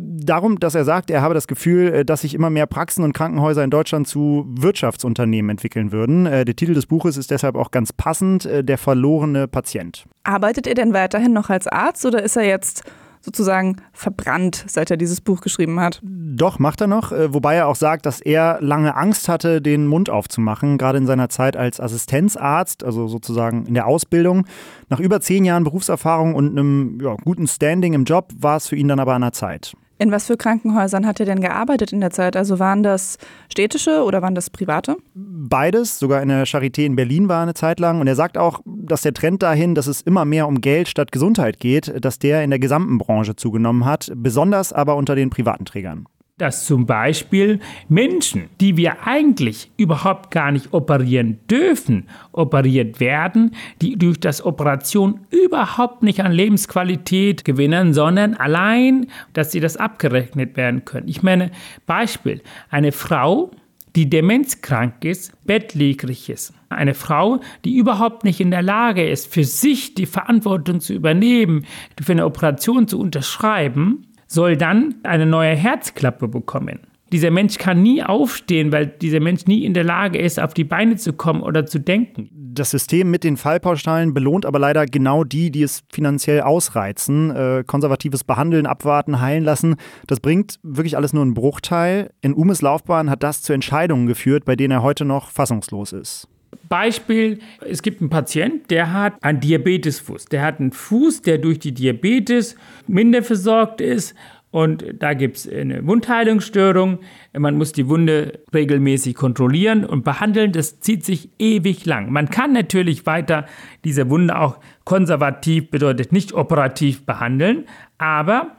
Darum, 0.00 0.60
dass 0.60 0.74
er 0.74 0.84
sagt, 0.84 1.10
er 1.10 1.22
habe 1.22 1.34
das 1.34 1.46
Gefühl, 1.46 1.92
äh, 1.92 2.04
dass 2.04 2.22
sich 2.22 2.34
immer 2.34 2.50
mehr 2.50 2.66
Praxen 2.66 3.04
und 3.04 3.12
Krankenhäuser 3.12 3.64
in 3.64 3.70
Deutschland 3.70 4.06
zu 4.06 4.44
Wirtschaftsunternehmen 4.48 5.50
entwickeln 5.50 5.92
würden. 5.92 6.26
Äh, 6.26 6.44
der 6.44 6.56
Titel 6.56 6.74
des 6.74 6.86
Buches 6.86 7.16
ist 7.16 7.30
deshalb 7.30 7.56
auch 7.56 7.70
ganz 7.70 7.92
passend, 7.92 8.46
äh, 8.46 8.64
Der 8.64 8.78
verlorene 8.78 9.48
Patient. 9.48 10.04
Arbeitet 10.24 10.66
er 10.66 10.74
denn 10.74 10.92
weiterhin 10.92 11.32
noch 11.32 11.50
als 11.50 11.66
Arzt 11.66 12.04
oder 12.04 12.22
ist 12.22 12.36
er 12.36 12.44
jetzt 12.44 12.82
sozusagen 13.20 13.76
verbrannt, 13.92 14.64
seit 14.68 14.90
er 14.90 14.96
dieses 14.96 15.20
Buch 15.20 15.40
geschrieben 15.40 15.80
hat. 15.80 16.00
Doch, 16.04 16.60
macht 16.60 16.80
er 16.80 16.86
noch, 16.86 17.10
wobei 17.10 17.56
er 17.56 17.66
auch 17.66 17.74
sagt, 17.74 18.06
dass 18.06 18.20
er 18.20 18.58
lange 18.60 18.94
Angst 18.94 19.28
hatte, 19.28 19.60
den 19.60 19.88
Mund 19.88 20.10
aufzumachen, 20.10 20.78
gerade 20.78 20.98
in 20.98 21.06
seiner 21.06 21.28
Zeit 21.28 21.56
als 21.56 21.80
Assistenzarzt, 21.80 22.84
also 22.84 23.08
sozusagen 23.08 23.66
in 23.66 23.74
der 23.74 23.88
Ausbildung. 23.88 24.46
Nach 24.90 25.00
über 25.00 25.20
zehn 25.20 25.44
Jahren 25.44 25.64
Berufserfahrung 25.64 26.36
und 26.36 26.50
einem 26.50 27.00
ja, 27.02 27.16
guten 27.24 27.48
Standing 27.48 27.94
im 27.94 28.04
Job 28.04 28.32
war 28.38 28.58
es 28.58 28.68
für 28.68 28.76
ihn 28.76 28.86
dann 28.86 29.00
aber 29.00 29.14
an 29.14 29.22
der 29.22 29.32
Zeit. 29.32 29.74
In 29.98 30.12
was 30.12 30.26
für 30.26 30.36
Krankenhäusern 30.36 31.06
hat 31.06 31.20
er 31.20 31.26
denn 31.26 31.40
gearbeitet 31.40 31.92
in 31.92 32.00
der 32.00 32.10
Zeit? 32.10 32.36
Also 32.36 32.58
waren 32.58 32.82
das 32.82 33.16
städtische 33.50 34.02
oder 34.02 34.20
waren 34.20 34.34
das 34.34 34.50
private? 34.50 34.96
Beides, 35.14 35.98
sogar 35.98 36.20
in 36.22 36.28
der 36.28 36.46
Charité 36.46 36.84
in 36.84 36.96
Berlin 36.96 37.28
war 37.28 37.42
eine 37.42 37.54
Zeit 37.54 37.80
lang. 37.80 38.00
Und 38.00 38.06
er 38.06 38.14
sagt 38.14 38.36
auch, 38.36 38.60
dass 38.66 39.02
der 39.02 39.14
Trend 39.14 39.42
dahin, 39.42 39.74
dass 39.74 39.86
es 39.86 40.02
immer 40.02 40.26
mehr 40.26 40.48
um 40.48 40.60
Geld 40.60 40.88
statt 40.88 41.12
Gesundheit 41.12 41.60
geht, 41.60 42.04
dass 42.04 42.18
der 42.18 42.44
in 42.44 42.50
der 42.50 42.58
gesamten 42.58 42.98
Branche 42.98 43.36
zugenommen 43.36 43.86
hat, 43.86 44.12
besonders 44.14 44.72
aber 44.72 44.96
unter 44.96 45.14
den 45.14 45.30
privaten 45.30 45.64
Trägern 45.64 46.06
dass 46.38 46.66
zum 46.66 46.84
Beispiel 46.84 47.60
Menschen, 47.88 48.50
die 48.60 48.76
wir 48.76 49.06
eigentlich 49.06 49.70
überhaupt 49.78 50.30
gar 50.30 50.52
nicht 50.52 50.74
operieren 50.74 51.38
dürfen, 51.50 52.08
operiert 52.32 53.00
werden, 53.00 53.54
die 53.80 53.96
durch 53.96 54.20
das 54.20 54.44
Operation 54.44 55.20
überhaupt 55.30 56.02
nicht 56.02 56.20
an 56.20 56.32
Lebensqualität 56.32 57.46
gewinnen, 57.46 57.94
sondern 57.94 58.34
allein, 58.34 59.06
dass 59.32 59.50
sie 59.50 59.60
das 59.60 59.78
abgerechnet 59.78 60.58
werden 60.58 60.84
können. 60.84 61.08
Ich 61.08 61.22
meine, 61.22 61.52
Beispiel, 61.86 62.42
eine 62.68 62.92
Frau, 62.92 63.50
die 63.94 64.10
demenzkrank 64.10 65.06
ist, 65.06 65.32
bettlägerig 65.46 66.28
ist. 66.28 66.52
Eine 66.68 66.92
Frau, 66.92 67.40
die 67.64 67.78
überhaupt 67.78 68.24
nicht 68.24 68.40
in 68.40 68.50
der 68.50 68.60
Lage 68.60 69.08
ist, 69.08 69.32
für 69.32 69.44
sich 69.44 69.94
die 69.94 70.04
Verantwortung 70.04 70.80
zu 70.80 70.92
übernehmen, 70.92 71.64
für 72.02 72.12
eine 72.12 72.26
Operation 72.26 72.88
zu 72.88 73.00
unterschreiben, 73.00 74.05
soll 74.26 74.56
dann 74.56 74.96
eine 75.02 75.26
neue 75.26 75.54
Herzklappe 75.54 76.28
bekommen. 76.28 76.80
Dieser 77.12 77.30
Mensch 77.30 77.58
kann 77.58 77.82
nie 77.82 78.02
aufstehen, 78.02 78.72
weil 78.72 78.86
dieser 78.86 79.20
Mensch 79.20 79.46
nie 79.46 79.64
in 79.64 79.74
der 79.74 79.84
Lage 79.84 80.18
ist, 80.18 80.40
auf 80.40 80.54
die 80.54 80.64
Beine 80.64 80.96
zu 80.96 81.12
kommen 81.12 81.40
oder 81.40 81.64
zu 81.64 81.78
denken. 81.78 82.28
Das 82.32 82.70
System 82.70 83.10
mit 83.10 83.22
den 83.22 83.36
Fallpauschalen 83.36 84.12
belohnt 84.12 84.44
aber 84.44 84.58
leider 84.58 84.86
genau 84.86 85.22
die, 85.22 85.52
die 85.52 85.62
es 85.62 85.84
finanziell 85.92 86.40
ausreizen. 86.40 87.30
Äh, 87.30 87.64
konservatives 87.64 88.24
Behandeln, 88.24 88.66
abwarten, 88.66 89.20
heilen 89.20 89.44
lassen, 89.44 89.76
das 90.08 90.18
bringt 90.18 90.58
wirklich 90.64 90.96
alles 90.96 91.12
nur 91.12 91.22
einen 91.22 91.34
Bruchteil. 91.34 92.10
In 92.22 92.34
Umes 92.34 92.60
Laufbahn 92.60 93.08
hat 93.08 93.22
das 93.22 93.42
zu 93.42 93.52
Entscheidungen 93.52 94.06
geführt, 94.06 94.44
bei 94.44 94.56
denen 94.56 94.72
er 94.72 94.82
heute 94.82 95.04
noch 95.04 95.30
fassungslos 95.30 95.92
ist. 95.92 96.28
Beispiel, 96.68 97.38
es 97.60 97.82
gibt 97.82 98.00
einen 98.00 98.10
Patient, 98.10 98.70
der 98.70 98.92
hat 98.92 99.14
einen 99.22 99.40
Diabetesfuß. 99.40 100.26
Der 100.26 100.42
hat 100.42 100.60
einen 100.60 100.72
Fuß, 100.72 101.22
der 101.22 101.38
durch 101.38 101.58
die 101.58 101.72
Diabetes 101.72 102.56
minder 102.86 103.22
versorgt 103.22 103.80
ist 103.80 104.14
und 104.56 104.86
da 105.00 105.12
gibt 105.12 105.36
es 105.36 105.46
eine 105.46 105.86
Wundheilungsstörung. 105.86 107.00
Man 107.36 107.58
muss 107.58 107.72
die 107.72 107.90
Wunde 107.90 108.40
regelmäßig 108.54 109.14
kontrollieren 109.14 109.84
und 109.84 110.02
behandeln. 110.02 110.52
Das 110.52 110.80
zieht 110.80 111.04
sich 111.04 111.28
ewig 111.38 111.84
lang. 111.84 112.10
Man 112.10 112.30
kann 112.30 112.54
natürlich 112.54 113.04
weiter 113.04 113.44
diese 113.84 114.08
Wunde 114.08 114.38
auch 114.38 114.58
konservativ, 114.84 115.70
bedeutet 115.70 116.10
nicht 116.10 116.32
operativ 116.32 117.04
behandeln, 117.04 117.66
aber 117.98 118.56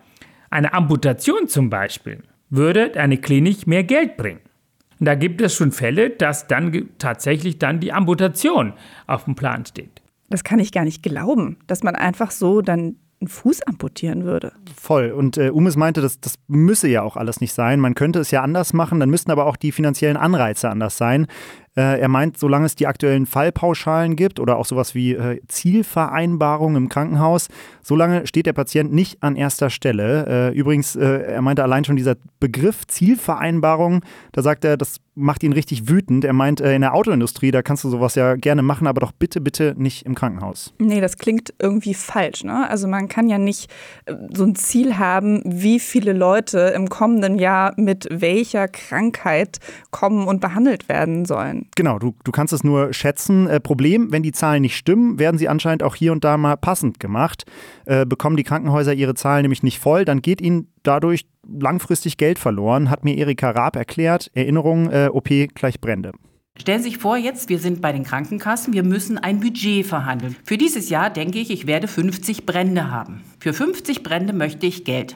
eine 0.51 0.73
Amputation 0.73 1.47
zum 1.47 1.71
Beispiel 1.71 2.19
würde 2.51 2.95
eine 2.95 3.17
Klinik 3.17 3.65
mehr 3.65 3.83
Geld 3.83 4.17
bringen. 4.17 4.41
Und 4.99 5.05
da 5.05 5.15
gibt 5.15 5.41
es 5.41 5.53
schon 5.55 5.71
Fälle, 5.71 6.10
dass 6.10 6.47
dann 6.47 6.89
tatsächlich 6.97 7.60
dann 7.60 7.79
die 7.79 7.93
Amputation 7.93 8.73
auf 9.05 9.25
dem 9.25 9.36
Plan 9.36 9.65
steht. 9.65 10.01
Das 10.29 10.43
kann 10.43 10.60
ich 10.60 10.71
gar 10.71 10.83
nicht 10.83 11.03
glauben, 11.03 11.57
dass 11.67 11.83
man 11.83 11.95
einfach 11.95 12.31
so 12.31 12.62
dann 12.62 12.97
einen 13.19 13.27
Fuß 13.29 13.63
amputieren 13.63 14.25
würde. 14.25 14.51
Voll. 14.79 15.12
Und 15.12 15.38
äh, 15.38 15.49
Umis 15.49 15.75
meinte, 15.75 16.01
das, 16.01 16.19
das 16.19 16.36
müsse 16.47 16.88
ja 16.88 17.01
auch 17.01 17.17
alles 17.17 17.41
nicht 17.41 17.53
sein. 17.53 17.79
Man 17.79 17.95
könnte 17.95 18.19
es 18.19 18.29
ja 18.31 18.43
anders 18.43 18.73
machen, 18.73 18.99
dann 18.99 19.10
müssten 19.10 19.31
aber 19.31 19.45
auch 19.45 19.55
die 19.55 19.71
finanziellen 19.71 20.17
Anreize 20.17 20.69
anders 20.69 20.97
sein. 20.97 21.27
Äh, 21.77 21.99
er 21.99 22.07
meint, 22.07 22.37
solange 22.37 22.65
es 22.65 22.75
die 22.75 22.87
aktuellen 22.87 23.27
Fallpauschalen 23.27 24.15
gibt 24.15 24.39
oder 24.39 24.57
auch 24.57 24.65
sowas 24.65 24.95
wie 24.95 25.13
äh, 25.13 25.39
Zielvereinbarungen 25.47 26.75
im 26.75 26.89
Krankenhaus, 26.89 27.49
solange 27.83 28.25
steht 28.25 28.47
der 28.47 28.53
Patient 28.53 28.91
nicht 28.91 29.21
an 29.21 29.35
erster 29.35 29.69
Stelle. 29.69 30.25
Äh, 30.53 30.57
übrigens, 30.57 30.95
äh, 30.95 31.05
er 31.05 31.41
meinte 31.41 31.63
allein 31.63 31.85
schon 31.85 31.95
dieser 31.95 32.15
Begriff 32.39 32.87
Zielvereinbarung, 32.87 34.03
da 34.31 34.41
sagt 34.41 34.65
er, 34.65 34.75
das 34.75 34.97
macht 35.13 35.43
ihn 35.43 35.53
richtig 35.53 35.89
wütend. 35.89 36.23
Er 36.25 36.33
meint, 36.33 36.61
in 36.61 36.81
der 36.81 36.93
Autoindustrie, 36.93 37.51
da 37.51 37.61
kannst 37.61 37.83
du 37.83 37.89
sowas 37.89 38.15
ja 38.15 38.35
gerne 38.35 38.61
machen, 38.61 38.87
aber 38.87 39.01
doch 39.01 39.11
bitte, 39.11 39.41
bitte 39.41 39.73
nicht 39.75 40.05
im 40.05 40.15
Krankenhaus. 40.15 40.73
Nee, 40.77 41.01
das 41.01 41.17
klingt 41.17 41.53
irgendwie 41.59 41.95
falsch. 41.95 42.43
Ne? 42.43 42.69
Also 42.69 42.87
man 42.87 43.07
kann 43.07 43.27
ja 43.27 43.37
nicht 43.39 43.71
so 44.33 44.43
ein 44.43 44.55
Ziel 44.55 44.97
haben, 44.97 45.41
wie 45.43 45.79
viele 45.79 46.13
Leute 46.13 46.59
im 46.75 46.87
kommenden 46.89 47.39
Jahr 47.39 47.73
mit 47.77 48.07
welcher 48.11 48.67
Krankheit 48.67 49.57
kommen 49.89 50.27
und 50.27 50.39
behandelt 50.39 50.87
werden 50.87 51.25
sollen. 51.25 51.66
Genau, 51.75 51.99
du, 51.99 52.15
du 52.23 52.32
kannst 52.32 52.53
es 52.53 52.63
nur 52.63 52.93
schätzen. 52.93 53.47
Äh, 53.47 53.60
Problem, 53.60 54.12
wenn 54.12 54.23
die 54.23 54.32
Zahlen 54.32 54.62
nicht 54.62 54.75
stimmen, 54.75 55.19
werden 55.19 55.38
sie 55.38 55.47
anscheinend 55.47 55.84
auch 55.84 55.95
hier 55.95 56.12
und 56.12 56.23
da 56.23 56.38
mal 56.38 56.58
passend 56.58 56.99
gemacht. 56.99 57.45
Äh, 57.86 58.06
bekommen 58.06 58.38
die 58.38 58.43
Krankenhäuser 58.43 58.93
ihre 58.93 59.13
Zahlen 59.13 59.43
nämlich 59.43 59.63
nicht 59.63 59.80
voll, 59.80 60.06
dann 60.06 60.21
geht 60.21 60.41
ihnen 60.41 60.71
dadurch 60.84 61.25
langfristig 61.47 62.17
Geld 62.17 62.39
verloren, 62.39 62.89
hat 62.89 63.03
mir 63.03 63.15
Erika 63.17 63.51
Raab 63.51 63.75
erklärt. 63.75 64.32
Erinnerung, 64.34 64.89
äh, 64.91 65.10
OP 65.12 65.30
gleich 65.53 65.80
Brände. 65.80 66.12
Stellen 66.59 66.81
Sie 66.81 66.89
sich 66.89 66.97
vor, 66.97 67.17
jetzt, 67.17 67.49
wir 67.49 67.59
sind 67.59 67.81
bei 67.81 67.91
den 67.91 68.03
Krankenkassen, 68.03 68.73
wir 68.73 68.83
müssen 68.83 69.17
ein 69.17 69.39
Budget 69.39 69.85
verhandeln. 69.85 70.35
Für 70.43 70.57
dieses 70.57 70.89
Jahr 70.89 71.09
denke 71.09 71.39
ich, 71.39 71.51
ich 71.51 71.67
werde 71.67 71.87
50 71.87 72.45
Brände 72.45 72.89
haben. 72.89 73.21
Für 73.39 73.53
50 73.53 74.01
Brände 74.01 74.33
möchte 74.33 74.65
ich 74.65 74.83
Geld. 74.83 75.15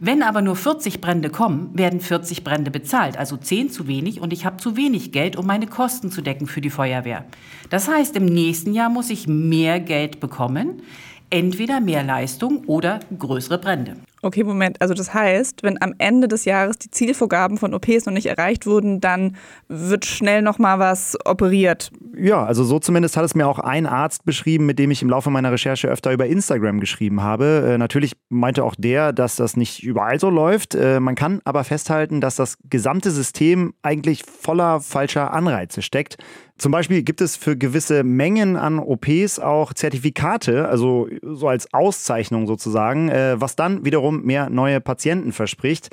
Wenn 0.00 0.22
aber 0.22 0.42
nur 0.42 0.56
40 0.56 1.00
Brände 1.00 1.30
kommen, 1.30 1.70
werden 1.74 2.00
40 2.00 2.42
Brände 2.42 2.70
bezahlt, 2.70 3.16
also 3.16 3.36
10 3.36 3.70
zu 3.70 3.86
wenig 3.86 4.20
und 4.20 4.32
ich 4.32 4.44
habe 4.44 4.56
zu 4.56 4.76
wenig 4.76 5.12
Geld, 5.12 5.36
um 5.36 5.46
meine 5.46 5.68
Kosten 5.68 6.10
zu 6.10 6.22
decken 6.22 6.48
für 6.48 6.60
die 6.60 6.70
Feuerwehr. 6.70 7.24
Das 7.70 7.88
heißt, 7.88 8.16
im 8.16 8.26
nächsten 8.26 8.74
Jahr 8.74 8.90
muss 8.90 9.10
ich 9.10 9.28
mehr 9.28 9.78
Geld 9.78 10.18
bekommen, 10.18 10.82
entweder 11.30 11.80
mehr 11.80 12.02
Leistung 12.02 12.64
oder 12.66 13.00
größere 13.16 13.58
Brände. 13.58 13.96
Okay, 14.22 14.44
Moment. 14.44 14.82
Also 14.82 14.92
das 14.92 15.14
heißt, 15.14 15.62
wenn 15.62 15.80
am 15.80 15.94
Ende 15.96 16.28
des 16.28 16.44
Jahres 16.44 16.78
die 16.78 16.90
Zielvorgaben 16.90 17.56
von 17.56 17.72
OPs 17.72 18.04
noch 18.04 18.12
nicht 18.12 18.26
erreicht 18.26 18.66
wurden, 18.66 19.00
dann 19.00 19.36
wird 19.68 20.04
schnell 20.04 20.42
noch 20.42 20.58
mal 20.58 20.78
was 20.78 21.16
operiert. 21.24 21.90
Ja, 22.14 22.44
also 22.44 22.62
so 22.64 22.78
zumindest 22.78 23.16
hat 23.16 23.24
es 23.24 23.34
mir 23.34 23.48
auch 23.48 23.58
ein 23.58 23.86
Arzt 23.86 24.26
beschrieben, 24.26 24.66
mit 24.66 24.78
dem 24.78 24.90
ich 24.90 25.00
im 25.00 25.08
Laufe 25.08 25.30
meiner 25.30 25.52
Recherche 25.52 25.88
öfter 25.88 26.12
über 26.12 26.26
Instagram 26.26 26.80
geschrieben 26.80 27.22
habe. 27.22 27.70
Äh, 27.72 27.78
natürlich 27.78 28.12
meinte 28.28 28.62
auch 28.62 28.74
der, 28.76 29.14
dass 29.14 29.36
das 29.36 29.56
nicht 29.56 29.82
überall 29.82 30.20
so 30.20 30.28
läuft. 30.28 30.74
Äh, 30.74 31.00
man 31.00 31.14
kann 31.14 31.40
aber 31.44 31.64
festhalten, 31.64 32.20
dass 32.20 32.36
das 32.36 32.58
gesamte 32.68 33.10
System 33.10 33.72
eigentlich 33.82 34.24
voller 34.24 34.80
falscher 34.80 35.32
Anreize 35.32 35.80
steckt. 35.80 36.18
Zum 36.60 36.72
Beispiel 36.72 37.02
gibt 37.02 37.22
es 37.22 37.36
für 37.36 37.56
gewisse 37.56 38.04
Mengen 38.04 38.58
an 38.58 38.80
OPs 38.80 39.38
auch 39.38 39.72
Zertifikate, 39.72 40.68
also 40.68 41.08
so 41.22 41.48
als 41.48 41.72
Auszeichnung 41.72 42.46
sozusagen, 42.46 43.08
äh, 43.08 43.40
was 43.40 43.56
dann 43.56 43.86
wiederum 43.86 44.09
mehr 44.10 44.50
neue 44.50 44.80
Patienten 44.80 45.32
verspricht. 45.32 45.90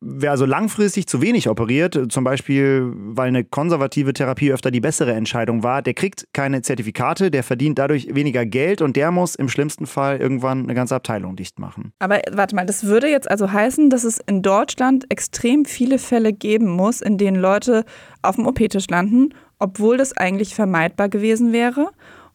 Wer 0.00 0.30
also 0.30 0.46
langfristig 0.46 1.08
zu 1.08 1.20
wenig 1.22 1.48
operiert, 1.48 1.98
zum 2.12 2.22
Beispiel 2.22 2.92
weil 2.94 3.28
eine 3.28 3.42
konservative 3.42 4.12
Therapie 4.12 4.52
öfter 4.52 4.70
die 4.70 4.80
bessere 4.80 5.12
Entscheidung 5.12 5.64
war, 5.64 5.82
der 5.82 5.94
kriegt 5.94 6.28
keine 6.32 6.62
Zertifikate, 6.62 7.32
der 7.32 7.42
verdient 7.42 7.80
dadurch 7.80 8.14
weniger 8.14 8.46
Geld 8.46 8.80
und 8.80 8.94
der 8.94 9.10
muss 9.10 9.34
im 9.34 9.48
schlimmsten 9.48 9.86
Fall 9.86 10.18
irgendwann 10.18 10.62
eine 10.62 10.74
ganze 10.74 10.94
Abteilung 10.94 11.34
dicht 11.34 11.58
machen. 11.58 11.92
Aber 11.98 12.20
warte 12.30 12.54
mal, 12.54 12.64
das 12.64 12.84
würde 12.84 13.08
jetzt 13.08 13.28
also 13.28 13.50
heißen, 13.50 13.90
dass 13.90 14.04
es 14.04 14.20
in 14.24 14.42
Deutschland 14.42 15.04
extrem 15.08 15.64
viele 15.64 15.98
Fälle 15.98 16.32
geben 16.32 16.68
muss, 16.68 17.00
in 17.00 17.18
denen 17.18 17.40
Leute 17.40 17.84
auf 18.22 18.36
dem 18.36 18.46
OP-Tisch 18.46 18.86
landen 18.88 19.34
obwohl 19.58 19.96
das 19.96 20.16
eigentlich 20.16 20.54
vermeidbar 20.54 21.08
gewesen 21.08 21.52
wäre. 21.52 21.90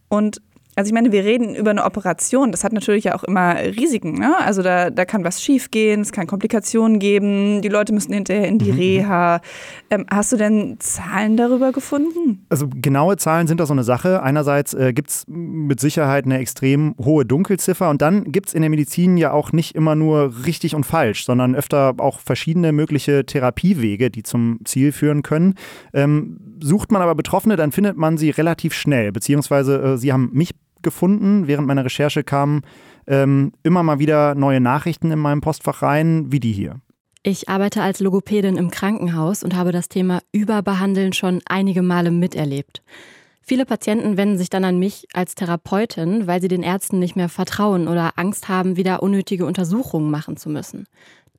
Und 0.10 0.41
also 0.76 0.88
ich 0.88 0.94
meine, 0.94 1.12
wir 1.12 1.24
reden 1.24 1.56
über 1.56 1.72
eine 1.72 1.84
Operation, 1.84 2.52
das 2.52 2.64
hat 2.64 2.74
natürlich 2.74 3.06
ja 3.06 3.16
auch 3.16 3.24
immer 3.24 3.56
Risiken. 3.56 4.14
Ne? 4.14 4.36
Also 4.40 4.64
da, 4.64 4.90
da 4.90 5.06
kann 5.06 5.24
was 5.24 5.42
schiefgehen, 5.42 6.02
es 6.02 6.12
kann 6.12 6.26
Komplikationen 6.26 7.00
geben, 7.00 7.62
die 7.62 7.70
Leute 7.70 7.94
müssen 7.94 8.14
hinterher 8.14 8.48
in 8.48 8.58
die 8.58 8.72
mhm. 8.72 8.78
Reha. 8.78 9.42
Ähm, 9.90 10.06
hast 10.10 10.32
du 10.32 10.38
denn 10.38 10.78
Zahlen 10.80 11.38
darüber 11.38 11.72
gefunden? 11.72 12.46
Also 12.50 12.68
genaue 12.70 13.18
Zahlen 13.18 13.48
sind 13.48 13.60
da 13.60 13.66
so 13.66 13.74
eine 13.74 13.84
Sache. 13.84 14.24
Einerseits 14.24 14.74
äh, 14.74 14.94
gibt 14.94 15.12
es 15.12 15.26
mit 15.28 15.80
Sicherheit 15.80 16.26
eine 16.26 16.40
extrem 16.40 16.96
hohe 17.04 17.26
Dunkelziffer 17.26 17.90
und 17.90 18.02
dann 18.02 18.32
gibt 18.32 18.48
es 18.50 18.54
in 18.54 18.62
der 18.62 18.70
Medizin 18.70 19.18
ja 19.18 19.32
auch 19.32 19.52
nicht 19.52 19.76
immer 19.76 19.96
nur 19.96 20.34
richtig 20.46 20.74
und 20.74 20.86
falsch, 20.86 21.26
sondern 21.26 21.56
öfter 21.56 21.94
auch 22.00 22.20
verschiedene 22.20 22.72
mögliche 22.72 23.26
Therapiewege, 23.26 24.10
die 24.10 24.24
zum 24.24 24.60
Ziel 24.66 24.92
führen 24.92 25.22
können. 25.22 25.54
Ähm, 25.94 26.40
sucht 26.62 26.92
man 26.92 27.02
aber 27.02 27.14
Betroffene, 27.14 27.58
dann 27.58 27.72
findet 27.72 27.98
man 27.98 28.18
sie 28.18 28.32
relativ 28.32 28.74
schnell, 28.74 29.12
beziehungsweise 29.12 29.82
äh, 29.82 29.98
sie 29.98 30.12
haben 30.12 30.30
mich 30.34 30.52
gefunden. 30.84 31.48
Während 31.48 31.67
meiner 31.67 31.86
Recherche 31.86 32.24
kamen 32.24 32.62
ähm, 33.08 33.52
immer 33.63 33.84
mal 33.84 34.00
wieder 34.00 34.36
neue 34.36 34.60
Nachrichten 34.60 35.12
in 35.12 35.19
meinem 35.19 35.41
Postfach 35.41 35.82
rein, 35.82 36.32
wie 36.32 36.39
die 36.39 36.54
hier. 36.54 36.80
Ich 37.24 37.48
arbeite 37.48 37.82
als 37.82 38.02
Logopädin 38.02 38.58
im 38.58 38.69
Krankenhaus 38.69 39.43
und 39.43 39.56
habe 39.56 39.72
das 39.72 39.88
Thema 39.88 40.22
Überbehandeln 40.34 41.13
schon 41.13 41.41
einige 41.46 41.82
Male 41.82 42.12
miterlebt. 42.12 42.84
Viele 43.41 43.65
Patienten 43.65 44.17
wenden 44.17 44.38
sich 44.38 44.50
dann 44.50 44.63
an 44.63 44.80
mich 44.80 45.08
als 45.13 45.36
Therapeutin, 45.36 46.28
weil 46.28 46.41
sie 46.41 46.48
den 46.48 46.63
Ärzten 46.63 47.00
nicht 47.00 47.15
mehr 47.15 47.30
vertrauen 47.30 47.88
oder 47.88 48.13
Angst 48.17 48.48
haben, 48.48 48.78
wieder 48.78 49.04
unnötige 49.04 49.46
Untersuchungen 49.46 50.12
machen 50.12 50.38
zu 50.38 50.50
müssen. 50.50 50.88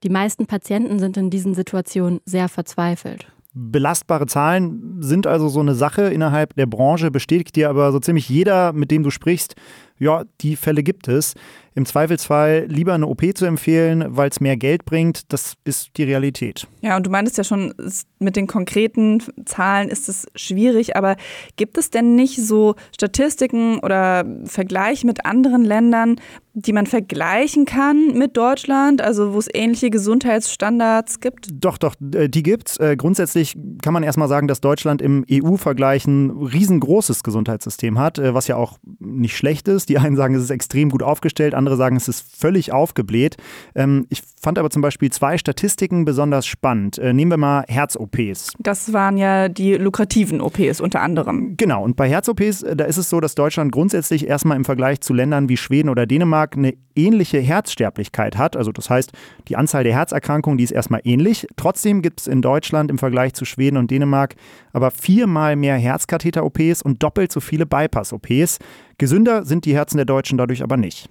Die 0.02 0.10
meisten 0.10 0.46
Patienten 0.46 0.98
sind 0.98 1.16
in 1.16 1.30
diesen 1.30 1.54
Situationen 1.54 2.20
sehr 2.26 2.50
verzweifelt. 2.50 3.26
Belastbare 3.54 4.26
Zahlen 4.26 4.96
sind 5.00 5.28
also 5.28 5.48
so 5.48 5.60
eine 5.60 5.74
Sache 5.74 6.02
innerhalb 6.02 6.54
der 6.54 6.66
Branche, 6.66 7.12
bestätigt 7.12 7.54
dir 7.54 7.70
aber 7.70 7.92
so 7.92 8.00
ziemlich 8.00 8.28
jeder, 8.28 8.72
mit 8.72 8.90
dem 8.90 9.04
du 9.04 9.10
sprichst, 9.10 9.54
ja, 9.98 10.24
die 10.40 10.56
Fälle 10.56 10.82
gibt 10.82 11.06
es. 11.06 11.34
Im 11.76 11.86
Zweifelsfall 11.86 12.66
lieber 12.68 12.94
eine 12.94 13.06
OP 13.06 13.22
zu 13.34 13.46
empfehlen, 13.46 14.04
weil 14.08 14.30
es 14.30 14.40
mehr 14.40 14.56
Geld 14.56 14.84
bringt, 14.84 15.32
das 15.32 15.54
ist 15.64 15.90
die 15.96 16.04
Realität. 16.04 16.68
Ja, 16.82 16.96
und 16.96 17.06
du 17.06 17.10
meintest 17.10 17.36
ja 17.36 17.42
schon, 17.42 17.74
mit 18.20 18.36
den 18.36 18.46
konkreten 18.46 19.22
Zahlen 19.44 19.88
ist 19.88 20.08
es 20.08 20.26
schwierig, 20.36 20.96
aber 20.96 21.16
gibt 21.56 21.76
es 21.76 21.90
denn 21.90 22.14
nicht 22.14 22.40
so 22.40 22.76
Statistiken 22.94 23.80
oder 23.80 24.24
Vergleich 24.44 25.02
mit 25.04 25.26
anderen 25.26 25.64
Ländern, 25.64 26.16
die 26.56 26.72
man 26.72 26.86
vergleichen 26.86 27.64
kann 27.64 28.16
mit 28.16 28.36
Deutschland, 28.36 29.02
also 29.02 29.34
wo 29.34 29.38
es 29.38 29.48
ähnliche 29.52 29.90
Gesundheitsstandards 29.90 31.18
gibt? 31.18 31.48
Doch, 31.52 31.78
doch, 31.78 31.96
äh, 32.14 32.28
die 32.28 32.44
gibt's. 32.44 32.76
Äh, 32.76 32.96
grundsätzlich 32.96 33.56
kann 33.82 33.92
man 33.92 34.04
erstmal 34.04 34.28
sagen, 34.28 34.46
dass 34.46 34.60
Deutschland 34.60 35.02
im 35.02 35.24
EU-Vergleich 35.28 36.06
ein 36.06 36.30
riesengroßes 36.30 37.24
Gesundheitssystem 37.24 37.98
hat, 37.98 38.20
äh, 38.20 38.34
was 38.34 38.46
ja 38.46 38.54
auch 38.54 38.78
nicht 39.00 39.36
schlecht 39.36 39.66
ist. 39.66 39.88
Die 39.88 39.98
einen 39.98 40.14
sagen, 40.14 40.36
es 40.36 40.44
ist 40.44 40.50
extrem 40.50 40.90
gut 40.90 41.02
aufgestellt, 41.02 41.54
andere 41.66 41.76
sagen, 41.76 41.96
es 41.96 42.08
ist 42.08 42.24
völlig 42.36 42.72
aufgebläht. 42.72 43.36
Ähm, 43.74 44.06
ich 44.10 44.22
fand 44.40 44.58
aber 44.58 44.70
zum 44.70 44.82
Beispiel 44.82 45.10
zwei 45.10 45.38
Statistiken 45.38 46.04
besonders 46.04 46.46
spannend. 46.46 46.98
Nehmen 46.98 47.30
wir 47.30 47.38
mal 47.38 47.64
Herz-OPs. 47.66 48.52
Das 48.58 48.92
waren 48.92 49.16
ja 49.16 49.48
die 49.48 49.74
lukrativen 49.74 50.42
OPs 50.42 50.80
unter 50.80 51.00
anderem. 51.00 51.56
Genau, 51.56 51.82
und 51.82 51.96
bei 51.96 52.08
Herz-OPs, 52.08 52.64
da 52.74 52.84
ist 52.84 52.98
es 52.98 53.08
so, 53.08 53.20
dass 53.20 53.34
Deutschland 53.34 53.72
grundsätzlich 53.72 54.28
erstmal 54.28 54.58
im 54.58 54.66
Vergleich 54.66 55.00
zu 55.00 55.14
Ländern 55.14 55.48
wie 55.48 55.56
Schweden 55.56 55.88
oder 55.88 56.04
Dänemark 56.06 56.24
Dänemark 56.24 56.56
eine 56.56 56.74
ähnliche 56.96 57.38
Herzsterblichkeit 57.38 58.36
hat. 58.36 58.56
Also 58.56 58.72
das 58.72 58.90
heißt, 58.90 59.12
die 59.48 59.56
Anzahl 59.56 59.84
der 59.84 59.94
Herzerkrankungen, 59.94 60.58
die 60.58 60.64
ist 60.64 60.70
erstmal 60.70 61.00
ähnlich. 61.04 61.46
Trotzdem 61.56 62.02
gibt 62.02 62.20
es 62.20 62.26
in 62.26 62.42
Deutschland 62.42 62.90
im 62.90 62.98
Vergleich 62.98 63.34
zu 63.34 63.44
Schweden 63.44 63.76
und 63.76 63.90
Dänemark 63.90 64.34
aber 64.72 64.90
viermal 64.90 65.56
mehr 65.56 65.76
Herzkatheter-OPs 65.76 66.82
und 66.82 67.02
doppelt 67.02 67.30
so 67.30 67.40
viele 67.40 67.66
Bypass-OPs. 67.66 68.58
Gesünder 68.98 69.44
sind 69.44 69.64
die 69.64 69.74
Herzen 69.74 69.98
der 69.98 70.06
Deutschen 70.06 70.38
dadurch 70.38 70.62
aber 70.62 70.76
nicht. 70.76 71.08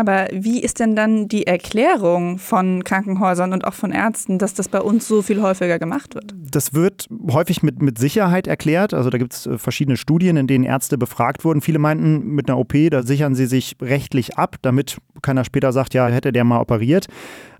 Aber 0.00 0.28
wie 0.32 0.62
ist 0.62 0.80
denn 0.80 0.96
dann 0.96 1.28
die 1.28 1.46
Erklärung 1.46 2.38
von 2.38 2.84
Krankenhäusern 2.84 3.52
und 3.52 3.66
auch 3.66 3.74
von 3.74 3.92
Ärzten, 3.92 4.38
dass 4.38 4.54
das 4.54 4.70
bei 4.70 4.80
uns 4.80 5.06
so 5.06 5.20
viel 5.20 5.42
häufiger 5.42 5.78
gemacht 5.78 6.14
wird? 6.14 6.34
Das 6.38 6.72
wird 6.72 7.06
häufig 7.30 7.62
mit, 7.62 7.82
mit 7.82 7.98
Sicherheit 7.98 8.46
erklärt. 8.46 8.94
Also 8.94 9.10
da 9.10 9.18
gibt 9.18 9.34
es 9.34 9.44
äh, 9.44 9.58
verschiedene 9.58 9.98
Studien, 9.98 10.38
in 10.38 10.46
denen 10.46 10.64
Ärzte 10.64 10.96
befragt 10.96 11.44
wurden. 11.44 11.60
Viele 11.60 11.78
meinten, 11.78 12.28
mit 12.28 12.48
einer 12.48 12.56
OP, 12.56 12.72
da 12.90 13.02
sichern 13.02 13.34
sie 13.34 13.44
sich 13.44 13.76
rechtlich 13.82 14.38
ab, 14.38 14.56
damit 14.62 14.96
keiner 15.20 15.44
später 15.44 15.70
sagt, 15.70 15.92
ja, 15.92 16.06
hätte 16.06 16.32
der 16.32 16.44
mal 16.44 16.62
operiert. 16.62 17.06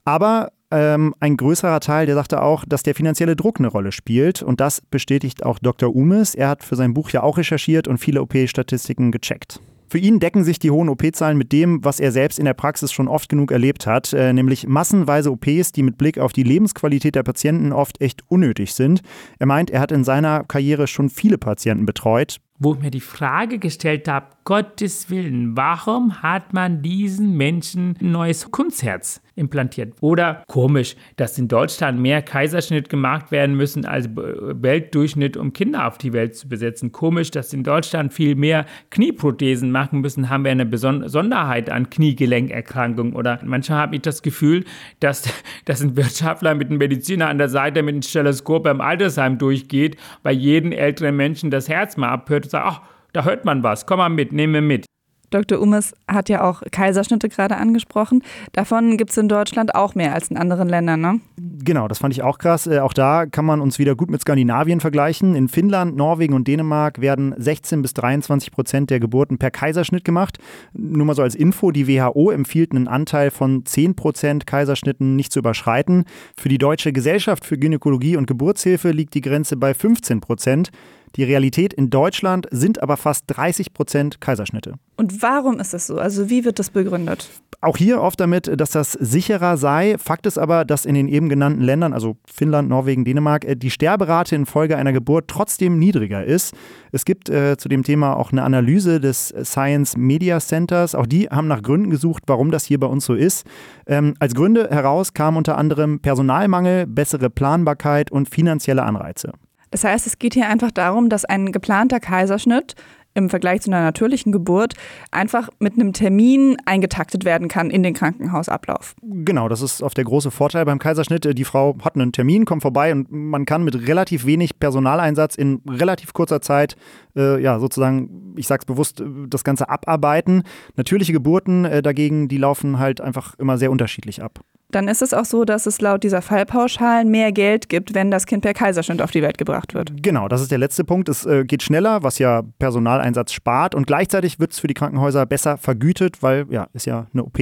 Aber 0.06 0.50
ähm, 0.70 1.14
ein 1.20 1.36
größerer 1.36 1.80
Teil, 1.80 2.06
der 2.06 2.14
sagte 2.14 2.42
auch, 2.42 2.64
dass 2.66 2.82
der 2.82 2.94
finanzielle 2.94 3.36
Druck 3.36 3.58
eine 3.58 3.68
Rolle 3.68 3.92
spielt. 3.92 4.42
Und 4.42 4.60
das 4.60 4.80
bestätigt 4.80 5.44
auch 5.44 5.58
Dr. 5.58 5.94
Umes. 5.94 6.34
Er 6.34 6.48
hat 6.48 6.64
für 6.64 6.76
sein 6.76 6.94
Buch 6.94 7.10
ja 7.10 7.22
auch 7.22 7.36
recherchiert 7.36 7.86
und 7.86 7.98
viele 7.98 8.22
OP-Statistiken 8.22 9.12
gecheckt. 9.12 9.60
Für 9.90 9.98
ihn 9.98 10.20
decken 10.20 10.44
sich 10.44 10.60
die 10.60 10.70
hohen 10.70 10.88
OP-Zahlen 10.88 11.36
mit 11.36 11.50
dem, 11.50 11.84
was 11.84 11.98
er 11.98 12.12
selbst 12.12 12.38
in 12.38 12.44
der 12.44 12.54
Praxis 12.54 12.92
schon 12.92 13.08
oft 13.08 13.28
genug 13.28 13.50
erlebt 13.50 13.88
hat, 13.88 14.12
äh, 14.12 14.32
nämlich 14.32 14.68
massenweise 14.68 15.32
OPs, 15.32 15.72
die 15.72 15.82
mit 15.82 15.98
Blick 15.98 16.16
auf 16.16 16.32
die 16.32 16.44
Lebensqualität 16.44 17.16
der 17.16 17.24
Patienten 17.24 17.72
oft 17.72 18.00
echt 18.00 18.22
unnötig 18.28 18.72
sind. 18.72 19.02
Er 19.40 19.46
meint, 19.46 19.68
er 19.68 19.80
hat 19.80 19.90
in 19.90 20.04
seiner 20.04 20.44
Karriere 20.44 20.86
schon 20.86 21.10
viele 21.10 21.38
Patienten 21.38 21.86
betreut. 21.86 22.36
Wo 22.60 22.74
ich 22.74 22.80
mir 22.80 22.92
die 22.92 23.00
Frage 23.00 23.58
gestellt 23.58 24.06
habe, 24.06 24.26
Gottes 24.44 25.10
Willen, 25.10 25.56
warum 25.56 26.22
hat 26.22 26.52
man 26.52 26.82
diesen 26.82 27.36
Menschen 27.36 27.96
ein 28.00 28.12
neues 28.12 28.52
Kunstherz 28.52 29.20
implantiert? 29.40 29.94
Oder 30.00 30.44
komisch, 30.46 30.94
dass 31.16 31.38
in 31.38 31.48
Deutschland 31.48 31.98
mehr 31.98 32.22
Kaiserschnitt 32.22 32.88
gemacht 32.88 33.32
werden 33.32 33.56
müssen 33.56 33.84
als 33.84 34.08
Weltdurchschnitt, 34.14 35.36
um 35.36 35.52
Kinder 35.52 35.88
auf 35.88 35.98
die 35.98 36.12
Welt 36.12 36.36
zu 36.36 36.48
besetzen. 36.48 36.92
Komisch, 36.92 37.30
dass 37.30 37.52
in 37.52 37.64
Deutschland 37.64 38.12
viel 38.12 38.36
mehr 38.36 38.66
Knieprothesen 38.90 39.72
machen 39.72 40.00
müssen, 40.00 40.30
haben 40.30 40.44
wir 40.44 40.52
eine 40.52 40.66
Besonderheit 40.66 41.70
an 41.70 41.90
Kniegelenkerkrankungen. 41.90 43.14
Oder 43.14 43.40
manchmal 43.44 43.78
habe 43.78 43.96
ich 43.96 44.02
das 44.02 44.22
Gefühl, 44.22 44.64
dass, 45.00 45.24
dass 45.64 45.82
ein 45.82 45.96
Wirtschaftler 45.96 46.54
mit 46.54 46.68
einem 46.68 46.78
Mediziner 46.78 47.28
an 47.28 47.38
der 47.38 47.48
Seite 47.48 47.82
mit 47.82 47.94
einem 47.94 48.02
Stethoskop 48.02 48.64
beim 48.64 48.80
Altersheim 48.80 49.38
durchgeht, 49.38 49.96
bei 50.22 50.32
jedem 50.32 50.72
älteren 50.72 51.16
Menschen 51.16 51.50
das 51.50 51.68
Herz 51.68 51.96
mal 51.96 52.10
abhört 52.10 52.44
und 52.44 52.50
sagt, 52.50 52.66
ach, 52.66 52.82
da 53.12 53.24
hört 53.24 53.44
man 53.44 53.62
was, 53.62 53.86
komm 53.86 53.98
mal 53.98 54.08
mit, 54.08 54.32
nehmen 54.32 54.54
wir 54.54 54.62
mit. 54.62 54.89
Dr. 55.30 55.60
Umes 55.60 55.94
hat 56.08 56.28
ja 56.28 56.42
auch 56.42 56.62
Kaiserschnitte 56.70 57.28
gerade 57.28 57.56
angesprochen. 57.56 58.22
Davon 58.52 58.96
gibt 58.96 59.10
es 59.10 59.16
in 59.16 59.28
Deutschland 59.28 59.74
auch 59.74 59.94
mehr 59.94 60.12
als 60.14 60.28
in 60.28 60.36
anderen 60.36 60.68
Ländern, 60.68 61.00
ne? 61.00 61.20
Genau, 61.62 61.88
das 61.88 61.98
fand 61.98 62.14
ich 62.14 62.22
auch 62.22 62.38
krass. 62.38 62.66
Äh, 62.66 62.80
auch 62.80 62.92
da 62.92 63.26
kann 63.26 63.44
man 63.44 63.60
uns 63.60 63.78
wieder 63.78 63.94
gut 63.94 64.10
mit 64.10 64.20
Skandinavien 64.20 64.80
vergleichen. 64.80 65.34
In 65.34 65.48
Finnland, 65.48 65.96
Norwegen 65.96 66.34
und 66.34 66.48
Dänemark 66.48 67.00
werden 67.00 67.34
16 67.36 67.82
bis 67.82 67.94
23 67.94 68.50
Prozent 68.50 68.90
der 68.90 69.00
Geburten 69.00 69.38
per 69.38 69.50
Kaiserschnitt 69.50 70.04
gemacht. 70.04 70.38
Nur 70.72 71.06
mal 71.06 71.14
so 71.14 71.22
als 71.22 71.34
Info, 71.34 71.70
die 71.70 71.86
WHO 71.86 72.30
empfiehlt 72.30 72.72
einen 72.72 72.88
Anteil 72.88 73.30
von 73.30 73.64
10 73.64 73.94
Prozent 73.94 74.46
Kaiserschnitten 74.46 75.16
nicht 75.16 75.32
zu 75.32 75.38
überschreiten. 75.38 76.04
Für 76.36 76.48
die 76.48 76.58
Deutsche 76.58 76.92
Gesellschaft 76.92 77.44
für 77.44 77.58
Gynäkologie 77.58 78.16
und 78.16 78.26
Geburtshilfe 78.26 78.90
liegt 78.90 79.14
die 79.14 79.20
Grenze 79.20 79.56
bei 79.56 79.74
15 79.74 80.20
Prozent. 80.20 80.70
Die 81.16 81.24
Realität 81.24 81.72
in 81.72 81.90
Deutschland 81.90 82.46
sind 82.50 82.82
aber 82.82 82.96
fast 82.96 83.24
30 83.26 83.72
Prozent 83.74 84.20
Kaiserschnitte. 84.20 84.74
Und 84.96 85.22
warum 85.22 85.58
ist 85.58 85.72
das 85.74 85.86
so? 85.86 85.98
Also 85.98 86.30
wie 86.30 86.44
wird 86.44 86.58
das 86.58 86.70
begründet? 86.70 87.28
Auch 87.62 87.76
hier 87.76 88.00
oft 88.00 88.18
damit, 88.20 88.50
dass 88.58 88.70
das 88.70 88.92
sicherer 88.92 89.58
sei. 89.58 89.96
Fakt 89.98 90.24
ist 90.24 90.38
aber, 90.38 90.64
dass 90.64 90.86
in 90.86 90.94
den 90.94 91.08
eben 91.08 91.28
genannten 91.28 91.60
Ländern, 91.60 91.92
also 91.92 92.16
Finnland, 92.24 92.70
Norwegen, 92.70 93.04
Dänemark, 93.04 93.44
äh, 93.44 93.54
die 93.54 93.70
Sterberate 93.70 94.34
infolge 94.34 94.76
einer 94.76 94.92
Geburt 94.92 95.28
trotzdem 95.28 95.78
niedriger 95.78 96.24
ist. 96.24 96.54
Es 96.92 97.04
gibt 97.04 97.28
äh, 97.28 97.56
zu 97.58 97.68
dem 97.68 97.82
Thema 97.82 98.16
auch 98.16 98.32
eine 98.32 98.44
Analyse 98.44 98.98
des 98.98 99.34
Science 99.42 99.96
Media 99.96 100.40
Centers. 100.40 100.94
Auch 100.94 101.06
die 101.06 101.28
haben 101.28 101.48
nach 101.48 101.62
Gründen 101.62 101.90
gesucht, 101.90 102.22
warum 102.26 102.50
das 102.50 102.64
hier 102.64 102.80
bei 102.80 102.86
uns 102.86 103.04
so 103.04 103.14
ist. 103.14 103.46
Ähm, 103.86 104.14
als 104.20 104.34
Gründe 104.34 104.68
heraus 104.70 105.12
kamen 105.12 105.36
unter 105.36 105.58
anderem 105.58 106.00
Personalmangel, 106.00 106.86
bessere 106.86 107.28
Planbarkeit 107.28 108.10
und 108.10 108.28
finanzielle 108.28 108.84
Anreize. 108.84 109.32
Das 109.70 109.84
heißt, 109.84 110.06
es 110.06 110.18
geht 110.18 110.34
hier 110.34 110.48
einfach 110.48 110.70
darum, 110.70 111.08
dass 111.08 111.24
ein 111.24 111.52
geplanter 111.52 112.00
Kaiserschnitt 112.00 112.74
im 113.14 113.28
Vergleich 113.28 113.62
zu 113.62 113.70
einer 113.70 113.82
natürlichen 113.82 114.30
Geburt 114.32 114.74
einfach 115.10 115.48
mit 115.58 115.74
einem 115.74 115.92
Termin 115.92 116.56
eingetaktet 116.64 117.24
werden 117.24 117.48
kann 117.48 117.70
in 117.70 117.82
den 117.82 117.94
Krankenhausablauf. 117.94 118.94
Genau, 119.02 119.48
das 119.48 119.62
ist 119.62 119.82
oft 119.82 119.96
der 119.96 120.04
große 120.04 120.30
Vorteil 120.30 120.64
beim 120.64 120.78
Kaiserschnitt. 120.78 121.36
Die 121.36 121.44
Frau 121.44 121.76
hat 121.82 121.96
einen 121.96 122.12
Termin, 122.12 122.44
kommt 122.44 122.62
vorbei 122.62 122.92
und 122.92 123.10
man 123.10 123.46
kann 123.46 123.64
mit 123.64 123.88
relativ 123.88 124.26
wenig 124.26 124.58
Personaleinsatz 124.58 125.34
in 125.34 125.60
relativ 125.68 126.12
kurzer 126.12 126.40
Zeit, 126.40 126.76
äh, 127.16 127.42
ja, 127.42 127.58
sozusagen, 127.58 128.34
ich 128.36 128.46
sag's 128.46 128.64
bewusst, 128.64 129.02
das 129.28 129.42
Ganze 129.44 129.68
abarbeiten. 129.68 130.44
Natürliche 130.76 131.12
Geburten 131.12 131.64
äh, 131.64 131.82
dagegen, 131.82 132.28
die 132.28 132.38
laufen 132.38 132.78
halt 132.78 133.00
einfach 133.00 133.34
immer 133.38 133.58
sehr 133.58 133.72
unterschiedlich 133.72 134.22
ab 134.22 134.40
dann 134.70 134.88
ist 134.88 135.02
es 135.02 135.14
auch 135.14 135.24
so, 135.24 135.44
dass 135.44 135.66
es 135.66 135.80
laut 135.80 136.02
dieser 136.02 136.22
Fallpauschalen 136.22 137.10
mehr 137.10 137.32
Geld 137.32 137.68
gibt, 137.68 137.94
wenn 137.94 138.10
das 138.10 138.26
Kind 138.26 138.42
per 138.42 138.54
Kaiserschnitt 138.54 139.02
auf 139.02 139.10
die 139.10 139.22
Welt 139.22 139.38
gebracht 139.38 139.74
wird. 139.74 139.92
Genau, 140.02 140.28
das 140.28 140.40
ist 140.40 140.50
der 140.50 140.58
letzte 140.58 140.84
Punkt. 140.84 141.08
Es 141.08 141.26
äh, 141.26 141.44
geht 141.44 141.62
schneller, 141.62 142.02
was 142.02 142.18
ja 142.18 142.42
Personaleinsatz 142.58 143.32
spart 143.32 143.74
und 143.74 143.86
gleichzeitig 143.86 144.38
wird 144.38 144.52
es 144.52 144.60
für 144.60 144.68
die 144.68 144.74
Krankenhäuser 144.74 145.26
besser 145.26 145.56
vergütet, 145.56 146.22
weil 146.22 146.46
ja, 146.50 146.68
ist 146.72 146.86
ja 146.86 147.06
eine 147.12 147.24
OP. 147.24 147.38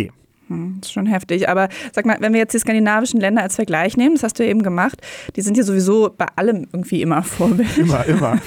Hm, 0.49 0.79
ist 0.83 0.93
schon 0.93 1.07
heftig. 1.07 1.49
Aber 1.49 1.69
sag 1.93 2.07
mal, 2.07 2.17
wenn 2.21 2.33
wir 2.33 2.41
jetzt 2.41 2.55
die 2.55 2.59
skandinavischen 2.59 3.21
Länder 3.21 3.43
als 3.43 3.57
Vergleich 3.57 3.97
nehmen, 3.97 4.15
das 4.15 4.23
hast 4.23 4.39
du 4.39 4.45
ja 4.45 4.51
eben 4.51 4.63
gemacht, 4.63 5.01
die 5.37 5.43
sind 5.43 5.57
ja 5.57 5.63
sowieso 5.63 6.15
bei 6.17 6.27
allem 6.37 6.67
irgendwie 6.73 7.03
immer 7.03 7.23
Vorbild. 7.23 7.77
Immer, 7.77 8.07
immer. 8.07 8.39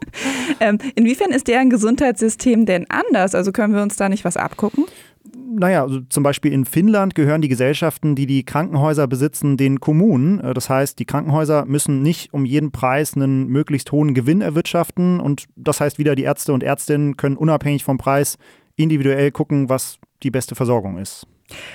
ähm, 0.60 0.78
inwiefern 0.94 1.30
ist 1.30 1.48
deren 1.48 1.70
Gesundheitssystem 1.70 2.66
denn 2.66 2.86
anders? 2.88 3.34
Also 3.34 3.52
können 3.52 3.74
wir 3.74 3.82
uns 3.82 3.96
da 3.96 4.08
nicht 4.08 4.24
was 4.24 4.36
abgucken? 4.36 4.86
Naja, 5.34 5.82
also 5.82 6.00
zum 6.08 6.22
Beispiel 6.22 6.52
in 6.52 6.64
Finnland 6.64 7.14
gehören 7.14 7.42
die 7.42 7.48
Gesellschaften, 7.48 8.14
die 8.14 8.26
die 8.26 8.44
Krankenhäuser 8.44 9.06
besitzen, 9.06 9.56
den 9.56 9.80
Kommunen. 9.80 10.40
Äh, 10.40 10.54
das 10.54 10.68
heißt, 10.68 10.98
die 10.98 11.04
Krankenhäuser 11.04 11.64
müssen 11.66 12.02
nicht 12.02 12.32
um 12.32 12.44
jeden 12.44 12.72
Preis 12.72 13.14
einen 13.14 13.48
möglichst 13.48 13.92
hohen 13.92 14.14
Gewinn 14.14 14.40
erwirtschaften. 14.40 15.20
Und 15.20 15.46
das 15.56 15.80
heißt 15.80 15.98
wieder, 15.98 16.14
die 16.14 16.24
Ärzte 16.24 16.52
und 16.52 16.62
Ärztinnen 16.62 17.16
können 17.16 17.36
unabhängig 17.36 17.84
vom 17.84 17.98
Preis 17.98 18.38
individuell 18.76 19.30
gucken, 19.30 19.68
was 19.68 19.98
die 20.22 20.30
beste 20.30 20.54
Versorgung 20.54 20.98
ist. 20.98 21.26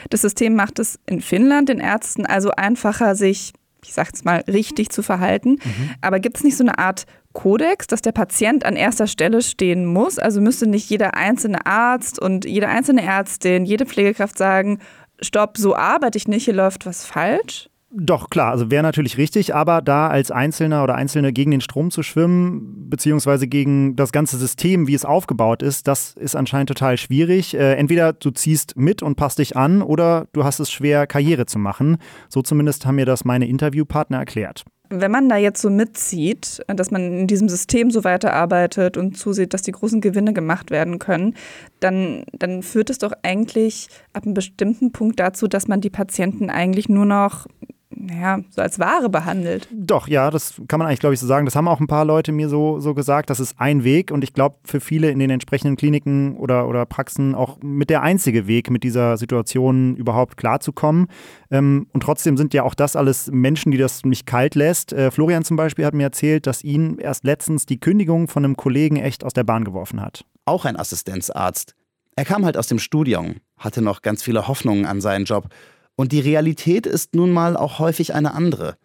Das 0.10 0.22
System 0.22 0.56
macht 0.56 0.80
es 0.80 1.00
in 1.06 1.22
Finnland 1.22 1.70
den 1.70 1.80
Ärzten 1.80 2.26
also 2.26 2.52
einfacher, 2.52 3.16
sich 3.16 3.54
ich 3.84 3.94
sage 3.94 4.10
es 4.14 4.24
mal, 4.26 4.44
richtig 4.48 4.90
zu 4.90 5.02
verhalten. 5.02 5.52
Mhm. 5.52 5.90
Aber 6.02 6.20
gibt 6.20 6.38
es 6.38 6.44
nicht 6.44 6.58
so 6.58 6.64
eine 6.64 6.78
Art 6.78 7.06
Kodex, 7.38 7.86
dass 7.86 8.02
der 8.02 8.14
Patient 8.14 8.66
an 8.66 8.76
erster 8.76 9.06
Stelle 9.06 9.44
stehen 9.44 9.86
muss? 9.86 10.18
Also 10.18 10.42
müsste 10.42 10.68
nicht 10.68 10.90
jeder 10.90 11.14
einzelne 11.14 11.68
Arzt 11.68 12.20
und 12.20 12.46
jede 12.46 12.68
einzelne 12.68 13.04
Ärztin, 13.04 13.64
jede 13.64 13.86
Pflegekraft 13.86 14.40
sagen, 14.40 14.80
stopp, 15.22 15.56
so 15.56 15.76
arbeite 15.76 16.18
ich 16.18 16.28
nicht, 16.28 16.46
hier 16.46 16.56
läuft 16.56 16.88
was 16.88 17.06
falsch? 17.06 17.70
Doch, 17.92 18.32
klar, 18.32 18.52
also 18.52 18.72
wäre 18.72 18.82
natürlich 18.82 19.20
richtig, 19.20 19.54
aber 19.54 19.84
da 19.84 20.08
als 20.08 20.32
Einzelner 20.32 20.84
oder 20.84 20.96
Einzelne 20.96 21.32
gegen 21.32 21.52
den 21.52 21.62
Strom 21.62 21.92
zu 21.92 22.02
schwimmen, 22.02 22.90
beziehungsweise 22.90 23.48
gegen 23.48 23.96
das 23.96 24.12
ganze 24.12 24.38
System, 24.38 24.88
wie 24.88 24.96
es 24.96 25.06
aufgebaut 25.06 25.62
ist, 25.62 25.88
das 25.88 26.14
ist 26.14 26.36
anscheinend 26.36 26.70
total 26.70 26.98
schwierig. 26.98 27.54
Äh, 27.54 27.76
entweder 27.76 28.14
du 28.14 28.32
ziehst 28.32 28.76
mit 28.78 29.04
und 29.04 29.16
passt 29.16 29.38
dich 29.38 29.56
an 29.56 29.84
oder 29.84 30.28
du 30.34 30.44
hast 30.44 30.60
es 30.60 30.72
schwer, 30.72 31.06
Karriere 31.06 31.46
zu 31.46 31.60
machen. 31.60 31.98
So 32.30 32.42
zumindest 32.42 32.88
haben 32.88 32.96
mir 32.96 33.06
das 33.06 33.26
meine 33.26 33.48
Interviewpartner 33.48 34.18
erklärt. 34.18 34.66
Wenn 34.90 35.12
man 35.12 35.30
da 35.30 35.38
jetzt 35.38 35.62
so 35.62 35.70
mitzieht, 35.70 36.64
dass 36.68 36.92
man 36.92 37.20
in 37.20 37.28
diesem 37.28 37.50
System 37.50 37.92
so 37.92 38.04
weiterarbeitet 38.04 38.98
und 38.98 39.18
zusieht, 39.18 39.54
dass 39.54 39.62
die 39.62 39.72
großen 39.72 40.02
Gewinne 40.02 40.34
gemacht 40.34 40.72
werden 40.72 41.00
können, 41.00 41.36
dann, 41.80 42.24
dann 42.34 42.64
führt 42.64 42.90
es 42.90 42.98
doch 42.98 43.14
eigentlich 43.24 43.90
ab 44.14 44.24
einem 44.24 44.34
bestimmten 44.34 44.92
Punkt 44.92 45.20
dazu, 45.20 45.48
dass 45.48 45.68
man 45.68 45.82
die 45.82 45.90
Patienten 45.90 46.50
eigentlich 46.50 46.90
nur 46.90 47.06
noch 47.06 47.48
naja, 47.90 48.40
so 48.50 48.62
als 48.62 48.80
Ware 48.80 49.10
behandelt. 49.10 49.68
Doch, 49.72 50.08
ja, 50.08 50.30
das 50.30 50.62
kann 50.68 50.80
man 50.80 50.88
eigentlich, 50.88 51.00
glaube 51.00 51.14
ich, 51.14 51.20
so 51.20 51.28
sagen. 51.28 51.46
Das 51.46 51.56
haben 51.56 51.68
auch 51.68 51.80
ein 51.80 51.88
paar 51.88 52.06
Leute 52.06 52.32
mir 52.32 52.50
so, 52.50 52.80
so 52.80 52.94
gesagt. 52.94 53.30
Das 53.30 53.40
ist 53.40 53.60
ein 53.60 53.84
Weg 53.84 54.12
und 54.12 54.24
ich 54.24 54.34
glaube, 54.34 54.58
für 54.66 54.80
viele 54.82 55.10
in 55.10 55.20
den 55.20 55.30
entsprechenden 55.30 55.78
Kliniken 55.78 56.36
oder, 56.38 56.68
oder 56.68 56.86
Praxen 56.86 57.34
auch 57.34 57.58
mit 57.62 57.90
der 57.90 58.04
einzige 58.04 58.46
Weg, 58.48 58.70
mit 58.70 58.84
dieser 58.84 59.18
Situation 59.18 59.96
überhaupt 59.96 60.36
klarzukommen. 60.36 61.08
Ähm, 61.50 61.88
und 61.94 62.02
trotzdem 62.02 62.36
sind 62.36 62.54
ja 62.54 62.64
auch 62.64 62.76
das 62.76 62.96
alles 62.96 63.30
Menschen, 63.32 63.72
die 63.72 63.78
das 63.78 64.04
nicht 64.04 64.26
kalt 64.26 64.56
lässt. 64.56 64.92
Äh, 64.92 65.10
Florian 65.10 65.46
zum 65.46 65.56
Beispiel 65.56 65.86
hat 65.86 65.94
mir 65.94 66.04
erzählt, 66.04 66.46
dass 66.46 66.64
ihn 66.64 66.98
erst 66.98 67.24
letztens 67.24 67.66
die 67.66 67.80
Kündigung 67.80 68.28
von 68.28 68.44
einem 68.44 68.58
Kollegen 68.58 68.98
echt 68.98 69.24
aus 69.24 69.34
der 69.34 69.44
Bahn 69.44 69.64
geworfen 69.64 70.02
hat. 70.02 70.26
Auch 70.46 70.66
ein 70.66 70.78
Assistenzarzt. 70.78 71.74
Er 72.18 72.26
kam 72.26 72.46
halt 72.46 72.58
aus 72.58 72.68
dem 72.68 72.80
Studium, 72.80 73.36
hatte 73.58 73.82
noch 73.82 74.02
ganz 74.02 74.24
viele 74.24 74.48
Hoffnungen 74.48 74.86
an 74.86 75.02
seinen 75.02 75.26
Job 75.26 75.50
und 75.98 76.14
die 76.14 76.22
Realität 76.22 76.86
ist 76.86 77.16
nun 77.16 77.32
mal 77.32 77.58
auch 77.58 77.80
häufig 77.80 78.14
eine 78.14 78.34
andere. 78.34 78.78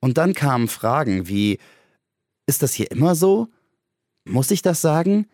Und 0.00 0.18
dann 0.18 0.34
kamen 0.34 0.66
Fragen 0.66 1.28
wie, 1.28 1.58
ist 2.46 2.62
das 2.62 2.74
hier 2.74 2.90
immer 2.90 3.14
so? 3.14 3.48
Muss 4.24 4.50
ich 4.50 4.62
das 4.62 4.80
sagen? 4.80 5.28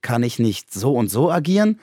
Kann 0.00 0.22
ich 0.22 0.38
nicht 0.38 0.72
so 0.72 0.94
und 0.94 1.10
so 1.10 1.30
agieren? 1.30 1.78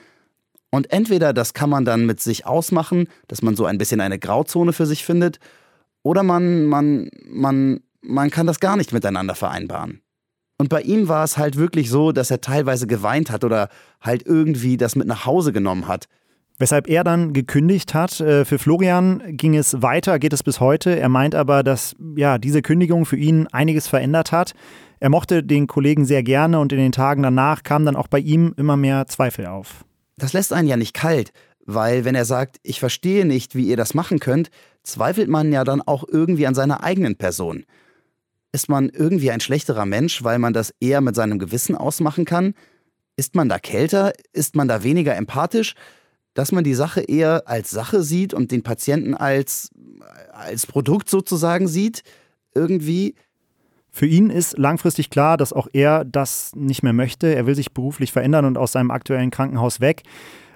Und 0.70 0.90
entweder 0.90 1.32
das 1.32 1.54
kann 1.54 1.70
man 1.70 1.84
dann 1.84 2.06
mit 2.06 2.20
sich 2.20 2.46
ausmachen, 2.46 3.08
dass 3.28 3.42
man 3.42 3.54
so 3.54 3.66
ein 3.66 3.78
bisschen 3.78 4.00
eine 4.00 4.18
Grauzone 4.18 4.72
für 4.72 4.86
sich 4.86 5.04
findet, 5.04 5.38
oder 6.02 6.22
man, 6.22 6.66
man, 6.66 7.10
man, 7.26 7.80
man 8.00 8.30
kann 8.30 8.46
das 8.46 8.60
gar 8.60 8.76
nicht 8.76 8.92
miteinander 8.92 9.34
vereinbaren. 9.34 10.02
Und 10.56 10.68
bei 10.68 10.80
ihm 10.80 11.08
war 11.08 11.24
es 11.24 11.36
halt 11.36 11.56
wirklich 11.56 11.90
so, 11.90 12.12
dass 12.12 12.30
er 12.30 12.40
teilweise 12.40 12.86
geweint 12.86 13.30
hat 13.30 13.42
oder 13.42 13.68
halt 14.00 14.24
irgendwie 14.24 14.76
das 14.76 14.96
mit 14.96 15.06
nach 15.06 15.26
Hause 15.26 15.52
genommen 15.52 15.88
hat. 15.88 16.06
Weshalb 16.58 16.88
er 16.88 17.04
dann 17.04 17.32
gekündigt 17.32 17.92
hat. 17.92 18.20
Äh, 18.20 18.44
für 18.44 18.58
Florian 18.58 19.22
ging 19.36 19.54
es 19.56 19.82
weiter, 19.82 20.18
geht 20.18 20.32
es 20.32 20.42
bis 20.42 20.60
heute. 20.60 20.98
Er 20.98 21.08
meint 21.08 21.34
aber, 21.34 21.62
dass 21.62 21.94
ja, 22.16 22.38
diese 22.38 22.62
Kündigung 22.62 23.04
für 23.04 23.16
ihn 23.16 23.46
einiges 23.48 23.88
verändert 23.88 24.32
hat. 24.32 24.52
Er 24.98 25.10
mochte 25.10 25.42
den 25.42 25.66
Kollegen 25.66 26.06
sehr 26.06 26.22
gerne 26.22 26.58
und 26.58 26.72
in 26.72 26.78
den 26.78 26.92
Tagen 26.92 27.22
danach 27.22 27.62
kamen 27.62 27.84
dann 27.84 27.96
auch 27.96 28.08
bei 28.08 28.18
ihm 28.18 28.54
immer 28.56 28.76
mehr 28.76 29.06
Zweifel 29.06 29.46
auf. 29.46 29.84
Das 30.16 30.32
lässt 30.32 30.54
einen 30.54 30.68
ja 30.68 30.78
nicht 30.78 30.94
kalt, 30.94 31.32
weil 31.66 32.06
wenn 32.06 32.14
er 32.14 32.24
sagt, 32.24 32.56
ich 32.62 32.80
verstehe 32.80 33.26
nicht, 33.26 33.54
wie 33.54 33.68
ihr 33.68 33.76
das 33.76 33.92
machen 33.92 34.18
könnt, 34.18 34.50
zweifelt 34.82 35.28
man 35.28 35.52
ja 35.52 35.64
dann 35.64 35.82
auch 35.82 36.04
irgendwie 36.10 36.46
an 36.46 36.54
seiner 36.54 36.82
eigenen 36.82 37.16
Person. 37.16 37.64
Ist 38.52 38.70
man 38.70 38.88
irgendwie 38.88 39.30
ein 39.30 39.40
schlechterer 39.40 39.84
Mensch, 39.84 40.24
weil 40.24 40.38
man 40.38 40.54
das 40.54 40.72
eher 40.80 41.02
mit 41.02 41.14
seinem 41.14 41.38
Gewissen 41.38 41.76
ausmachen 41.76 42.24
kann? 42.24 42.54
Ist 43.16 43.34
man 43.34 43.50
da 43.50 43.58
kälter? 43.58 44.14
Ist 44.32 44.56
man 44.56 44.68
da 44.68 44.82
weniger 44.82 45.14
empathisch? 45.14 45.74
Dass 46.36 46.52
man 46.52 46.64
die 46.64 46.74
Sache 46.74 47.00
eher 47.00 47.44
als 47.46 47.70
Sache 47.70 48.02
sieht 48.02 48.34
und 48.34 48.52
den 48.52 48.62
Patienten 48.62 49.14
als, 49.14 49.70
als 50.32 50.66
Produkt 50.66 51.08
sozusagen 51.08 51.66
sieht? 51.66 52.02
Irgendwie? 52.54 53.14
Für 53.90 54.04
ihn 54.04 54.28
ist 54.28 54.58
langfristig 54.58 55.08
klar, 55.08 55.38
dass 55.38 55.54
auch 55.54 55.66
er 55.72 56.04
das 56.04 56.54
nicht 56.54 56.82
mehr 56.82 56.92
möchte. 56.92 57.34
Er 57.34 57.46
will 57.46 57.54
sich 57.54 57.72
beruflich 57.72 58.12
verändern 58.12 58.44
und 58.44 58.58
aus 58.58 58.72
seinem 58.72 58.90
aktuellen 58.90 59.30
Krankenhaus 59.30 59.80
weg. 59.80 60.02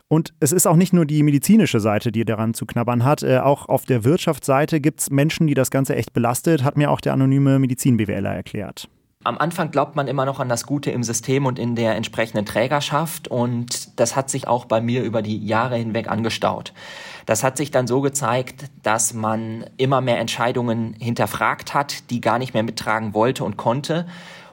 Und 0.07 0.35
es 0.39 0.53
ist 0.53 0.67
auch 0.67 0.77
nicht 0.77 0.93
nur 0.93 1.07
die 1.07 1.23
medizinische 1.23 1.81
Seite, 1.81 2.13
die 2.13 2.27
daran 2.27 2.53
zu 2.53 2.67
knabbern 2.67 3.03
hat. 3.03 3.23
Äh, 3.23 3.39
auch 3.39 3.67
auf 3.67 3.87
der 3.87 4.05
Wirtschaftsseite 4.05 4.83
gibt 4.83 5.01
es 5.01 5.09
Menschen, 5.09 5.47
die 5.47 5.55
das 5.55 5.71
Ganze 5.71 5.97
echt 5.97 6.13
belastet, 6.13 6.63
hat 6.63 6.77
mir 6.77 6.91
auch 6.91 7.01
der 7.01 7.15
anonyme 7.15 7.59
Medizin-BWLer 7.59 8.35
erklärt. 8.35 8.91
Am 9.23 9.37
Anfang 9.37 9.71
glaubt 9.71 9.97
man 9.97 10.09
immer 10.09 10.25
noch 10.25 10.41
an 10.41 10.49
das 10.49 10.65
Gute 10.65 10.91
im 10.93 11.03
System 11.03 11.45
und 11.45 11.59
in 11.59 11.77
der 11.77 11.95
entsprechenden 11.95 12.47
Trägerschaft 12.47 13.29
und 13.29 14.01
das 14.01 14.17
hat 14.17 14.31
sich 14.31 14.49
auch 14.49 14.65
bei 14.65 14.81
mir 14.81 15.03
über 15.03 15.21
die 15.21 15.45
Jahre 15.45 15.77
hinweg 15.77 16.09
angestaut. 16.09 16.73
Das 17.27 17.45
hat 17.45 17.59
sich 17.59 17.71
dann 17.71 17.87
so 17.87 18.01
gezeigt, 18.01 18.71
dass 18.83 19.13
man 19.13 19.67
immer 19.77 20.01
mehr 20.01 20.19
Entscheidungen 20.19 20.95
hinterfragt 20.99 21.75
hat, 21.75 22.09
die 22.09 22.23
gar 22.23 22.39
nicht 22.39 22.55
mehr 22.55 22.63
mittragen 22.63 23.13
wollte 23.13 23.45
und 23.45 23.59
konnte 23.59 24.07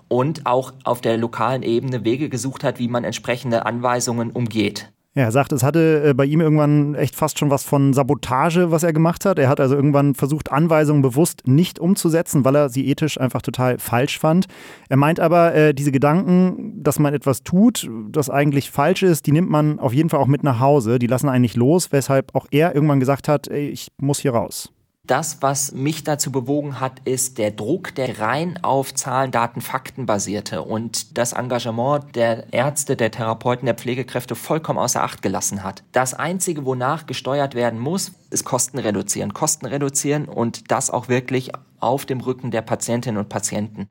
und 0.09 0.45
auch 0.45 0.73
auf 0.83 0.99
der 0.99 1.15
lokalen 1.15 1.63
Ebene 1.63 2.03
Wege 2.03 2.27
gesucht 2.27 2.65
hat, 2.65 2.77
wie 2.77 2.89
man 2.89 3.05
entsprechende 3.05 3.65
Anweisungen 3.65 4.31
umgeht. 4.31 4.91
Er 5.17 5.31
sagt, 5.31 5.51
es 5.51 5.63
hatte 5.63 6.09
äh, 6.09 6.13
bei 6.13 6.25
ihm 6.25 6.41
irgendwann 6.41 6.93
echt 6.95 7.15
fast 7.15 7.39
schon 7.39 7.49
was 7.49 7.63
von 7.63 7.93
Sabotage, 7.93 8.71
was 8.71 8.83
er 8.83 8.93
gemacht 8.93 9.25
hat. 9.25 9.39
Er 9.39 9.49
hat 9.49 9.59
also 9.59 9.75
irgendwann 9.75 10.13
versucht, 10.13 10.51
Anweisungen 10.51 11.01
bewusst 11.01 11.47
nicht 11.47 11.79
umzusetzen, 11.79 12.45
weil 12.45 12.55
er 12.55 12.69
sie 12.69 12.87
ethisch 12.87 13.19
einfach 13.19 13.41
total 13.41 13.79
falsch 13.79 14.19
fand. 14.19 14.45
Er 14.89 14.97
meint 14.97 15.19
aber, 15.19 15.55
äh, 15.55 15.73
diese 15.73 15.91
Gedanken, 15.91 16.83
dass 16.83 16.99
man 16.99 17.13
etwas 17.13 17.43
tut, 17.43 17.89
das 18.11 18.29
eigentlich 18.29 18.69
falsch 18.69 19.03
ist, 19.03 19.25
die 19.25 19.31
nimmt 19.31 19.49
man 19.49 19.79
auf 19.79 19.93
jeden 19.93 20.09
Fall 20.09 20.19
auch 20.19 20.27
mit 20.27 20.43
nach 20.43 20.59
Hause. 20.59 20.99
Die 20.99 21.07
lassen 21.07 21.29
einen 21.29 21.41
nicht 21.41 21.55
los, 21.55 21.91
weshalb 21.91 22.35
auch 22.35 22.47
er 22.51 22.75
irgendwann 22.75 22.99
gesagt 22.99 23.27
hat, 23.27 23.47
ich 23.47 23.87
muss 23.97 24.19
hier 24.19 24.33
raus. 24.33 24.71
Das, 25.07 25.41
was 25.41 25.71
mich 25.71 26.03
dazu 26.03 26.33
bewogen 26.33 26.81
hat, 26.81 26.99
ist 27.05 27.37
der 27.37 27.51
Druck, 27.51 27.95
der 27.95 28.19
rein 28.19 28.61
auf 28.61 28.93
Zahlen, 28.93 29.31
Daten, 29.31 29.61
Fakten 29.61 30.05
basierte 30.05 30.63
und 30.63 31.17
das 31.17 31.31
Engagement 31.31 32.13
der 32.13 32.51
Ärzte, 32.51 32.97
der 32.97 33.09
Therapeuten, 33.09 33.67
der 33.67 33.75
Pflegekräfte 33.75 34.35
vollkommen 34.35 34.77
außer 34.77 35.01
Acht 35.01 35.21
gelassen 35.21 35.63
hat. 35.63 35.83
Das 35.93 36.13
Einzige, 36.13 36.65
wonach 36.65 37.05
gesteuert 37.05 37.55
werden 37.55 37.79
muss, 37.79 38.11
ist 38.31 38.43
Kosten 38.43 38.79
reduzieren. 38.79 39.33
Kosten 39.33 39.65
reduzieren 39.65 40.25
und 40.25 40.71
das 40.71 40.89
auch 40.89 41.07
wirklich 41.07 41.51
auf 41.79 42.05
dem 42.05 42.19
Rücken 42.19 42.51
der 42.51 42.61
Patientinnen 42.61 43.17
und 43.17 43.29
Patienten. 43.29 43.87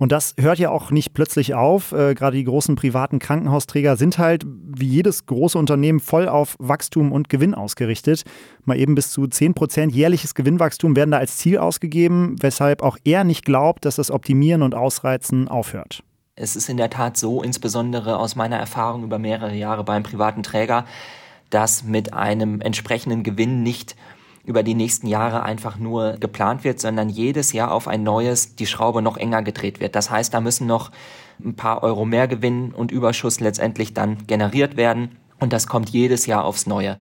Und 0.00 0.12
das 0.12 0.34
hört 0.40 0.58
ja 0.58 0.70
auch 0.70 0.90
nicht 0.90 1.12
plötzlich 1.12 1.52
auf. 1.52 1.92
Äh, 1.92 2.14
Gerade 2.14 2.38
die 2.38 2.44
großen 2.44 2.74
privaten 2.74 3.18
Krankenhausträger 3.18 3.98
sind 3.98 4.16
halt 4.16 4.46
wie 4.46 4.86
jedes 4.86 5.26
große 5.26 5.58
Unternehmen 5.58 6.00
voll 6.00 6.26
auf 6.26 6.56
Wachstum 6.58 7.12
und 7.12 7.28
Gewinn 7.28 7.54
ausgerichtet. 7.54 8.24
Mal 8.64 8.78
eben 8.78 8.94
bis 8.94 9.10
zu 9.10 9.26
10 9.26 9.52
Prozent 9.52 9.94
jährliches 9.94 10.34
Gewinnwachstum 10.34 10.96
werden 10.96 11.10
da 11.10 11.18
als 11.18 11.36
Ziel 11.36 11.58
ausgegeben, 11.58 12.36
weshalb 12.40 12.82
auch 12.82 12.96
er 13.04 13.24
nicht 13.24 13.44
glaubt, 13.44 13.84
dass 13.84 13.96
das 13.96 14.10
Optimieren 14.10 14.62
und 14.62 14.74
Ausreizen 14.74 15.48
aufhört. 15.48 16.02
Es 16.34 16.56
ist 16.56 16.70
in 16.70 16.78
der 16.78 16.88
Tat 16.88 17.18
so, 17.18 17.42
insbesondere 17.42 18.18
aus 18.18 18.36
meiner 18.36 18.56
Erfahrung 18.56 19.04
über 19.04 19.18
mehrere 19.18 19.54
Jahre 19.54 19.84
beim 19.84 20.02
privaten 20.02 20.42
Träger, 20.42 20.86
dass 21.50 21.84
mit 21.84 22.14
einem 22.14 22.62
entsprechenden 22.62 23.22
Gewinn 23.22 23.62
nicht 23.62 23.96
über 24.50 24.64
die 24.64 24.74
nächsten 24.74 25.06
Jahre 25.06 25.44
einfach 25.44 25.78
nur 25.78 26.14
geplant 26.18 26.64
wird, 26.64 26.80
sondern 26.80 27.08
jedes 27.08 27.52
Jahr 27.52 27.70
auf 27.70 27.86
ein 27.86 28.02
neues 28.02 28.56
die 28.56 28.66
Schraube 28.66 29.00
noch 29.00 29.16
enger 29.16 29.42
gedreht 29.42 29.78
wird. 29.78 29.94
Das 29.94 30.10
heißt, 30.10 30.34
da 30.34 30.40
müssen 30.40 30.66
noch 30.66 30.90
ein 31.42 31.54
paar 31.54 31.84
Euro 31.84 32.04
mehr 32.04 32.26
Gewinn 32.26 32.74
und 32.74 32.90
Überschuss 32.90 33.38
letztendlich 33.38 33.94
dann 33.94 34.26
generiert 34.26 34.76
werden. 34.76 35.16
Und 35.38 35.52
das 35.52 35.68
kommt 35.68 35.90
jedes 35.90 36.26
Jahr 36.26 36.44
aufs 36.44 36.66
Neue. 36.66 36.98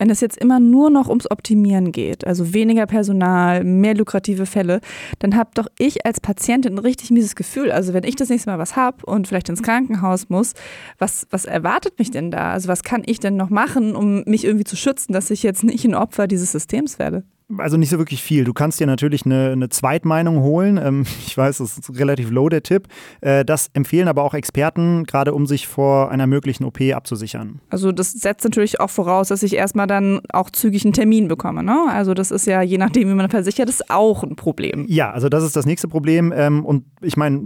Wenn 0.00 0.08
es 0.08 0.22
jetzt 0.22 0.38
immer 0.38 0.60
nur 0.60 0.88
noch 0.88 1.10
ums 1.10 1.30
Optimieren 1.30 1.92
geht, 1.92 2.26
also 2.26 2.54
weniger 2.54 2.86
Personal, 2.86 3.64
mehr 3.64 3.94
lukrative 3.94 4.46
Fälle, 4.46 4.80
dann 5.18 5.36
habe 5.36 5.50
doch 5.52 5.66
ich 5.78 6.06
als 6.06 6.20
Patientin 6.20 6.76
ein 6.76 6.78
richtig 6.78 7.10
mieses 7.10 7.36
Gefühl. 7.36 7.70
Also 7.70 7.92
wenn 7.92 8.04
ich 8.04 8.16
das 8.16 8.30
nächste 8.30 8.48
Mal 8.48 8.58
was 8.58 8.76
habe 8.76 9.04
und 9.04 9.28
vielleicht 9.28 9.50
ins 9.50 9.62
Krankenhaus 9.62 10.30
muss, 10.30 10.54
was, 10.96 11.26
was 11.28 11.44
erwartet 11.44 11.98
mich 11.98 12.10
denn 12.10 12.30
da? 12.30 12.52
Also 12.52 12.68
was 12.68 12.82
kann 12.82 13.02
ich 13.04 13.20
denn 13.20 13.36
noch 13.36 13.50
machen, 13.50 13.94
um 13.94 14.22
mich 14.24 14.46
irgendwie 14.46 14.64
zu 14.64 14.74
schützen, 14.74 15.12
dass 15.12 15.30
ich 15.30 15.42
jetzt 15.42 15.64
nicht 15.64 15.84
ein 15.84 15.94
Opfer 15.94 16.26
dieses 16.26 16.50
Systems 16.50 16.98
werde? 16.98 17.22
Also 17.58 17.76
nicht 17.76 17.90
so 17.90 17.98
wirklich 17.98 18.22
viel. 18.22 18.44
Du 18.44 18.52
kannst 18.52 18.80
dir 18.80 18.86
natürlich 18.86 19.24
eine, 19.26 19.50
eine 19.52 19.68
Zweitmeinung 19.68 20.40
holen. 20.42 20.78
Ähm, 20.82 21.04
ich 21.26 21.36
weiß, 21.36 21.58
das 21.58 21.78
ist 21.78 21.98
relativ 21.98 22.30
low 22.30 22.48
der 22.48 22.62
Tipp. 22.62 22.88
Äh, 23.20 23.44
das 23.44 23.70
empfehlen 23.72 24.08
aber 24.08 24.22
auch 24.22 24.34
Experten, 24.34 25.04
gerade 25.04 25.34
um 25.34 25.46
sich 25.46 25.66
vor 25.66 26.10
einer 26.10 26.26
möglichen 26.26 26.64
OP 26.64 26.80
abzusichern. 26.80 27.60
Also 27.70 27.92
das 27.92 28.12
setzt 28.12 28.44
natürlich 28.44 28.80
auch 28.80 28.90
voraus, 28.90 29.28
dass 29.28 29.42
ich 29.42 29.56
erstmal 29.56 29.86
dann 29.86 30.20
auch 30.32 30.50
zügig 30.50 30.84
einen 30.84 30.92
Termin 30.92 31.28
bekomme. 31.28 31.62
Ne? 31.62 31.86
Also 31.90 32.14
das 32.14 32.30
ist 32.30 32.46
ja 32.46 32.62
je 32.62 32.78
nachdem, 32.78 33.08
wie 33.08 33.14
man 33.14 33.30
versichert 33.30 33.68
ist, 33.68 33.90
auch 33.90 34.22
ein 34.22 34.36
Problem. 34.36 34.86
Ja, 34.88 35.10
also 35.10 35.28
das 35.28 35.44
ist 35.44 35.56
das 35.56 35.66
nächste 35.66 35.88
Problem. 35.88 36.32
Ähm, 36.34 36.64
und 36.64 36.84
ich 37.00 37.16
meine, 37.16 37.42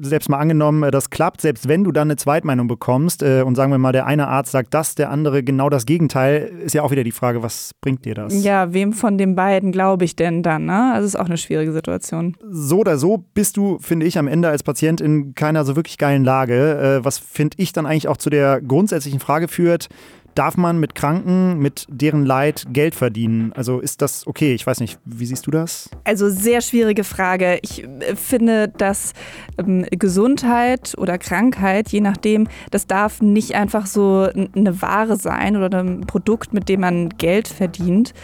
selbst 0.00 0.28
mal 0.28 0.38
angenommen, 0.38 0.90
das 0.90 1.10
klappt, 1.10 1.40
selbst 1.40 1.68
wenn 1.68 1.84
du 1.84 1.92
dann 1.92 2.08
eine 2.08 2.16
Zweitmeinung 2.16 2.66
bekommst 2.68 3.22
äh, 3.22 3.42
und 3.42 3.54
sagen 3.54 3.70
wir 3.70 3.78
mal, 3.78 3.92
der 3.92 4.06
eine 4.06 4.28
Arzt 4.28 4.52
sagt 4.52 4.74
das, 4.74 4.94
der 4.94 5.10
andere 5.10 5.42
genau 5.42 5.68
das 5.68 5.86
Gegenteil, 5.86 6.52
ist 6.64 6.74
ja 6.74 6.82
auch 6.82 6.90
wieder 6.90 7.04
die 7.04 7.12
Frage, 7.12 7.42
was 7.42 7.72
bringt 7.80 8.04
dir 8.04 8.14
das? 8.14 8.42
Ja, 8.42 8.72
wem 8.72 8.92
von 8.92 9.18
den 9.18 9.34
beiden 9.34 9.41
glaube 9.72 10.04
ich 10.04 10.16
denn 10.16 10.42
dann? 10.42 10.66
Ne? 10.66 10.92
Also 10.92 11.06
ist 11.06 11.16
auch 11.16 11.26
eine 11.26 11.36
schwierige 11.36 11.72
Situation. 11.72 12.36
So 12.48 12.78
oder 12.78 12.98
so 12.98 13.24
bist 13.34 13.56
du, 13.56 13.78
finde 13.78 14.06
ich, 14.06 14.18
am 14.18 14.28
Ende 14.28 14.48
als 14.48 14.62
Patient 14.62 15.00
in 15.00 15.34
keiner 15.34 15.64
so 15.64 15.76
wirklich 15.76 15.98
geilen 15.98 16.24
Lage, 16.24 17.00
äh, 17.00 17.04
was 17.04 17.18
finde 17.18 17.56
ich 17.58 17.72
dann 17.72 17.86
eigentlich 17.86 18.08
auch 18.08 18.16
zu 18.16 18.30
der 18.30 18.60
grundsätzlichen 18.60 19.20
Frage 19.20 19.48
führt, 19.48 19.88
Darf 20.34 20.56
man 20.56 20.78
mit 20.78 20.94
Kranken, 20.94 21.58
mit 21.58 21.86
deren 21.88 22.24
Leid 22.24 22.66
Geld 22.72 22.94
verdienen? 22.94 23.52
Also 23.54 23.80
ist 23.80 24.00
das 24.00 24.26
okay? 24.26 24.54
Ich 24.54 24.66
weiß 24.66 24.80
nicht, 24.80 24.98
wie 25.04 25.26
siehst 25.26 25.46
du 25.46 25.50
das? 25.50 25.90
Also 26.04 26.30
sehr 26.30 26.62
schwierige 26.62 27.04
Frage. 27.04 27.58
Ich 27.62 27.84
äh, 27.84 28.16
finde, 28.16 28.68
dass 28.68 29.12
ähm, 29.58 29.84
Gesundheit 29.90 30.94
oder 30.96 31.18
Krankheit, 31.18 31.90
je 31.90 32.00
nachdem, 32.00 32.48
das 32.70 32.86
darf 32.86 33.20
nicht 33.20 33.54
einfach 33.54 33.86
so 33.86 34.28
eine 34.32 34.80
Ware 34.80 35.16
sein 35.16 35.56
oder 35.56 35.80
ein 35.80 36.02
Produkt, 36.02 36.54
mit 36.54 36.68
dem 36.68 36.80
man 36.80 37.10
Geld 37.10 37.48
verdient. 37.48 38.14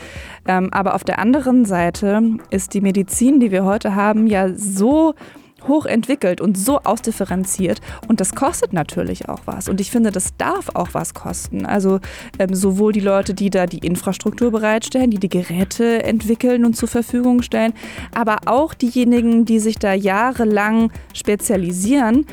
Ähm, 0.46 0.72
aber 0.72 0.94
auf 0.94 1.04
der 1.04 1.18
anderen 1.18 1.64
Seite 1.64 2.22
ist 2.50 2.72
die 2.72 2.80
Medizin, 2.80 3.40
die 3.40 3.50
wir 3.50 3.64
heute 3.64 3.94
haben, 3.94 4.26
ja 4.26 4.48
so 4.54 5.14
hochentwickelt 5.66 6.40
und 6.40 6.56
so 6.56 6.78
ausdifferenziert. 6.78 7.80
Und 8.06 8.20
das 8.20 8.34
kostet 8.34 8.72
natürlich 8.72 9.28
auch 9.28 9.40
was. 9.46 9.68
Und 9.68 9.80
ich 9.80 9.90
finde, 9.90 10.10
das 10.10 10.36
darf 10.36 10.68
auch 10.74 10.88
was 10.92 11.14
kosten. 11.14 11.66
Also 11.66 12.00
ähm, 12.38 12.54
sowohl 12.54 12.92
die 12.92 13.00
Leute, 13.00 13.34
die 13.34 13.50
da 13.50 13.66
die 13.66 13.78
Infrastruktur 13.78 14.50
bereitstellen, 14.50 15.10
die 15.10 15.18
die 15.18 15.28
Geräte 15.28 16.02
entwickeln 16.02 16.64
und 16.64 16.74
zur 16.74 16.88
Verfügung 16.88 17.42
stellen, 17.42 17.72
aber 18.14 18.36
auch 18.46 18.74
diejenigen, 18.74 19.44
die 19.44 19.58
sich 19.58 19.78
da 19.78 19.94
jahrelang 19.94 20.92
spezialisieren 21.14 22.26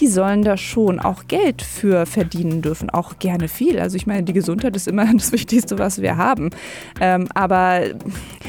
die 0.00 0.06
sollen 0.06 0.42
da 0.42 0.56
schon 0.56 1.00
auch 1.00 1.26
Geld 1.28 1.62
für 1.62 2.06
verdienen 2.06 2.62
dürfen, 2.62 2.90
auch 2.90 3.18
gerne 3.18 3.48
viel. 3.48 3.78
Also 3.78 3.96
ich 3.96 4.06
meine, 4.06 4.22
die 4.22 4.32
Gesundheit 4.32 4.76
ist 4.76 4.88
immer 4.88 5.06
das 5.12 5.32
Wichtigste, 5.32 5.78
was 5.78 6.00
wir 6.00 6.16
haben. 6.16 6.50
Ähm, 7.00 7.28
aber 7.34 7.82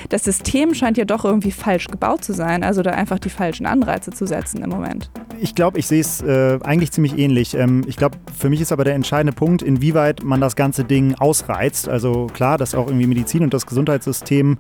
das 0.09 0.23
System 0.23 0.73
scheint 0.73 0.97
ja 0.97 1.05
doch 1.05 1.25
irgendwie 1.25 1.51
falsch 1.51 1.87
gebaut 1.87 2.23
zu 2.23 2.33
sein, 2.33 2.63
also 2.63 2.81
da 2.81 2.91
einfach 2.91 3.19
die 3.19 3.29
falschen 3.29 3.65
Anreize 3.65 4.11
zu 4.11 4.25
setzen 4.25 4.63
im 4.63 4.69
Moment. 4.69 5.09
Ich 5.41 5.55
glaube, 5.55 5.79
ich 5.79 5.87
sehe 5.87 6.01
es 6.01 6.21
äh, 6.21 6.59
eigentlich 6.63 6.91
ziemlich 6.91 7.17
ähnlich. 7.17 7.55
Ähm, 7.55 7.83
ich 7.87 7.95
glaube, 7.95 8.17
für 8.37 8.49
mich 8.49 8.61
ist 8.61 8.71
aber 8.71 8.83
der 8.83 8.95
entscheidende 8.95 9.33
Punkt, 9.33 9.61
inwieweit 9.61 10.23
man 10.23 10.41
das 10.41 10.55
ganze 10.55 10.83
Ding 10.83 11.15
ausreizt. 11.15 11.87
Also 11.87 12.27
klar, 12.27 12.57
dass 12.57 12.75
auch 12.75 12.87
irgendwie 12.87 13.07
Medizin 13.07 13.43
und 13.43 13.53
das 13.53 13.65
Gesundheitssystem 13.65 14.57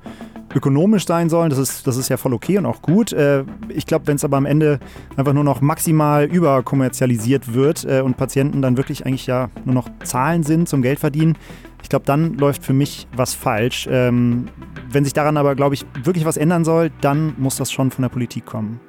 ökonomisch 0.55 1.05
sein 1.05 1.29
sollen. 1.29 1.49
Das 1.49 1.59
ist, 1.59 1.85
das 1.87 1.97
ist 1.97 2.09
ja 2.09 2.17
voll 2.17 2.33
okay 2.33 2.57
und 2.57 2.65
auch 2.65 2.81
gut. 2.81 3.13
Äh, 3.13 3.43
ich 3.69 3.85
glaube, 3.85 4.07
wenn 4.07 4.15
es 4.15 4.23
aber 4.23 4.37
am 4.37 4.45
Ende 4.45 4.79
einfach 5.15 5.33
nur 5.33 5.43
noch 5.43 5.61
maximal 5.61 6.25
überkommerzialisiert 6.25 7.53
wird 7.53 7.85
äh, 7.85 8.01
und 8.01 8.17
Patienten 8.17 8.61
dann 8.61 8.77
wirklich 8.77 9.05
eigentlich 9.05 9.27
ja 9.27 9.49
nur 9.65 9.75
noch 9.75 9.89
Zahlen 10.03 10.43
sind 10.43 10.67
zum 10.67 10.81
Geld 10.81 10.99
verdienen, 10.99 11.37
ich 11.81 11.89
glaube, 11.89 12.05
dann 12.05 12.37
läuft 12.37 12.63
für 12.63 12.73
mich 12.73 13.07
was 13.15 13.33
falsch. 13.33 13.87
Ähm, 13.89 14.47
wenn 14.91 15.03
sich 15.03 15.13
daran 15.13 15.37
aber, 15.37 15.55
glaube 15.55 15.75
ich, 15.75 15.85
wirklich 16.03 16.25
was 16.25 16.37
ändern 16.37 16.65
soll, 16.65 16.91
dann 17.01 17.33
muss 17.37 17.55
das 17.55 17.71
schon 17.71 17.91
von 17.91 18.01
der 18.03 18.09
Politik 18.09 18.45
kommen. 18.45 18.79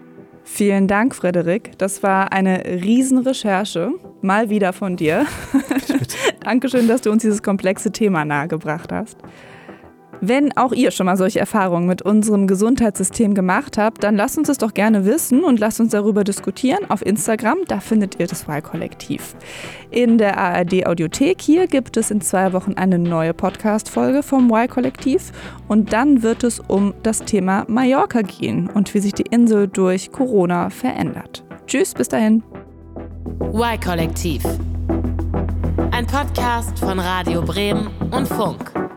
Vielen 0.45 0.89
Dank, 0.89 1.15
Frederik. 1.15 1.79
Das 1.79 2.03
war 2.03 2.33
eine 2.33 2.65
Riesenrecherche. 2.65 3.93
Mal 4.21 4.51
wieder 4.51 4.73
von 4.73 4.97
dir. 4.97 5.27
Dankeschön, 6.45 6.89
dass 6.89 7.03
du 7.03 7.11
uns 7.13 7.23
dieses 7.23 7.43
komplexe 7.43 7.93
Thema 7.93 8.25
nahegebracht 8.25 8.91
hast. 8.93 9.17
Wenn 10.23 10.55
auch 10.55 10.73
ihr 10.73 10.91
schon 10.91 11.07
mal 11.07 11.17
solche 11.17 11.41
Erfahrungen 11.41 11.87
mit 11.87 12.03
unserem 12.03 12.47
Gesundheitssystem 12.47 13.35
gemacht 13.35 13.79
habt, 13.79 14.05
dann 14.05 14.17
lasst 14.17 14.37
uns 14.37 14.49
das 14.49 14.59
doch 14.59 14.75
gerne 14.75 15.07
wissen 15.07 15.45
und 15.45 15.59
lasst 15.59 15.81
uns 15.81 15.93
darüber 15.93 16.25
diskutieren 16.25 16.91
auf 16.91 17.05
Instagram. 17.05 17.59
Da 17.67 17.81
findet 17.81 18.21
ihr 18.21 18.27
das 18.27 18.47
Wahlkollektiv. 18.47 19.35
In 19.91 20.19
der 20.19 20.37
ARD 20.37 20.87
Audiothek 20.87 21.41
hier 21.41 21.67
gibt 21.67 21.97
es 21.97 22.11
in 22.11 22.21
zwei 22.21 22.53
Wochen 22.53 22.75
eine 22.75 22.99
neue 22.99 23.33
Podcast-Folge 23.33 24.23
vom 24.23 24.51
Wahlkollektiv 24.51 25.33
und 25.69 25.95
dann 25.95 26.23
wird 26.23 26.45
es 26.45 26.61
um 26.61 26.93
das 27.03 27.21
Thema 27.21 27.65
Mallorca 27.67 28.21
gehen 28.21 28.69
und 28.69 28.93
wie 28.93 29.01
sich 29.01 29.15
die 29.15 29.25
Insel 29.31 29.69
durch 29.69 30.13
Corona 30.13 30.69
verändert. 30.69 31.45
Tschüss, 31.67 31.95
bis 31.95 32.09
dahin. 32.09 32.43
Y-Kollektiv. 33.55 34.45
Ein 35.93 36.07
Podcast 36.07 36.79
von 36.79 36.99
Radio 36.99 37.41
Bremen 37.41 37.89
und 38.11 38.29
Funk. 38.29 38.90